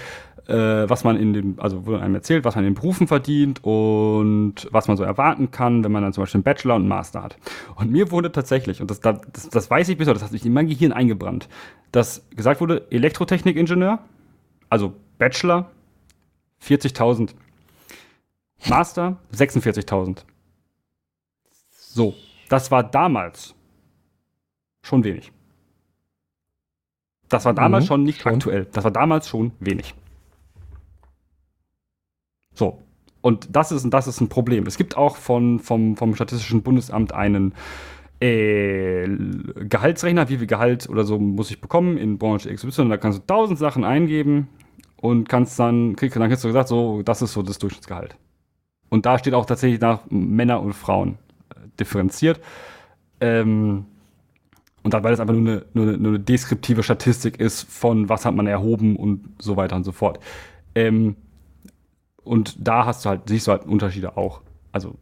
[0.47, 3.63] äh, was man in den, also wurde einem erzählt, was man in den Berufen verdient
[3.63, 6.89] und was man so erwarten kann, wenn man dann zum Beispiel einen Bachelor und einen
[6.89, 7.37] Master hat.
[7.75, 9.19] Und mir wurde tatsächlich, und das, das,
[9.51, 11.49] das weiß ich bis heute, das hat sich in mein Gehirn eingebrannt,
[11.91, 13.99] dass gesagt wurde, Elektrotechnikingenieur,
[14.69, 15.71] also Bachelor,
[16.63, 17.31] 40.000
[18.67, 20.19] Master 46.000.
[21.69, 22.15] So,
[22.49, 23.55] das war damals
[24.83, 25.31] schon wenig.
[27.29, 28.33] Das war damals Mhm, schon nicht schon.
[28.35, 28.65] aktuell.
[28.71, 29.95] Das war damals schon wenig.
[32.55, 32.79] So,
[33.21, 34.65] und das ist, das ist ein Problem.
[34.67, 37.53] Es gibt auch von, vom, vom Statistischen Bundesamt einen
[38.19, 42.89] äh, Gehaltsrechner, wie viel Gehalt oder so muss ich bekommen in Branche XY.
[42.89, 44.47] Da kannst du tausend Sachen eingeben
[44.97, 48.15] und kannst dann, krieg, dann kriegst du gesagt, so, das ist so das Durchschnittsgehalt.
[48.89, 51.17] Und da steht auch tatsächlich nach Männer und Frauen
[51.49, 52.39] äh, differenziert.
[53.19, 53.85] Ähm,
[54.83, 58.07] und da, weil das einfach nur eine, nur, eine, nur eine deskriptive Statistik ist von
[58.07, 60.19] was hat man erhoben und so weiter und so fort.
[60.75, 61.15] Ähm,
[62.26, 64.41] und da hast du halt, siehst du halt Unterschiede auch.
[64.71, 64.95] Also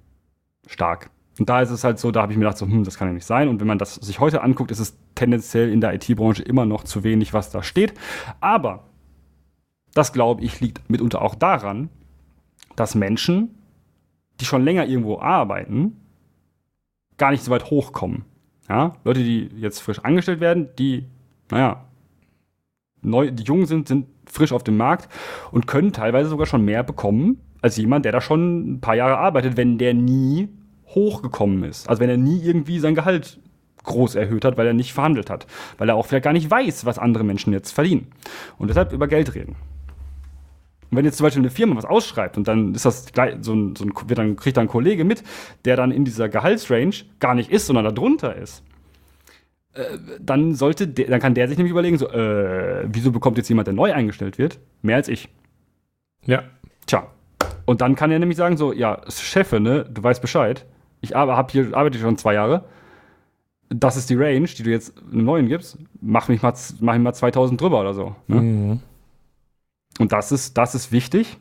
[0.67, 1.09] stark.
[1.39, 3.07] Und da ist es halt so, da habe ich mir gedacht, so, hm, das kann
[3.07, 3.47] ja nicht sein.
[3.47, 6.83] Und wenn man das sich heute anguckt, ist es tendenziell in der IT-Branche immer noch
[6.83, 7.93] zu wenig, was da steht.
[8.39, 8.83] Aber
[9.93, 11.89] das, glaube ich, liegt mitunter auch daran,
[12.75, 13.55] dass Menschen,
[14.39, 15.97] die schon länger irgendwo arbeiten,
[17.17, 18.25] gar nicht so weit hochkommen.
[18.69, 18.93] Ja?
[19.03, 21.05] Leute, die jetzt frisch angestellt werden, die,
[21.49, 21.85] naja,
[23.05, 25.09] neu, die jung sind, sind frisch auf dem Markt
[25.51, 29.17] und können teilweise sogar schon mehr bekommen als jemand, der da schon ein paar Jahre
[29.17, 30.49] arbeitet, wenn der nie
[30.87, 31.89] hochgekommen ist.
[31.89, 33.39] Also wenn er nie irgendwie sein Gehalt
[33.83, 35.47] groß erhöht hat, weil er nicht verhandelt hat.
[35.77, 38.07] Weil er auch vielleicht gar nicht weiß, was andere Menschen jetzt verdienen.
[38.57, 39.55] Und deshalb über Geld reden.
[40.89, 43.07] Und wenn jetzt zum Beispiel eine Firma was ausschreibt und dann ist das
[43.41, 45.23] so ein, so ein, wird dann, kriegt dann ein Kollege mit,
[45.65, 48.63] der dann in dieser Gehaltsrange gar nicht ist, sondern da drunter ist,
[49.73, 53.49] äh, dann sollte der, dann kann der sich nämlich überlegen, so, äh, wieso bekommt jetzt
[53.49, 55.29] jemand, der neu eingestellt wird, mehr als ich?
[56.25, 56.43] Ja.
[56.85, 57.07] Tja.
[57.65, 60.65] Und dann kann er nämlich sagen, so, ja, Chefe, ne, du weißt Bescheid,
[61.01, 62.65] ich ar- hab hier, arbeite schon zwei Jahre,
[63.69, 67.01] das ist die Range, die du jetzt einem neuen gibst, mach mich mal, mach mich
[67.01, 68.15] mal 2000 drüber oder so.
[68.27, 68.41] Ne?
[68.41, 68.79] Mhm.
[69.99, 71.37] Und das ist, das ist wichtig,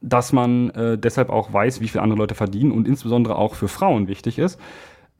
[0.00, 3.68] dass man äh, deshalb auch weiß, wie viel andere Leute verdienen und insbesondere auch für
[3.68, 4.60] Frauen wichtig ist,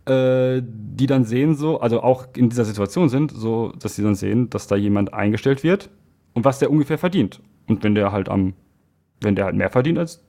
[0.07, 4.14] äh, die dann sehen so, also auch in dieser Situation sind, so, dass sie dann
[4.14, 5.90] sehen, dass da jemand eingestellt wird
[6.34, 7.40] und was der ungefähr verdient.
[7.66, 8.55] Und wenn der halt am,
[9.20, 10.22] wenn der halt mehr verdient als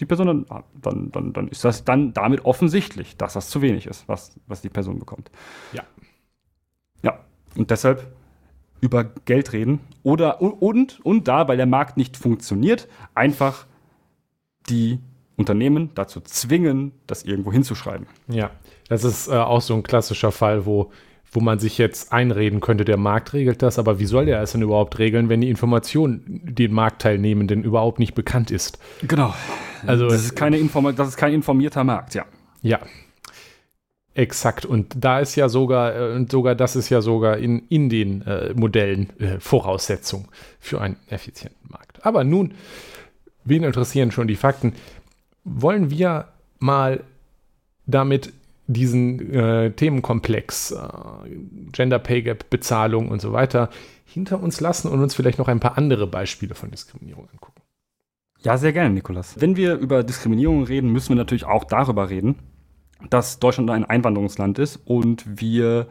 [0.00, 3.60] die Person, dann, ah, dann, dann, dann ist das dann damit offensichtlich, dass das zu
[3.60, 5.30] wenig ist, was, was die Person bekommt.
[5.72, 5.84] Ja.
[7.02, 7.20] Ja,
[7.56, 8.10] und deshalb
[8.80, 13.66] über Geld reden oder und, und da, weil der Markt nicht funktioniert, einfach
[14.68, 14.98] die
[15.42, 18.06] Unternehmen dazu zwingen, das irgendwo hinzuschreiben.
[18.28, 18.50] Ja,
[18.88, 20.92] das ist äh, auch so ein klassischer Fall, wo,
[21.32, 24.52] wo man sich jetzt einreden könnte, der Markt regelt das, aber wie soll der es
[24.52, 28.78] denn überhaupt regeln, wenn die Information den Marktteilnehmenden überhaupt nicht bekannt ist?
[29.02, 29.34] Genau.
[29.86, 32.24] Also Das ist, keine Informa das ist kein informierter Markt, ja.
[32.60, 32.78] Ja.
[34.14, 34.66] Exakt.
[34.66, 38.22] Und da ist ja sogar, äh, und sogar das ist ja sogar in, in den
[38.22, 40.28] äh, Modellen äh, Voraussetzung
[40.60, 42.04] für einen effizienten Markt.
[42.04, 42.52] Aber nun,
[43.44, 44.74] wen interessieren schon die Fakten?
[45.44, 46.28] Wollen wir
[46.58, 47.04] mal
[47.86, 48.32] damit
[48.66, 50.76] diesen äh, Themenkomplex äh,
[51.72, 53.70] Gender Pay Gap, Bezahlung und so weiter
[54.04, 57.62] hinter uns lassen und uns vielleicht noch ein paar andere Beispiele von Diskriminierung angucken?
[58.40, 59.40] Ja, sehr gerne, Nikolas.
[59.40, 62.36] Wenn wir über Diskriminierung reden, müssen wir natürlich auch darüber reden,
[63.10, 65.88] dass Deutschland ein Einwanderungsland ist und wir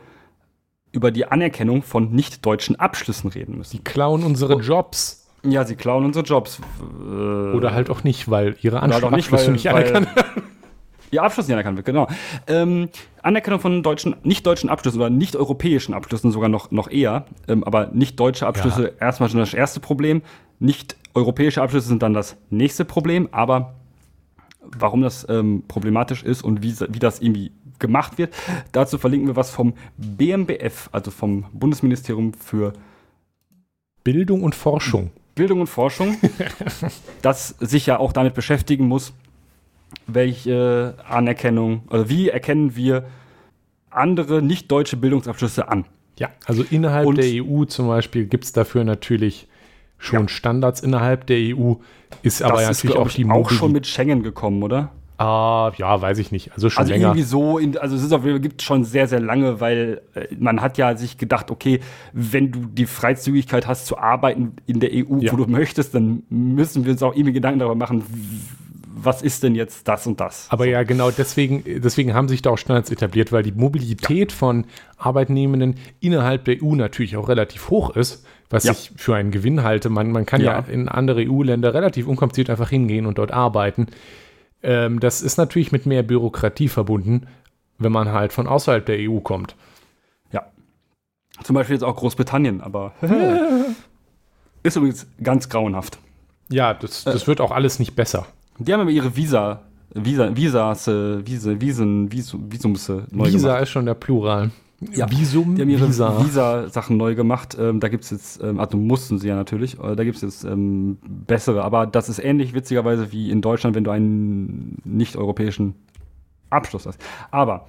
[0.91, 3.77] über die Anerkennung von nicht-deutschen Abschlüssen reden müssen.
[3.77, 5.20] Die klauen unsere Jobs.
[5.43, 6.59] Ja, sie klauen unsere Jobs.
[6.81, 10.07] Äh, Oder halt auch nicht, weil ihre halt Anschlussabschlüsse nicht, weil- anerkannt
[11.13, 12.07] Ihr Abschluss nicht anerkannt wird, genau.
[12.47, 12.87] Ähm,
[13.21, 17.25] Anerkennung von deutschen, nicht deutschen Abschlüssen oder nicht europäischen Abschlüssen sogar noch, noch eher.
[17.49, 19.07] Ähm, aber nicht deutsche Abschlüsse Ja.
[19.07, 20.21] erstmal schon das erste Problem.
[20.59, 23.27] Nicht europäische Abschlüsse sind dann das nächste Problem.
[23.33, 23.73] Aber
[24.61, 28.33] warum das ähm, problematisch ist und wie, wie das irgendwie gemacht wird,
[28.71, 32.71] dazu verlinken wir was vom BMBF, also vom Bundesministerium für
[34.05, 35.11] Bildung und Forschung.
[35.35, 36.17] Bildung und Forschung,
[37.21, 39.13] das sich ja auch damit beschäftigen muss,
[40.07, 43.05] welche Anerkennung, also wie erkennen wir
[43.89, 45.85] andere nicht deutsche Bildungsabschlüsse an.
[46.17, 49.47] Ja, also innerhalb Und- der EU zum Beispiel gibt es dafür natürlich
[49.97, 50.27] schon Ja.
[50.29, 51.73] Standards innerhalb der EU,
[52.23, 54.91] ist aber das ist, natürlich glaub auch die auch schon Mobilität- mit Schengen gekommen, oder?
[55.21, 56.51] Ah, ja, weiß ich nicht.
[56.53, 57.07] Also schon Also länger.
[57.07, 60.01] irgendwie so, in, also es ist auf jeden Fall gibt schon sehr, sehr lange, weil
[60.15, 61.79] äh, man hat ja sich gedacht, okay,
[62.13, 65.31] wenn du die Freizügigkeit hast zu arbeiten in der EU, Ja.
[65.31, 68.03] wo du möchtest, dann müssen wir uns auch irgendwie Gedanken darüber machen,
[69.03, 70.45] was ist denn jetzt das und das?
[70.49, 74.65] Aber ja, genau deswegen, deswegen haben sich da auch Standards etabliert, weil die Mobilität von
[74.97, 78.73] Arbeitnehmenden innerhalb der EU natürlich auch relativ hoch ist, was Ja.
[78.73, 79.89] ich für einen Gewinn halte.
[79.89, 80.59] Man, man kann ja.
[80.59, 80.65] Ja.
[80.71, 83.87] in andere EU-Länder relativ unkompliziert einfach hingehen und dort arbeiten.
[84.63, 87.27] Ähm, das ist natürlich mit mehr Bürokratie verbunden,
[87.79, 89.55] wenn man halt von außerhalb der EU kommt.
[90.31, 90.45] Ja.
[91.43, 92.93] Zum Beispiel jetzt auch Großbritannien, aber
[94.63, 95.97] ist übrigens ganz grauenhaft.
[96.49, 98.27] Ja, das, das wird auch alles nicht besser.
[98.59, 99.61] Die haben aber ihre Visa,
[99.93, 103.63] Visa, Visas, äh, Visa, Visen, Visum, Visums äh, neu Visa gemacht.
[103.63, 104.51] ist schon der Plural.
[104.93, 106.23] Ja, Visum, Die haben ihre Visa.
[106.25, 107.55] Visa-Sachen neu gemacht.
[107.59, 110.21] Ähm, da gibt es jetzt, ähm, also mussten sie ja natürlich, äh, da gibt es
[110.23, 111.63] jetzt ähm, bessere.
[111.63, 115.75] Aber das ist ähnlich witzigerweise wie in Deutschland, wenn du einen nicht-europäischen
[116.49, 116.99] Abschluss hast.
[117.29, 117.67] Aber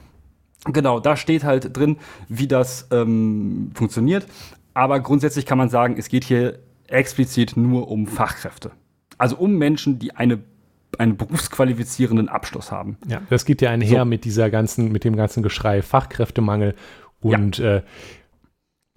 [0.73, 1.99] genau, da steht halt drin,
[2.29, 4.27] wie das ähm, funktioniert.
[4.75, 8.71] Aber grundsätzlich kann man sagen, es geht hier explizit nur um Fachkräfte.
[9.19, 10.39] Also um Menschen, die eine,
[10.99, 12.97] einen berufsqualifizierenden Abschluss haben.
[13.07, 14.05] Ja, das geht ja einher So.
[14.07, 16.75] mit dieser ganzen, mit dem ganzen Geschrei Fachkräftemangel
[17.23, 17.83] und äh,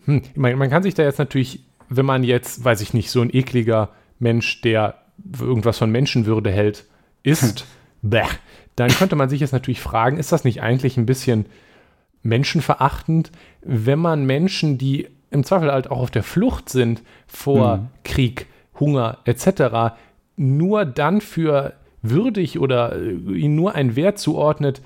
[0.05, 3.21] hm, man, man kann sich da jetzt natürlich, wenn man jetzt, weiß ich nicht, so
[3.21, 4.95] ein ekliger Mensch, der
[5.39, 6.85] irgendwas von Menschenwürde hält,
[7.23, 7.65] ist,
[8.01, 8.23] bäh,
[8.75, 11.45] dann könnte man sich jetzt natürlich fragen, ist das nicht eigentlich ein bisschen
[12.23, 17.87] menschenverachtend, wenn man Menschen, die im Zweifel halt auch auf der Flucht sind vor Mhm.
[18.03, 18.47] Krieg,
[18.79, 19.95] Hunger etc.,
[20.37, 24.81] nur dann für würdig oder äh, ihnen nur einen Wert zuordnet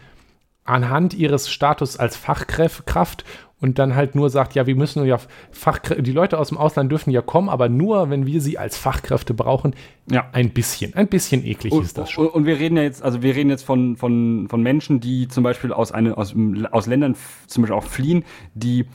[0.70, 3.26] anhand ihres Status als Fachkraft
[3.62, 5.18] und dann halt nur sagt, ja, wir müssen ja
[5.52, 8.78] Fachkräfte, die Leute aus dem Ausland dürfen ja kommen, aber nur, wenn wir sie als
[8.78, 9.76] Fachkräfte brauchen,
[10.10, 10.30] Ja.
[10.32, 12.28] ein bisschen, ein bisschen eklig Und, ist das schon.
[12.28, 15.44] und, wir reden ja jetzt, also wir reden jetzt von, von, von Menschen, die zum
[15.44, 16.34] Beispiel aus, eine, aus,
[16.72, 17.16] aus Ländern
[17.48, 18.86] zum Beispiel auch fliehen, die,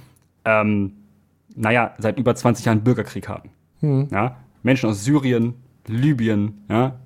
[0.46, 0.92] ähm,
[1.54, 3.50] naja, seit über 20 Jahren Bürgerkrieg haben.
[3.80, 4.08] Hm.
[4.10, 4.36] Ja?
[4.62, 5.54] Menschen aus Syrien,
[5.86, 6.98] Libyen, ja,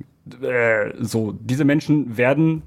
[0.42, 2.62] äh, so, diese Menschen werden,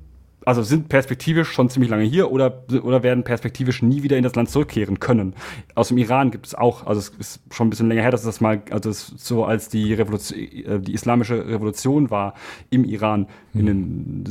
[0.46, 4.36] also sind perspektivisch schon ziemlich lange hier oder, oder werden perspektivisch nie wieder in das
[4.36, 5.34] Land zurückkehren können.
[5.76, 8.24] Aus dem Iran gibt es auch, also es ist schon ein bisschen länger her, dass
[8.24, 12.34] das mal, also es so als die Revolution, äh, die islamische Revolution war
[12.70, 14.24] im Iran in den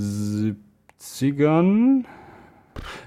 [1.01, 2.05] 70ern.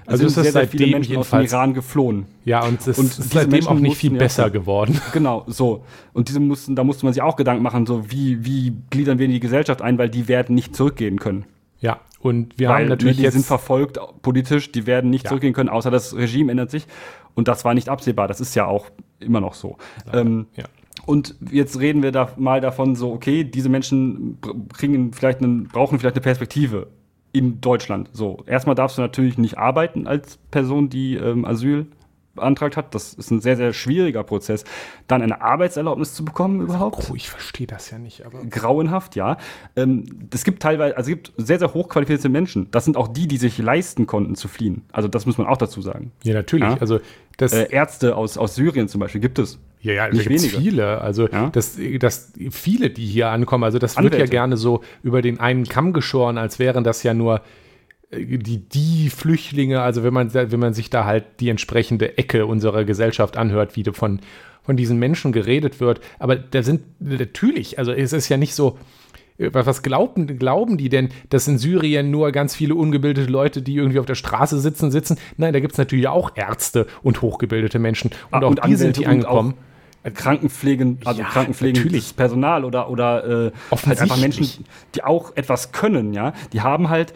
[0.06, 2.26] Also sind es ist seitdem aus dem Iran geflohen.
[2.44, 5.00] Ja, und es Und ist diese seitdem Menschen auch nicht viel ja- besser geworden.
[5.12, 5.84] Genau, so.
[6.12, 9.26] Und diese mussten, da musste man sich auch Gedanken machen, so wie, wie gliedern wir
[9.26, 11.44] in die Gesellschaft ein, weil die werden nicht zurückgehen können.
[11.80, 15.24] Ja, und wir weil haben natürlich ne, die sind jetzt verfolgt politisch, die werden nicht
[15.24, 15.28] Ja.
[15.28, 16.86] zurückgehen können, außer das Regime ändert sich.
[17.34, 18.28] Und das war nicht absehbar.
[18.28, 18.86] Das ist ja auch
[19.20, 19.76] immer noch so.
[20.12, 20.64] Ähm, ja.
[21.04, 24.38] und jetzt reden wir da mal davon, so, okay, diese Menschen
[24.72, 26.86] kriegen vielleicht einen, brauchen vielleicht eine Perspektive
[27.32, 28.08] in Deutschland.
[28.12, 31.86] So, erstmal darfst du natürlich nicht arbeiten als Person, die ähm, Asyl
[32.34, 32.94] beantragt hat.
[32.94, 34.64] Das ist ein sehr, sehr schwieriger Prozess.
[35.06, 39.36] Dann eine Arbeitserlaubnis zu bekommen überhaupt Oh, ich verstehe das ja nicht, aber grauenhaft, ja.
[39.76, 42.70] Ähm, es gibt teilweise, also es gibt sehr, sehr hochqualifizierte Menschen.
[42.70, 44.82] Das sind auch die, die sich leisten konnten zu fliehen.
[44.92, 46.12] Also das muss man auch dazu sagen.
[46.22, 46.68] ja, natürlich.
[46.68, 46.76] Ja.
[46.80, 47.00] Also
[47.36, 49.58] das, Äh, Ärzte aus, aus Syrien zum Beispiel gibt es.
[49.80, 50.56] Ja, ja, Nicht wenige.
[50.58, 51.00] viele.
[51.02, 51.50] Also, Ja.
[51.50, 54.30] das, das, viele, die hier ankommen, also das wird ja Anwälte.
[54.30, 57.42] gerne so über den einen Kamm geschoren, als wären das ja nur
[58.10, 62.84] die, die Flüchtlinge, also wenn man, wenn man sich da halt die entsprechende Ecke unserer
[62.84, 64.20] Gesellschaft anhört, wie von,
[64.62, 66.00] von diesen Menschen geredet wird.
[66.18, 68.78] Aber da sind natürlich, also es ist ja nicht so,
[69.38, 73.76] äh, was glauben, glauben die denn, dass in Syrien nur ganz viele ungebildete Leute, die
[73.76, 75.18] irgendwie auf der Straße sitzen, sitzen?
[75.36, 78.10] Nein, da gibt es natürlich auch Ärzte und hochgebildete Menschen.
[78.30, 79.54] Und Ah, auch und die sind die angekommen.
[80.02, 82.16] Äh, Krankenpflegen, also Ja, Krankenpflegendes natürlich.
[82.16, 83.52] Personal oder, oder äh,
[83.86, 84.46] halt einfach Menschen,
[84.94, 86.34] die auch etwas können, ja.
[86.52, 87.14] Die haben halt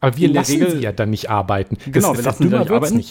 [0.00, 1.76] Aber wir lassen Regel- sie ja dann nicht arbeiten.
[1.90, 3.04] Genau, wir lassen sie dann nicht arbeiten.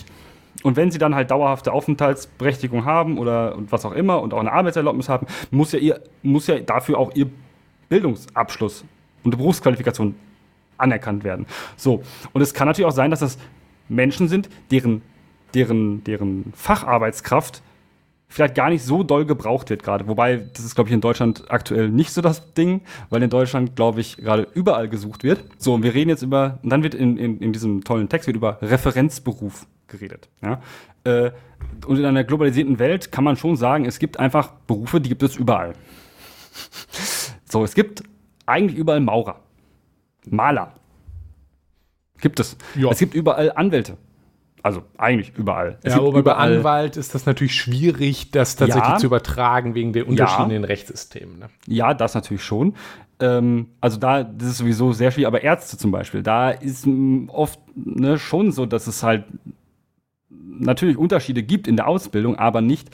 [0.64, 4.40] Und wenn sie dann halt dauerhafte Aufenthaltsberechtigung haben oder und was auch immer und auch
[4.40, 7.30] eine Arbeitserlaubnis haben, muss ja, ihr, muss ja dafür auch ihr
[7.88, 8.84] Bildungsabschluss
[9.24, 10.16] und Berufsqualifikation
[10.78, 11.46] anerkannt werden.
[11.78, 13.38] So, und es kann natürlich auch sein, dass das
[13.88, 15.02] Menschen sind, deren,
[15.54, 17.62] deren, deren Facharbeitskraft
[18.30, 20.08] vielleicht gar nicht so doll gebraucht wird gerade.
[20.08, 23.76] Wobei, das ist, glaube ich, in Deutschland aktuell nicht so das Ding, weil in Deutschland,
[23.76, 25.44] glaube ich, gerade überall gesucht wird.
[25.58, 28.28] So, und wir reden jetzt über, und dann wird in, in, in diesem tollen Text
[28.28, 30.30] wird über Referenzberuf geredet.
[30.42, 30.62] Ja?
[31.04, 31.32] Äh,
[31.86, 35.24] und in einer globalisierten Welt kann man schon sagen, es gibt einfach Berufe, die gibt
[35.24, 35.74] es überall.
[37.46, 38.04] So, es gibt
[38.46, 39.42] eigentlich überall Maurer,
[40.30, 40.74] Maler.
[42.22, 42.58] Gibt es.
[42.76, 42.90] Ja.
[42.92, 43.98] Es gibt überall Anwälte.
[44.70, 45.80] Also eigentlich überall.
[45.82, 48.98] Es Ja, aber bei Anwalt ist das natürlich schwierig, das tatsächlich Ja.
[48.98, 51.40] zu übertragen wegen der Unterschiede in den Rechtssystemen.
[51.40, 51.50] Ne?
[51.66, 52.76] Ja, das natürlich schon.
[53.20, 57.30] Ähm, also da, das ist sowieso sehr schwierig, aber Ärzte zum Beispiel, da ist m,
[57.32, 59.24] oft ne, schon so, dass es halt
[60.30, 62.92] natürlich Unterschiede gibt in der Ausbildung, aber nicht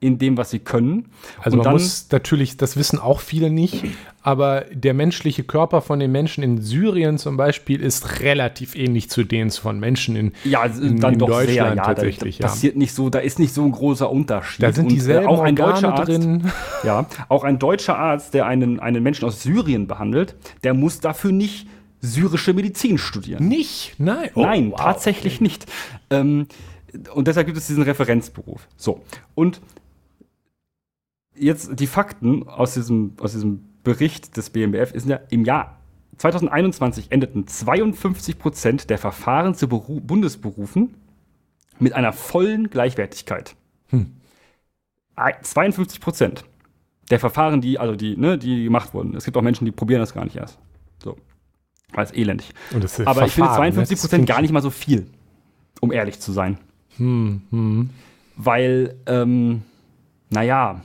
[0.00, 1.06] in dem, was sie können.
[1.42, 3.84] Also Und man muss natürlich, das wissen auch viele nicht,
[4.22, 9.24] aber der menschliche Körper von den Menschen in Syrien zum Beispiel ist relativ ähnlich zu
[9.24, 12.38] denen von Menschen in, ja, in, dann in doch Deutschland sehr, ja, tatsächlich.
[12.38, 14.62] Da, da passiert nicht so, da ist nicht so ein großer Unterschied.
[14.62, 14.68] ja.
[14.68, 16.52] Da sind Und, äh, auch ein Organe deutscher Arzt, drin.
[16.84, 21.32] Ja, auch ein deutscher Arzt, der einen, einen Menschen aus Syrien behandelt, der muss dafür
[21.32, 21.66] nicht
[22.00, 23.48] syrische Medizin studieren.
[23.48, 23.94] Nicht?
[23.98, 24.30] Nein.
[24.34, 24.80] Oh, Nein, wow.
[24.80, 25.66] tatsächlich nicht.
[26.10, 26.46] Ähm,
[27.14, 28.66] und deshalb gibt es diesen Referenzberuf.
[28.76, 29.02] So.
[29.34, 29.60] Und
[31.40, 35.78] jetzt die Fakten aus diesem, aus diesem Bericht des BMBF ist ja im Jahr
[36.18, 40.94] 2021 endeten 52 Prozent der Verfahren zu Beru Bundesberufen
[41.78, 43.54] mit einer vollen Gleichwertigkeit.
[43.88, 44.14] Hm.
[45.14, 46.44] Ei- 52 Prozent
[47.10, 49.14] der Verfahren, die, also die, ne, die gemacht wurden.
[49.16, 50.58] Es gibt auch Menschen, die probieren das gar nicht erst.
[51.02, 51.16] So.
[51.92, 52.52] Weil es elendig.
[52.72, 54.00] Und das ist Aber ich finde Verfahren, 52 ne?
[54.00, 55.06] Prozent gar nicht mal so viel,
[55.80, 56.58] um ehrlich zu sein.
[56.96, 57.90] Hm, hm.
[58.36, 59.62] Weil, ähm,
[60.30, 60.82] naja,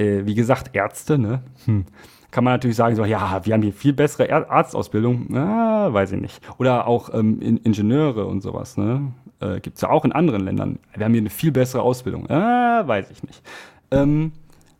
[0.00, 1.42] äh, wie gesagt, Ärzte, ne?
[1.66, 1.84] Hm.
[2.30, 5.34] Kann man natürlich sagen, so, ja, wir haben hier viel bessere Arztausbildung.
[5.34, 6.40] Ah, weiß ich nicht.
[6.58, 9.12] Oder auch ähm, in Ingenieure und sowas, ne?
[9.40, 10.78] Äh, Gibt es ja auch in anderen Ländern.
[10.94, 12.30] Wir haben hier eine viel bessere Ausbildung.
[12.30, 13.42] Ah, weiß ich nicht.
[13.90, 14.32] Ähm,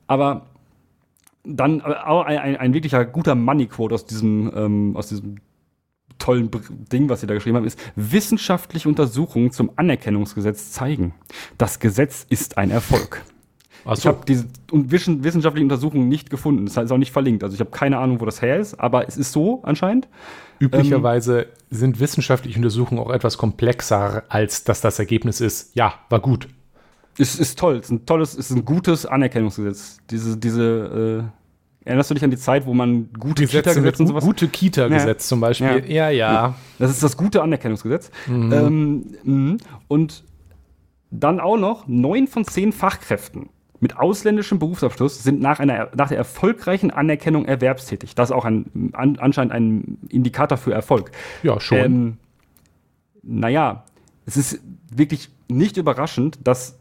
[0.07, 0.47] aber
[1.45, 5.37] dann äh, auch ein, ein, ein wirklicher guter Money-Quote aus diesem, ähm, aus diesem
[6.19, 6.51] tollen
[6.93, 11.15] Ding, was sie da geschrieben haben, ist, wissenschaftliche Untersuchungen zum Anerkennungsgesetz zeigen,
[11.59, 13.23] das Gesetz ist ein Erfolg.
[13.85, 14.09] Ach Ich so.
[14.11, 16.67] habe diese un- wischen- wissenschaftlichen Untersuchungen nicht gefunden.
[16.67, 17.43] Das ist auch nicht verlinkt.
[17.45, 20.09] Also ich habe keine Ahnung, wo das her ist, aber es ist so anscheinend.
[20.59, 26.49] Üblicherweise sind wissenschaftliche Untersuchungen auch etwas komplexer, als dass das Ergebnis ist, ja, war gut.
[27.19, 27.77] Es ist toll.
[27.77, 29.99] Es ist ein tolles, es ist ein gutes Anerkennungsgesetz.
[30.11, 31.25] Diese, diese,
[31.85, 35.27] äh, erinnerst du dich an die Zeit, wo man gute Kita-Gesetze und sowas gute Kita-Gesetz
[35.29, 35.85] zum Beispiel.
[35.91, 36.55] Ja, ja.
[36.79, 38.11] Das ist das gute Anerkennungsgesetz.
[38.29, 39.57] Ähm, mhm.
[39.89, 40.25] und
[41.11, 43.49] dann auch noch neun von zehn Fachkräften
[43.81, 48.15] mit ausländischem Berufsabschluss sind nach, einer, nach der erfolgreichen Anerkennung erwerbstätig.
[48.15, 51.11] Das ist auch ein, an, anscheinend ein Indikator für Erfolg.
[51.43, 51.79] Ja, schon.
[51.79, 52.17] Ähm,
[53.23, 53.85] naja,
[54.27, 54.61] es ist
[54.95, 56.79] wirklich nicht überraschend, dass,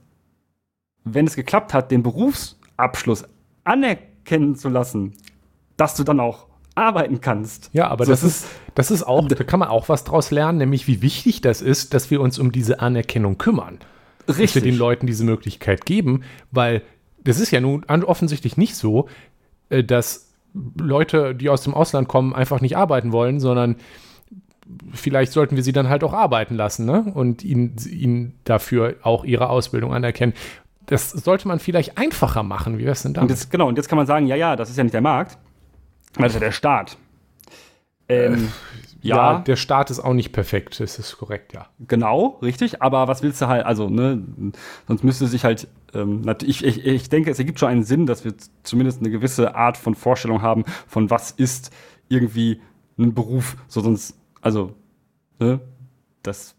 [1.03, 3.25] wenn es geklappt hat, den Berufsabschluss
[3.63, 5.13] anerkennen zu lassen,
[5.77, 7.69] dass du dann auch arbeiten kannst.
[7.73, 10.31] Ja, aber So, das, es ist, das ist auch, da kann man auch was draus
[10.31, 13.79] lernen, nämlich wie wichtig das ist, dass wir uns um diese Anerkennung kümmern.
[14.29, 14.63] Dass wir Richtig.
[14.63, 16.81] den Leuten diese Möglichkeit geben, weil
[17.23, 19.07] das ist ja nun offensichtlich nicht so,
[19.69, 23.75] äh, dass Leute, die aus dem Ausland kommen, einfach nicht arbeiten wollen, sondern
[24.93, 27.11] vielleicht sollten wir sie dann halt auch arbeiten lassen ne?
[27.13, 30.33] und ihnen, ihnen dafür auch ihre Ausbildung anerkennen.
[30.85, 32.77] Das sollte man vielleicht einfacher machen.
[32.77, 33.29] Wie wäre es denn Und damit?
[33.31, 35.37] jetzt, genau, und jetzt kann man sagen, ja, ja, das ist ja nicht der Markt,
[36.15, 36.97] weil das ist ja der Staat.
[38.07, 38.51] Ähm,
[39.01, 41.67] ja, ja, der Staat ist auch nicht perfekt, das ist korrekt, ja.
[41.87, 44.21] genau, richtig, aber was willst du halt, also, ne,
[44.87, 48.25] sonst müsste sich halt, ähm, ich, ich, ich denke, es ergibt schon einen Sinn, dass
[48.25, 48.33] wir
[48.63, 51.71] zumindest eine gewisse Art von Vorstellung haben, von was ist
[52.09, 52.61] irgendwie
[52.97, 54.75] ein Beruf, so sonst, also,
[55.39, 55.61] ne,
[56.23, 56.55] das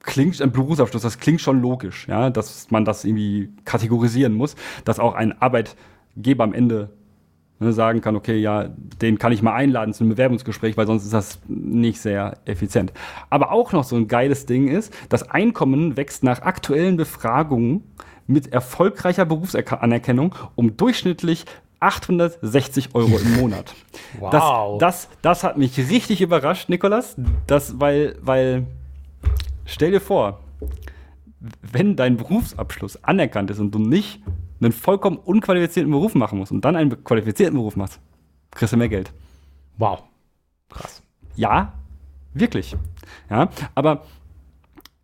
[0.00, 4.98] klingt, ein Berufsabschluss, das klingt schon logisch, ja, dass man das irgendwie kategorisieren muss, dass
[4.98, 6.90] auch ein Arbeitgeber am Ende
[7.62, 8.68] ne, sagen kann, okay, ja,
[9.00, 12.92] den kann ich mal einladen zu einem Bewerbungsgespräch, weil sonst ist das nicht sehr effizient.
[13.30, 17.84] Aber auch noch so ein geiles Ding ist, das Einkommen wächst nach aktuellen Befragungen
[18.26, 21.46] mit erfolgreicher Berufsanerkennung um durchschnittlich
[21.80, 23.74] 860 Euro im Monat.
[24.20, 24.78] Wow.
[24.78, 28.66] Das, das, das hat mich richtig überrascht, Nikolas, das, weil, weil,
[29.64, 30.40] stell dir vor,
[31.62, 34.20] wenn dein Berufsabschluss anerkannt ist und du nicht
[34.64, 38.00] einen vollkommen unqualifizierten Beruf machen musst und dann einen qualifizierten Beruf machst,
[38.50, 39.12] kriegst du mehr Geld.
[39.78, 40.02] Wow.
[40.68, 41.02] Krass.
[41.36, 41.72] Ja,
[42.34, 42.76] wirklich.
[43.30, 44.04] Ja, aber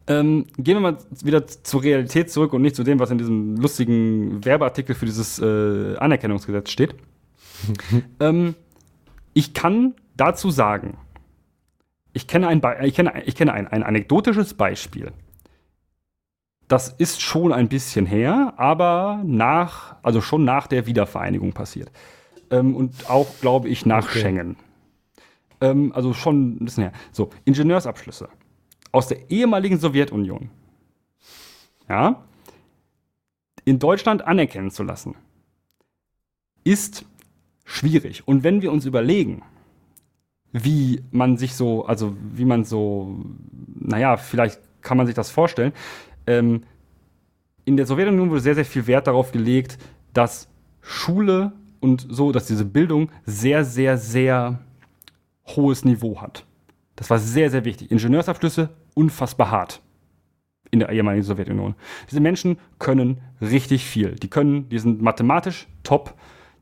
[0.07, 3.57] ähm, gehen wir mal wieder zur Realität zurück und nicht zu dem, was in diesem
[3.57, 6.95] lustigen Werbeartikel für dieses äh, Anerkennungsgesetz steht.
[8.21, 8.55] ähm,
[9.35, 10.97] ich kann dazu sagen,
[12.13, 15.13] ich kenne ein, ich kenne, ich kenne ein, ein anekdotisches Beispiel.
[16.69, 21.91] Das ist schon ein bisschen her, aber nach, also schon nach der Wiedervereinigung passiert.
[22.51, 24.21] Ähm, und auch, glaube ich, nach okay.
[24.21, 24.57] Schengen.
[25.61, 26.93] Ähm, also schon ein bisschen her.
[27.11, 28.29] So, Ingenieursabschlüsse
[28.93, 30.51] aus der ehemaligen Sowjetunion.
[31.89, 32.23] Ja,
[33.65, 35.15] in Deutschland anerkennen zu lassen,
[36.65, 37.05] ist
[37.65, 38.27] schwierig.
[38.27, 39.43] Und wenn wir uns überlegen,
[40.53, 43.25] wie man sich so, also wie man so,
[43.75, 45.73] naja, vielleicht kann man sich das vorstellen.
[46.29, 46.63] Ähm,
[47.65, 49.79] in der Sowjetunion wurde sehr, sehr viel Wert darauf gelegt,
[50.13, 50.49] dass
[50.81, 54.61] Schule und so, dass diese Bildung sehr, sehr, sehr
[55.47, 56.45] hohes Niveau hat.
[56.97, 57.91] Das war sehr, sehr wichtig.
[57.91, 59.81] Ingenieursabschlüsse unfassbar hart
[60.71, 61.75] in der ehemaligen Sowjetunion.
[62.11, 64.17] Diese Menschen können richtig viel.
[64.17, 66.15] Die können, die sind mathematisch top,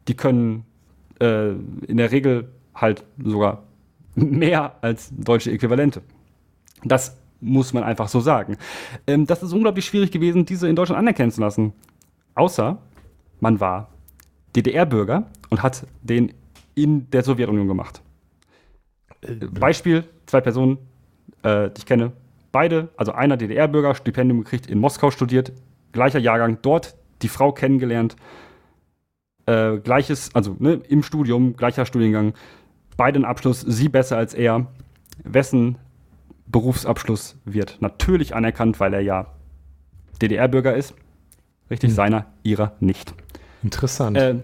[0.07, 0.65] die können
[1.21, 3.65] äh, in der Regel halt sogar
[4.15, 6.03] mehr als deutsche Äquivalente.
[6.85, 8.57] Das muss man einfach so sagen.
[9.07, 11.73] Ähm, das ist unglaublich schwierig gewesen, diese in Deutschland anerkennen zu lassen.
[12.35, 12.79] Außer
[13.41, 13.89] man war
[14.55, 16.33] DDR-Bürger und hat den
[16.75, 18.03] in der Sowjetunion gemacht.
[19.23, 20.79] Äh, Beispiel, zwei Personen,
[21.43, 22.13] äh, die ich kenne,
[22.53, 25.53] beide, also einer DDR-Bürger, Stipendium gekriegt, in Moskau studiert,
[25.93, 28.17] gleicher Jahrgang, dort die Frau kennengelernt,
[29.47, 32.35] äh, gleiches, also ne, im Studium, gleicher Studiengang,
[32.97, 34.67] beide einen Abschluss, sie besser als er.
[35.25, 35.79] Wessen
[36.47, 39.27] Berufsabschluss wird natürlich anerkannt, weil er ja
[40.23, 40.95] DDR-Bürger ist.
[41.71, 41.97] Richtig, hm.
[41.97, 43.15] seiner, ihrer nicht.
[43.63, 44.17] Interessant.
[44.17, 44.37] Äh,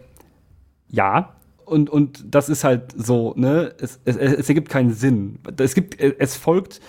[0.88, 1.34] ja,
[1.64, 5.38] und, und das ist halt so, ne, es, es, es ergibt keinen Sinn.
[5.57, 6.80] Es gibt, es folgt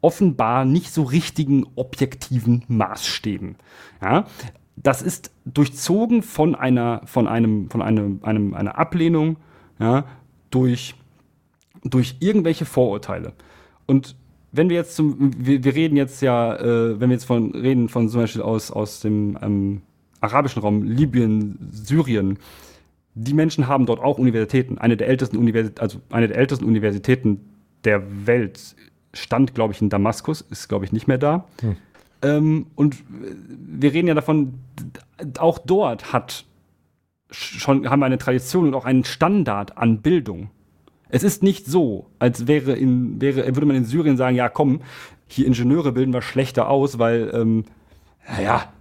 [0.00, 3.56] offenbar nicht so richtigen objektiven Maßstäben.
[4.00, 4.26] Ja,
[4.76, 9.36] das ist durchzogen von einer, von einem, von einem, einem, einer Ablehnung,
[9.78, 10.04] ja,
[10.50, 10.94] durch,
[11.84, 13.32] durch irgendwelche Vorurteile.
[13.86, 14.16] Und
[14.52, 17.88] wenn wir jetzt zum, wir, wir reden jetzt ja, äh, wenn wir jetzt von reden
[17.88, 19.82] von zum Beispiel aus, aus dem ähm,
[20.20, 22.38] arabischen Raum, Libyen, Syrien,
[23.14, 24.78] die Menschen haben dort auch Universitäten.
[24.78, 27.40] Eine der ältesten Universitäten, also eine der ältesten Universitäten
[27.84, 28.76] der Welt
[29.14, 31.46] stand, glaube ich, in Damaskus, ist, glaube ich, nicht mehr da.
[31.60, 31.76] Hm.
[32.22, 34.54] Ähm, und wir reden ja davon,
[35.38, 36.44] auch dort hat
[37.30, 40.50] schon, haben wir eine Tradition und auch einen Standard an Bildung.
[41.12, 44.80] Es ist nicht so, als wäre in, wäre, würde man in Syrien sagen, ja komm,
[45.26, 47.64] hier Ingenieure bilden wir schlechter aus, weil, ähm,
[48.26, 48.72] naja,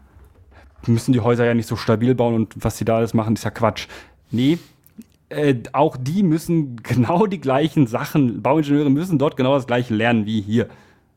[0.88, 3.44] müssen die Häuser ja nicht so stabil bauen und was sie da alles machen, ist
[3.44, 3.88] ja Quatsch.
[4.32, 4.60] Nee,
[5.28, 10.26] äh, auch die müssen genau die gleichen Sachen, Bauingenieure müssen dort genau das gleiche lernen
[10.26, 10.70] wie hier.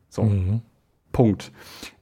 [0.09, 0.61] So, mhm.
[1.13, 1.53] Punkt.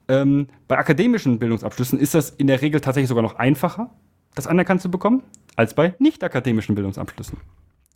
[0.07, 3.91] Ähm, bei akademischen Bildungsabschlüssen ist das in der Regel tatsächlich sogar noch einfacher,
[4.33, 5.21] das anerkannt zu bekommen,
[5.55, 7.37] als bei nicht akademischen Bildungsabschlüssen.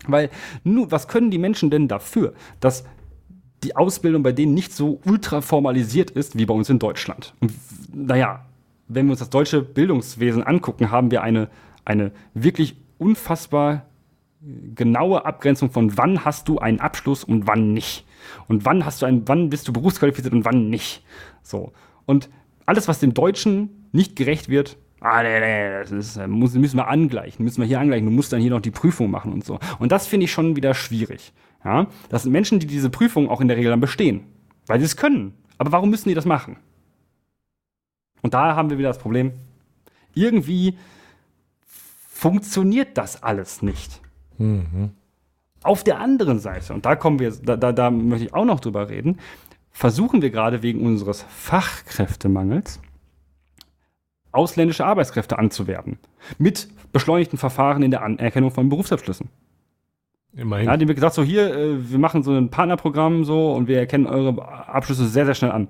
[0.06, 0.30] Weil,
[0.64, 2.86] nun, was können die Menschen denn dafür, dass
[3.64, 7.34] die Ausbildung bei denen nicht so ultra formalisiert ist wie bei uns in Deutschland?
[7.40, 7.52] Und,
[7.94, 8.46] naja,
[8.88, 11.50] wenn wir uns das deutsche Bildungswesen angucken, haben wir eine,
[11.84, 13.86] eine wirklich unfassbar
[14.76, 18.06] genaue Abgrenzung von wann hast du einen Abschluss und wann nicht.
[18.48, 21.04] Und wann hast du einen, wann bist du berufsqualifiziert und wann nicht.
[21.42, 21.74] So.
[22.06, 22.30] Und
[22.66, 26.78] alles, was dem Deutschen nicht gerecht wird, ah, nee, nee, das ist, äh, muss, müssen
[26.78, 29.44] wir angleichen, müssen wir hier angleichen, du musst dann hier noch die Prüfung machen und
[29.44, 29.60] so.
[29.80, 31.34] Und das finde ich schon wieder schwierig.
[31.64, 31.88] Ja?
[32.10, 34.24] Das sind Menschen, die diese Prüfung auch in der Regel dann bestehen,
[34.66, 35.34] weil sie es können.
[35.58, 36.58] Aber warum müssen die das machen?
[38.22, 39.34] Und da haben wir wieder das Problem,
[40.14, 40.78] irgendwie
[42.10, 44.02] funktioniert das alles nicht.
[44.38, 44.92] Mhm.
[45.64, 48.60] Auf der anderen Seite, und da kommen wir, da, da, da möchte ich auch noch
[48.60, 49.20] drüber reden,
[49.72, 52.80] versuchen wir gerade wegen unseres Fachkräftemangels
[54.38, 55.98] ausländische Arbeitskräfte anzuwerben.
[56.38, 59.30] Mit beschleunigten Verfahren in der Anerkennung von Berufsabschlüssen.
[60.36, 60.68] Immerhin.
[60.68, 63.80] Ja, die haben gesagt, so hier, äh, wir machen so ein Partnerprogramm so und wir
[63.80, 65.70] erkennen eure Abschlüsse sehr, sehr schnell an.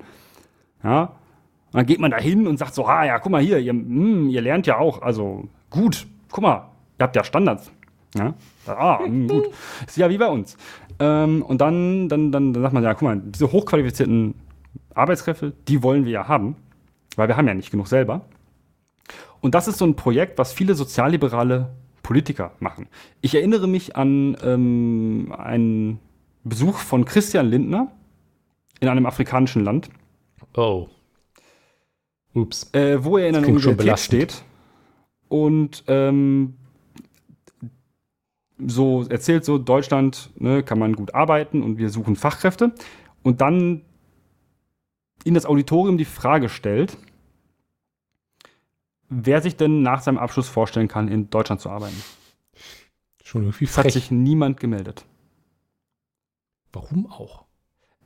[0.84, 1.02] Ja.
[1.02, 3.72] Und dann geht man da hin und sagt so, ah ja, guck mal hier, ihr,
[3.72, 7.72] mh, hm, ihr lernt ja auch, also gut, guck mal, ihr habt ja Standards.
[8.14, 8.34] Ja?
[8.66, 9.48] Ah, hm, gut.
[9.86, 10.56] Ist ja wie bei uns.
[10.98, 14.34] Ähm, und dann, dann, dann, dann sagt man, ja, guck mal, diese hochqualifizierten
[14.94, 16.56] Arbeitskräfte, die wollen wir ja haben,
[17.16, 18.22] weil wir haben ja nicht genug selber.
[19.40, 21.70] Und das ist so ein Projekt, was viele sozialliberale
[22.02, 22.88] Politiker machen.
[23.20, 26.00] Ich erinnere mich an ähm, einen
[26.44, 27.92] Besuch von Christian Lindner
[28.80, 29.90] in einem afrikanischen Land.
[30.56, 30.88] Oh.
[32.34, 32.72] Ups.
[32.72, 34.44] Äh, wo er in einer Universität steht
[35.28, 36.54] und ähm,
[38.66, 42.72] so erzählt so, Deutschland ne, kann man gut arbeiten und wir suchen Fachkräfte.
[43.22, 43.82] Und dann
[45.24, 46.96] in das Auditorium die Frage stellt,
[49.08, 52.00] wer sich denn nach seinem Abschluss vorstellen kann, in Deutschland zu arbeiten.
[53.24, 53.86] Schon irgendwie frech.
[53.86, 55.04] Es hat sich niemand gemeldet.
[56.72, 57.44] Warum auch?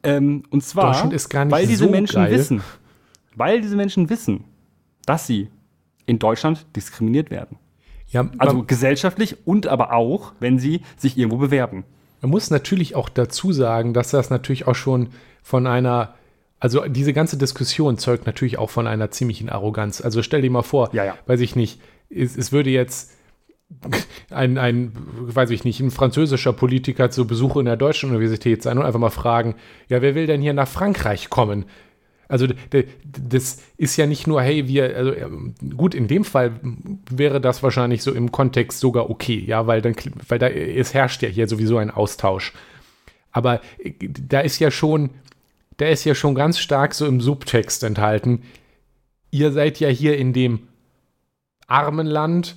[0.02, 2.32] Ähm, und zwar, Deutschland ist gar nicht weil diese so Menschen geil.
[2.32, 2.62] wissen,
[3.36, 4.44] weil diese Menschen wissen,
[5.06, 5.48] dass sie
[6.06, 7.58] in Deutschland diskriminiert werden.
[8.08, 11.84] Ja, Also gesellschaftlich und aber auch, wenn sie sich irgendwo bewerben.
[12.20, 15.08] man muss natürlich auch dazu sagen, dass das natürlich auch schon
[15.42, 16.14] von einer,
[16.62, 20.00] also diese ganze Diskussion zeugt natürlich auch von einer ziemlichen Arroganz.
[20.00, 21.18] Also stell dir mal vor, Ja, ja.
[21.26, 23.10] weiß ich nicht, es, es würde jetzt
[24.30, 28.78] ein, ein, weiß ich nicht, ein französischer Politiker zu Besuch in der deutschen Universität sein
[28.78, 29.56] und einfach mal fragen,
[29.88, 31.64] ja, wer will denn hier nach Frankreich kommen?
[32.28, 32.46] Also
[33.02, 35.14] das ist ja nicht nur, hey, wir, also
[35.76, 36.52] gut, in dem Fall
[37.10, 39.96] wäre das wahrscheinlich so im Kontext sogar okay, ja, weil dann,
[40.28, 42.52] weil da es herrscht ja hier sowieso ein Austausch.
[43.32, 45.10] Aber äh, da ist ja schon,
[45.76, 48.42] da ist ja schon ganz stark so im Subtext enthalten.
[49.30, 50.68] Ihr seid ja hier in dem
[51.66, 52.56] armen Land.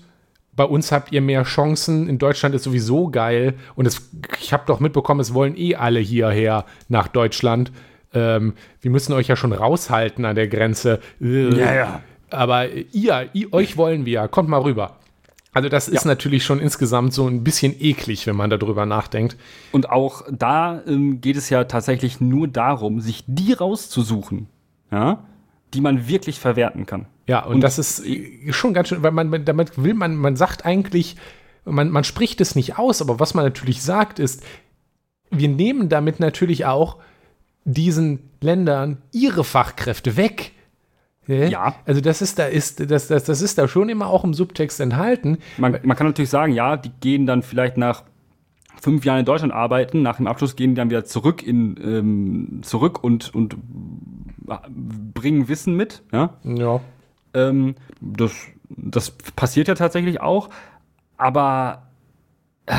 [0.53, 2.07] Bei uns habt ihr mehr Chancen.
[2.07, 3.55] In Deutschland ist sowieso geil.
[3.76, 4.09] Und es,
[4.39, 7.72] ich habe doch mitbekommen, es wollen eh alle hierher nach Deutschland.
[8.13, 10.99] Ähm, wir müssen euch ja schon raushalten an der Grenze.
[11.22, 12.01] Äh, ja.
[12.30, 14.28] Aber ihr, ihr, euch wollen wir.
[14.28, 14.97] Kommt mal rüber.
[15.55, 16.09] Also das ist Ja.
[16.09, 19.37] natürlich schon insgesamt so ein bisschen eklig, wenn man darüber nachdenkt.
[19.71, 24.47] Und auch da ähm, geht es ja tatsächlich nur darum, sich die rauszusuchen,
[24.91, 25.23] ja,
[25.73, 27.05] die man wirklich verwerten kann.
[27.27, 28.03] Ja, und, Und- das ist
[28.51, 31.15] schon ganz schön, weil man man- damit will man, man sagt eigentlich,
[31.63, 34.43] man, man spricht es nicht aus, aber was man natürlich sagt ist,
[35.31, 36.97] wir nehmen damit natürlich auch
[37.63, 40.51] diesen Ländern ihre Fachkräfte weg.
[41.28, 41.76] Ja.
[41.86, 44.80] Also das ist da ist das, das, das ist da schon immer auch im Subtext
[44.80, 45.39] enthalten.
[45.57, 48.03] Man, man kann natürlich sagen, ja, die gehen dann vielleicht nach
[48.82, 52.59] fünf Jahren in Deutschland arbeiten, nach dem Abschluss gehen die dann wieder zurück in ähm,
[52.61, 53.55] zurück und, und
[55.13, 56.36] bringen Wissen mit, ja.
[56.43, 56.82] Ja.
[57.34, 58.34] Ähm, das,
[58.69, 60.49] das passiert ja tatsächlich auch.
[61.17, 61.88] Aber
[62.65, 62.76] äh,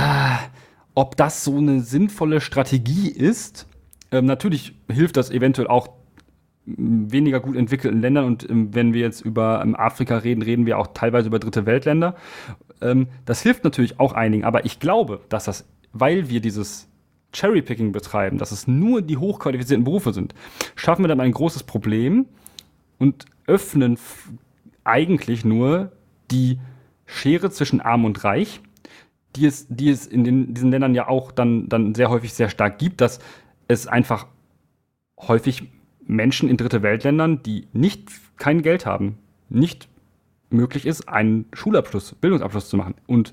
[0.94, 3.66] ob das so eine sinnvolle Strategie ist,
[4.12, 5.88] ähm, natürlich hilft das eventuell auch
[6.66, 8.24] weniger gut entwickelten Ländern.
[8.24, 11.66] Und ähm, wenn wir jetzt über ähm, Afrika reden, reden wir auch teilweise über dritte
[11.66, 12.16] Weltländer.
[12.80, 14.44] Ähm, das hilft natürlich auch einigen.
[14.44, 16.88] Aber ich glaube, dass das, weil wir dieses
[17.32, 20.34] Cherrypicking betreiben, dass es nur die hochqualifizierten Berufe sind,
[20.74, 22.26] schaffen wir dann ein großes Problem
[22.98, 23.98] und öffnen
[24.84, 25.92] eigentlich nur
[26.30, 26.58] die
[27.04, 28.60] Schere zwischen Arm und Reich,
[29.36, 32.48] die es, die es in den, diesen Ländern ja auch dann, dann sehr häufig sehr
[32.48, 33.20] stark gibt, dass
[33.68, 34.26] es einfach
[35.18, 35.64] häufig
[36.06, 39.88] Menschen in dritte Weltländern, die nicht kein Geld haben, nicht
[40.50, 42.94] möglich ist, einen Schulabschluss, Bildungsabschluss zu machen.
[43.06, 43.32] Und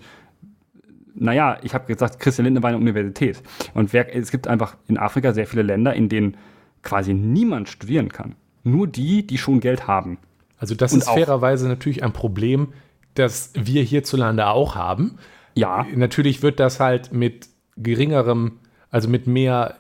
[1.16, 3.42] naja, ich habe gesagt, Christian Lindner war eine Universität.
[3.74, 6.38] Und wer, es gibt einfach in Afrika sehr viele Länder, in denen
[6.82, 8.36] quasi niemand studieren kann.
[8.64, 10.18] Nur die, die schon Geld haben.
[10.58, 12.74] Also das Und ist fairerweise natürlich ein Problem,
[13.16, 15.18] das wir hierzulande auch haben.
[15.56, 17.48] Ja, Natürlich wird das halt mit
[17.78, 18.54] geringerem,
[18.90, 19.76] also mit mehr,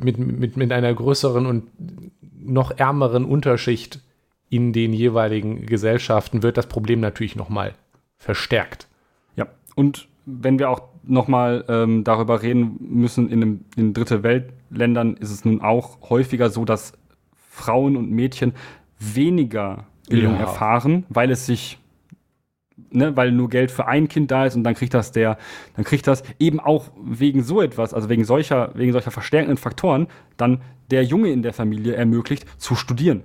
[0.00, 1.68] mit, mit, mit einer größeren und
[2.40, 4.00] noch ärmeren Unterschicht
[4.50, 7.74] in den jeweiligen Gesellschaften wird das Problem natürlich nochmal
[8.16, 8.88] verstärkt.
[9.36, 15.14] Ja, und wenn wir auch nochmal ähm, darüber reden müssen, in, einem, in dritte Weltländern
[15.16, 16.92] ist es nun auch häufiger so, dass
[17.50, 18.52] Frauen und Mädchen
[18.98, 20.40] weniger Bildung Ja.
[20.40, 21.78] erfahren, weil es sich,
[22.90, 25.38] ne, weil nur Geld für ein Kind da ist und dann kriegt das der,
[25.76, 30.08] dann kriegt das eben auch wegen so etwas, also wegen solcher, wegen solcher verstärkenden Faktoren,
[30.36, 30.60] dann
[30.90, 33.22] der Junge in der Familie ermöglicht zu studieren.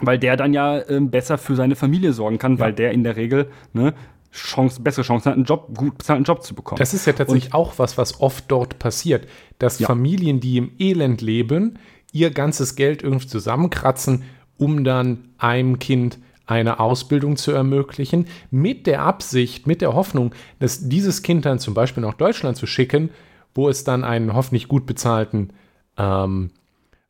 [0.00, 3.16] Weil der dann ja ähm, besser für seine Familie sorgen kann, weil der in der
[3.16, 3.94] Regel ne,
[4.32, 6.78] Chance, bessere Chancen hat, einen Job, gut bezahlten Job zu bekommen.
[6.78, 9.28] Das ist ja tatsächlich auch was, was oft dort passiert,
[9.58, 9.86] dass Ja.
[9.86, 11.78] Familien, die im Elend leben,
[12.12, 14.24] ihr ganzes Geld irgendwie zusammenkratzen,
[14.56, 20.88] um dann einem Kind eine Ausbildung zu ermöglichen, mit der Absicht, mit der Hoffnung, dass
[20.88, 23.10] dieses Kind dann zum Beispiel nach Deutschland zu schicken,
[23.54, 25.50] wo es dann einen hoffentlich gut bezahlten,
[25.96, 26.50] ähm,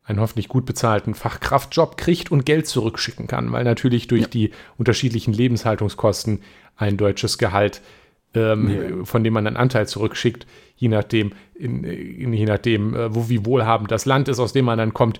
[0.05, 5.33] einen hoffentlich gut bezahlten Fachkraftjob kriegt und Geld zurückschicken kann, weil natürlich durch die unterschiedlichen
[5.33, 6.41] Lebenshaltungskosten
[6.75, 7.81] ein deutsches Gehalt,
[8.33, 10.45] ähm, von dem man einen Anteil zurückschickt,
[10.75, 14.65] je nachdem, in, in, je nachdem, äh, wo wie wohlhabend das Land ist, aus dem
[14.65, 15.19] man dann kommt,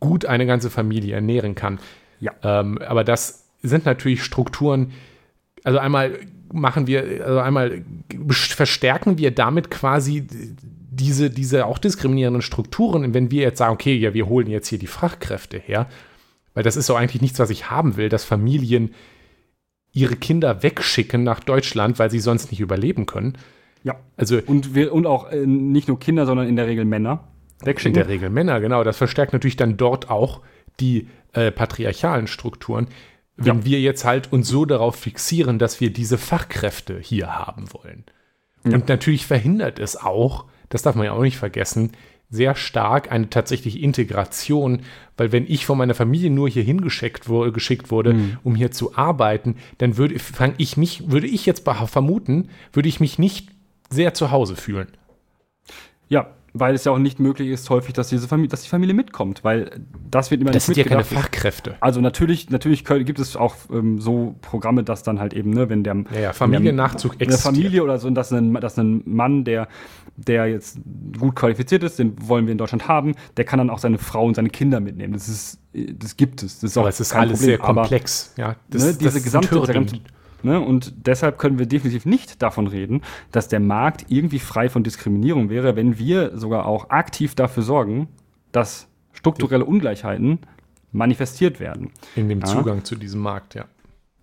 [0.00, 1.80] gut eine ganze Familie ernähren kann.
[2.20, 2.32] Ja.
[2.42, 4.92] Ähm, aber das sind natürlich Strukturen,
[5.64, 6.18] also einmal
[6.52, 7.82] machen wir, also einmal
[8.28, 10.26] verstärken wir damit quasi
[10.96, 14.68] diese, diese auch diskriminierenden Strukturen, Und wenn wir jetzt sagen, okay, ja, wir holen jetzt
[14.68, 15.88] hier die Fachkräfte her,
[16.54, 18.94] weil das ist so eigentlich nichts, was ich haben will, dass Familien
[19.92, 23.36] ihre Kinder wegschicken nach Deutschland, weil sie sonst nicht überleben können.
[23.82, 23.96] ja.
[24.16, 27.24] Also Und, wir, und auch äh, nicht nur Kinder, sondern in der Regel Männer
[27.60, 27.94] in wegschicken.
[27.94, 28.84] der Regel Männer, genau.
[28.84, 30.40] Das verstärkt natürlich dann dort auch
[30.80, 32.88] die äh, patriarchalen Strukturen.
[33.36, 33.64] Wenn Ja.
[33.64, 38.04] wir jetzt halt uns so darauf fixieren, dass wir diese Fachkräfte hier haben wollen.
[38.64, 38.74] Ja.
[38.74, 41.92] Und natürlich verhindert es auch, das darf man ja auch nicht vergessen,
[42.28, 44.80] sehr stark eine tatsächliche Integration,
[45.16, 48.38] weil wenn ich von meiner Familie nur hier hingeschickt wurde, geschickt wurde, mhm.
[48.42, 50.16] um hier zu arbeiten, dann würde
[50.58, 53.50] ich mich, würde ich jetzt vermuten, würde ich mich nicht
[53.90, 54.88] sehr zu Hause fühlen.
[56.08, 58.94] Ja, weil es ja auch nicht möglich ist, häufig, dass diese Familie, dass die Familie
[58.94, 59.80] mitkommt, weil
[60.10, 61.76] das wird immer das nicht sind ja keine Fachkräfte.
[61.80, 65.82] Also natürlich, natürlich gibt es auch ähm, so Programme, dass dann halt eben, ne, wenn
[65.82, 67.46] der, ja, ja, Familiennachzug existiert.
[67.46, 69.68] Eine Familie oder so, dass ein, dass ein Mann, der,
[70.16, 70.78] der jetzt
[71.18, 74.24] gut qualifiziert ist, den wollen wir in Deutschland haben, der kann dann auch seine Frau
[74.24, 75.12] und seine Kinder mitnehmen.
[75.12, 76.60] Das ist, das gibt es.
[76.60, 77.46] Das ist auch Aber es ist alles Problem.
[77.46, 78.32] sehr komplex.
[78.36, 80.00] Aber, ja, das, ne, diese das gesamte, gesamte
[80.42, 80.60] Ne?
[80.60, 83.02] Und deshalb können wir definitiv nicht davon reden,
[83.32, 88.08] dass der Markt irgendwie frei von Diskriminierung wäre, wenn wir sogar auch aktiv dafür sorgen,
[88.52, 90.40] dass strukturelle Ungleichheiten
[90.92, 91.90] manifestiert werden.
[92.14, 92.46] In dem ja?
[92.46, 93.64] Zugang zu diesem Markt, ja.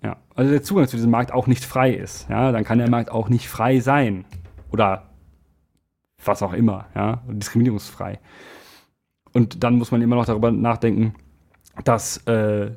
[0.04, 2.30] Ja, also der Zugang zu diesem Markt auch nicht frei ist.
[2.30, 4.26] Ja, dann kann der Markt auch nicht frei sein.
[4.70, 5.10] Oder
[6.26, 8.20] was auch immer, ja, diskriminierungsfrei.
[9.32, 11.16] Und dann muss man immer noch darüber nachdenken,
[11.84, 12.72] dass, äh,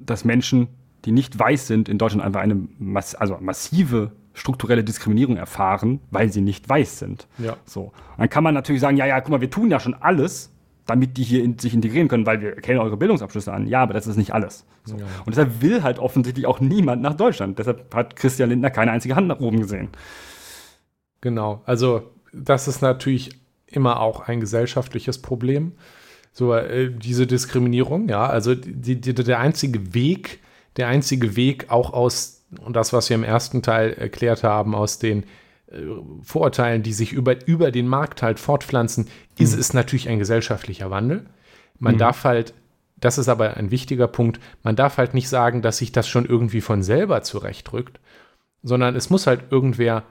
[0.00, 0.68] dass Menschen
[1.04, 6.32] die nicht weiß sind, in Deutschland einfach eine mass also massive strukturelle Diskriminierung erfahren, weil
[6.32, 7.28] sie nicht weiß sind.
[7.38, 7.56] Ja.
[7.64, 7.92] So.
[8.18, 10.50] Dann kann man natürlich sagen, ja, ja, guck mal, wir tun ja schon alles,
[10.86, 13.66] damit die hier in, sich integrieren können, weil wir kennen eure Bildungsabschlüsse an.
[13.66, 14.66] Ja, aber das ist nicht alles.
[14.84, 14.96] So.
[14.96, 15.04] Ja.
[15.24, 17.58] Und deshalb will halt offensichtlich auch niemand nach Deutschland.
[17.58, 19.88] Deshalb hat Christian Lindner keine einzige Hand nach oben gesehen.
[21.20, 21.62] Genau.
[21.64, 25.72] Also, das ist natürlich immer auch ein gesellschaftliches Problem.
[26.32, 30.40] So, äh, diese Diskriminierung, ja, also die, die, der einzige Weg,
[30.76, 34.98] der einzige Weg, auch aus, und das, was wir im ersten Teil erklärt haben, aus
[34.98, 35.24] den
[35.68, 35.80] äh,
[36.22, 39.10] Vorurteilen, die sich über, über den Markt halt fortpflanzen, mhm.
[39.38, 41.26] ist es natürlich ein gesellschaftlicher Wandel.
[41.78, 41.98] Man mhm.
[41.98, 42.54] darf halt,
[42.96, 46.24] das ist aber ein wichtiger Punkt, man darf halt nicht sagen, dass sich das schon
[46.24, 48.00] irgendwie von selber zurechtrückt,
[48.62, 50.04] sondern es muss halt irgendwer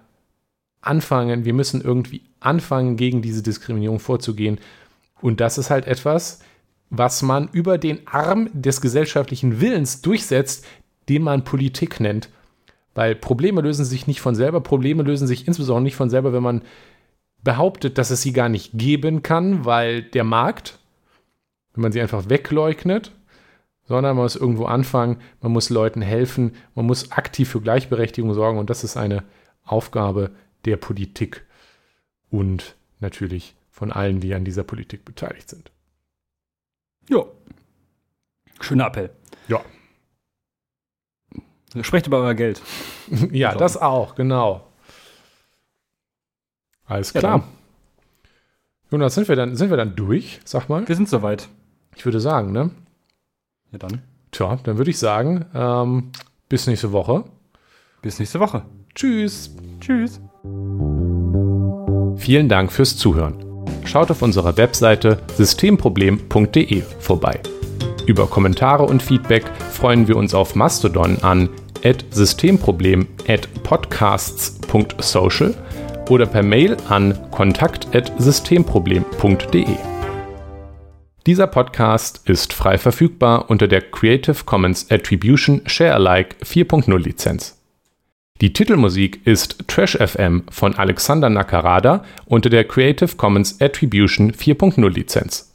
[0.82, 4.60] anfangen, wir müssen irgendwie anfangen, gegen diese Diskriminierung vorzugehen.
[5.22, 6.40] Und das ist halt etwas,
[6.96, 10.64] was man über den Arm des gesellschaftlichen Willens durchsetzt,
[11.10, 12.30] den man Politik nennt.
[12.94, 16.44] Weil Probleme lösen sich nicht von selber, Probleme lösen sich insbesondere nicht von selber, wenn
[16.44, 16.62] man
[17.44, 20.78] behauptet, dass es sie gar nicht geben kann, weil der Markt,
[21.74, 23.12] wenn man sie einfach wegleugnet,
[23.86, 28.60] sondern man muss irgendwo anfangen, man muss Leuten helfen, man muss aktiv für Gleichberechtigung sorgen
[28.60, 29.24] und das ist eine
[29.64, 30.30] Aufgabe
[30.66, 31.44] der Politik
[32.30, 35.73] und natürlich von allen, die an dieser Politik beteiligt sind.
[37.10, 37.24] Ja.
[38.60, 39.10] Schöner Appell.
[39.48, 39.62] Ja.
[41.82, 42.62] Sprecht über euer Geld.
[43.32, 43.60] ja, also.
[43.60, 44.68] das auch, genau.
[46.86, 47.40] Alles klar.
[47.40, 47.44] Ja,
[48.92, 50.40] Jonas, sind wir, dann, sind wir dann durch?
[50.46, 50.88] Sag mal.
[50.88, 51.50] Wir sind soweit.
[51.96, 52.70] Ich würde sagen, ne?
[53.72, 54.04] Ja, dann.
[54.32, 56.12] Tja, dann würde ich sagen, ähm,
[56.50, 57.24] bis nächste Woche.
[58.02, 58.66] Bis nächste Woche.
[58.94, 59.56] Tschüss.
[59.80, 60.20] Tschüss.
[62.18, 63.53] Vielen Dank fürs Zuhören
[63.88, 67.40] schaut auf unserer Webseite systemproblem.de vorbei.
[68.06, 71.50] Über Kommentare und Feedback freuen wir uns auf Mastodon an
[72.12, 75.54] systemproblem at podcasts.social
[76.10, 79.78] oder per Mail an kontakt@systemproblem.de.
[81.26, 87.63] Dieser Podcast ist frei verfügbar unter der Creative Commons Attribution Share Alike 4.0 Lizenz.
[88.44, 95.53] Die Titelmusik ist Trash FM von Alexander Nakarada unter der Creative Commons Attribution 4.0 Lizenz